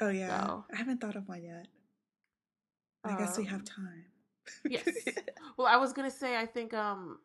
[0.00, 0.46] oh yeah.
[0.46, 1.66] So- I haven't thought of one yet.
[3.04, 4.04] I guess we have Um, time.
[4.68, 4.88] Yes.
[5.58, 7.18] Well, I was gonna say I think um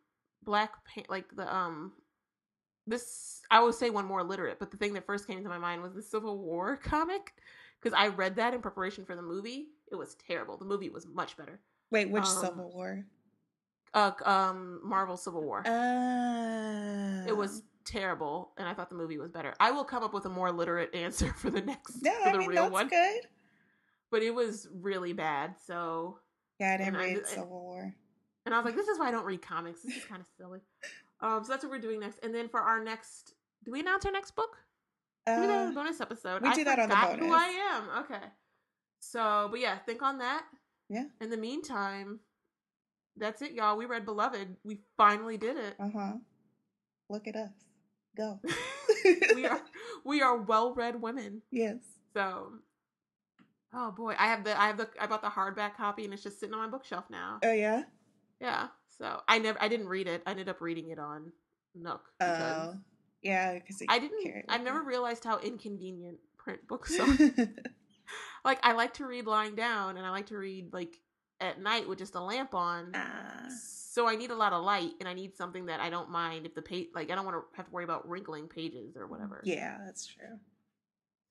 [0.44, 1.94] Black Pan- like the um
[2.86, 5.58] this I would say one more literate, but the thing that first came to my
[5.58, 7.34] mind was the Civil War comic
[7.82, 9.68] because I read that in preparation for the movie.
[9.92, 10.58] It was terrible.
[10.58, 11.60] The movie was much better.
[11.92, 13.06] Wait, which um, Civil War?
[13.94, 15.64] Uh, um, Marvel Civil War.
[15.68, 19.54] Uh, it was terrible, and I thought the movie was better.
[19.60, 22.32] I will come up with a more literate answer for the next Yeah, for I
[22.34, 23.22] the mean real that's one, good.
[24.12, 25.56] but it was really bad.
[25.66, 26.20] So
[26.60, 27.96] Yeah, I didn't read I- Civil War.
[28.46, 29.82] And I was like, this is why I don't read comics.
[29.82, 30.60] This is kind of silly.
[31.20, 32.20] Um, so that's what we're doing next.
[32.24, 33.34] And then for our next,
[33.66, 34.56] do we announce our next book?
[35.26, 36.42] Do we do that Uh, the bonus episode?
[36.44, 37.42] we I do that on the forgot Who bonus.
[37.42, 38.04] I am?
[38.06, 38.26] Okay.
[39.00, 40.44] So, but yeah, think on that.
[40.90, 41.06] Yeah.
[41.20, 42.22] In the meantime,
[43.18, 43.78] that's it, y'all.
[43.78, 44.56] We read Beloved.
[44.64, 45.76] We finally did it.
[45.80, 46.14] uh huh.
[47.10, 47.52] Look at us.
[48.16, 48.40] Go.
[49.36, 49.62] we are
[50.06, 51.42] we are well-read women.
[51.52, 51.78] Yes.
[52.14, 52.54] So,
[53.74, 56.24] oh boy, I have the I have the I bought the hardback copy and it's
[56.24, 57.40] just sitting on my bookshelf now.
[57.44, 57.84] Oh yeah.
[58.42, 58.68] Yeah.
[58.98, 60.24] So I never I didn't read it.
[60.26, 61.32] I ended up reading it on
[61.76, 62.02] Nook.
[62.22, 62.76] Oh.
[63.22, 64.46] Yeah, because I didn't.
[64.48, 67.08] I never realized how inconvenient print books are.
[68.46, 70.96] like I like to read lying down, and I like to read like
[71.40, 72.92] at night with just a lamp on.
[72.96, 73.48] Ah.
[73.50, 76.46] So I need a lot of light, and I need something that I don't mind
[76.46, 79.08] if the page like I don't want to have to worry about wrinkling pages or
[79.08, 79.42] whatever.
[79.44, 80.38] yeah, that's true.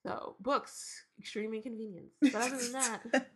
[0.04, 2.14] So books, extreme inconvenience.
[2.20, 3.26] But other than that,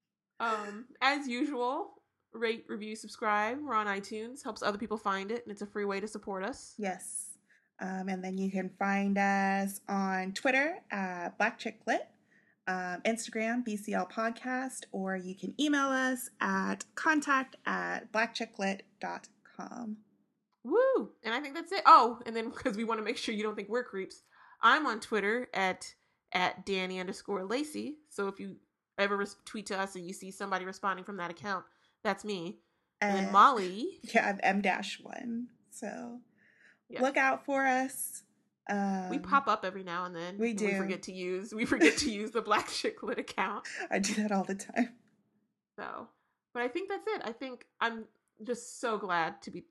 [0.40, 2.02] um, as usual,
[2.32, 3.58] rate, review, subscribe.
[3.62, 4.42] We're on iTunes.
[4.42, 6.74] Helps other people find it, and it's a free way to support us.
[6.78, 7.28] yes.
[7.80, 12.06] Um, and then you can find us on Twitter at Black Chick Lit,
[12.68, 19.96] um, Instagram, BCL Podcast, or you can email us at contact at blackchicklit.com.
[20.64, 21.10] Woo!
[21.24, 21.82] And I think that's it.
[21.86, 24.22] Oh, and then because we want to make sure you don't think we're creeps,
[24.62, 25.94] I'm on Twitter at
[26.32, 27.96] at Danny underscore Lacey.
[28.08, 28.56] So if you
[28.98, 31.64] ever res- tweet to us and you see somebody responding from that account,
[32.04, 32.58] that's me.
[33.00, 35.48] And then And- Molly, Yeah, I'm M dash one.
[35.70, 36.20] So
[36.88, 37.02] Yeah.
[37.02, 38.22] look out for us.
[38.70, 40.38] Um, we pop up every now and then.
[40.38, 40.66] we do.
[40.66, 43.66] We forget to use we forget to use the Black Chick Lit account.
[43.90, 44.90] I do that all the time.
[45.78, 46.08] So,
[46.54, 47.22] but I think that's it.
[47.24, 48.04] I think I'm
[48.46, 49.64] just so glad to be.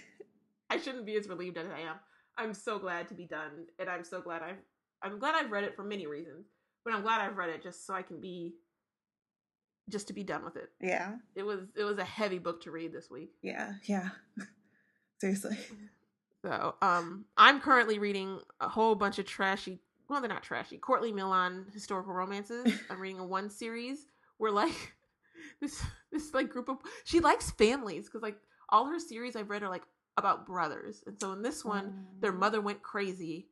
[0.70, 1.96] I shouldn't be as relieved as I am.
[2.38, 4.56] I'm so glad to be done, and I'm so glad I've.
[5.02, 6.46] I'm glad I've read it for many reasons,
[6.84, 8.54] but I'm glad I've read it just so I can be.
[9.90, 10.70] Just to be done with it.
[10.80, 13.32] Yeah, It was it was a heavy book to read this week.
[13.42, 14.10] yeah, yeah.
[15.20, 15.58] Seriously.
[16.42, 19.80] So, um, I'm currently reading a whole bunch of trashy.
[20.08, 20.76] Well, they're not trashy.
[20.78, 22.72] Courtney Milan historical romances.
[22.90, 24.06] I'm reading a one series
[24.38, 24.74] where like
[25.60, 28.36] this this like group of she likes families because like
[28.68, 29.84] all her series I've read are like
[30.16, 33.48] about brothers, and so in this one, their Um, mother went crazy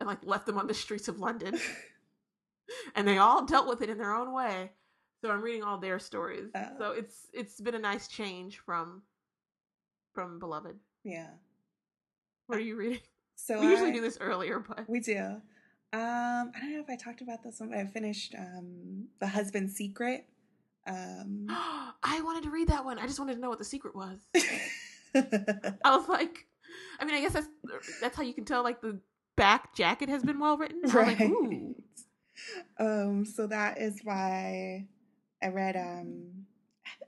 [0.00, 1.58] and like left them on the streets of London,
[2.94, 4.70] and they all dealt with it in their own way.
[5.20, 6.50] So I'm reading all their stories.
[6.54, 6.68] Oh.
[6.78, 9.02] So it's it's been a nice change from
[10.14, 10.78] from Beloved.
[11.04, 11.30] Yeah.
[12.48, 13.00] What are you reading?
[13.36, 15.16] So we usually I- do this earlier, but We do.
[15.20, 15.40] Um,
[15.94, 19.74] I don't know if I talked about this one, but I finished um The Husband's
[19.76, 20.26] Secret.
[20.86, 22.98] Um I wanted to read that one.
[22.98, 24.18] I just wanted to know what the secret was.
[25.14, 26.46] I was like,
[27.00, 27.48] I mean, I guess that's
[28.00, 28.98] that's how you can tell like the
[29.36, 30.80] back jacket has been well written.
[30.82, 31.30] Was like, right.
[31.30, 31.74] ooh,
[32.78, 34.86] Um, so that is why
[35.42, 36.46] I read um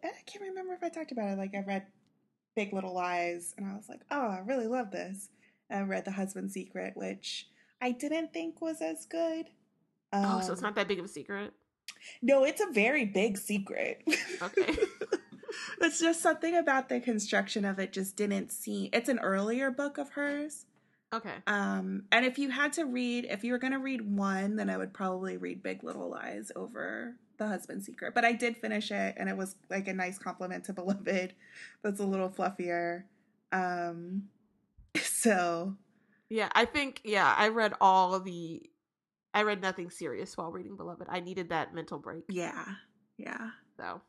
[0.04, 1.38] I, I can't remember if I talked about it.
[1.38, 1.86] Like I read
[2.56, 5.28] Big Little Lies and I was like, oh, I really love this.
[5.68, 7.46] And I read The Husband's Secret, which
[7.80, 9.46] I didn't think was as good.
[10.12, 11.52] Um, oh, so it's not that big of a secret.
[12.22, 14.02] No, it's a very big secret.
[14.42, 14.76] Okay.
[15.80, 19.98] it's just something about the construction of it just didn't seem it's an earlier book
[19.98, 20.66] of hers.
[21.12, 24.56] Okay, Um and if you had to read if you were going to read one,
[24.56, 28.14] then I would probably read Big Little Lies over The Husband's Secret.
[28.14, 31.34] But I did finish it and it was like a nice compliment to Beloved.
[31.82, 33.04] That's a little fluffier.
[33.50, 34.28] Um
[35.02, 35.76] so
[36.28, 38.62] yeah, I think yeah, I read all of the.
[39.34, 41.06] I read nothing serious while reading Beloved.
[41.08, 42.24] I needed that mental break.
[42.28, 42.64] yeah.
[43.16, 43.50] Yeah.
[43.76, 44.00] So,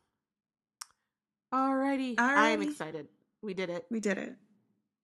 [1.52, 3.08] alrighty, I am excited.
[3.42, 3.86] We did it.
[3.90, 4.34] We did it.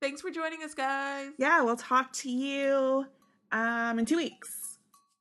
[0.00, 1.30] Thanks for joining us, guys.
[1.38, 3.06] Yeah, we'll talk to you
[3.52, 4.67] um in 2 weeks.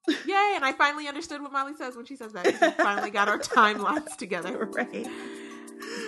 [0.08, 0.54] Yay!
[0.56, 2.46] And I finally understood what Molly says when she says that.
[2.46, 2.52] We
[2.84, 4.66] finally got our timelines together.
[4.66, 5.08] right.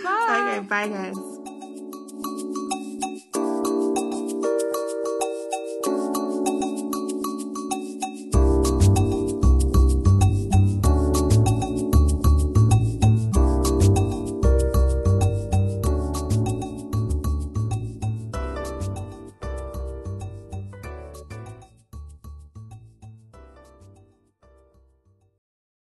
[0.03, 0.55] Bye.
[0.57, 1.58] Okay, bye guys.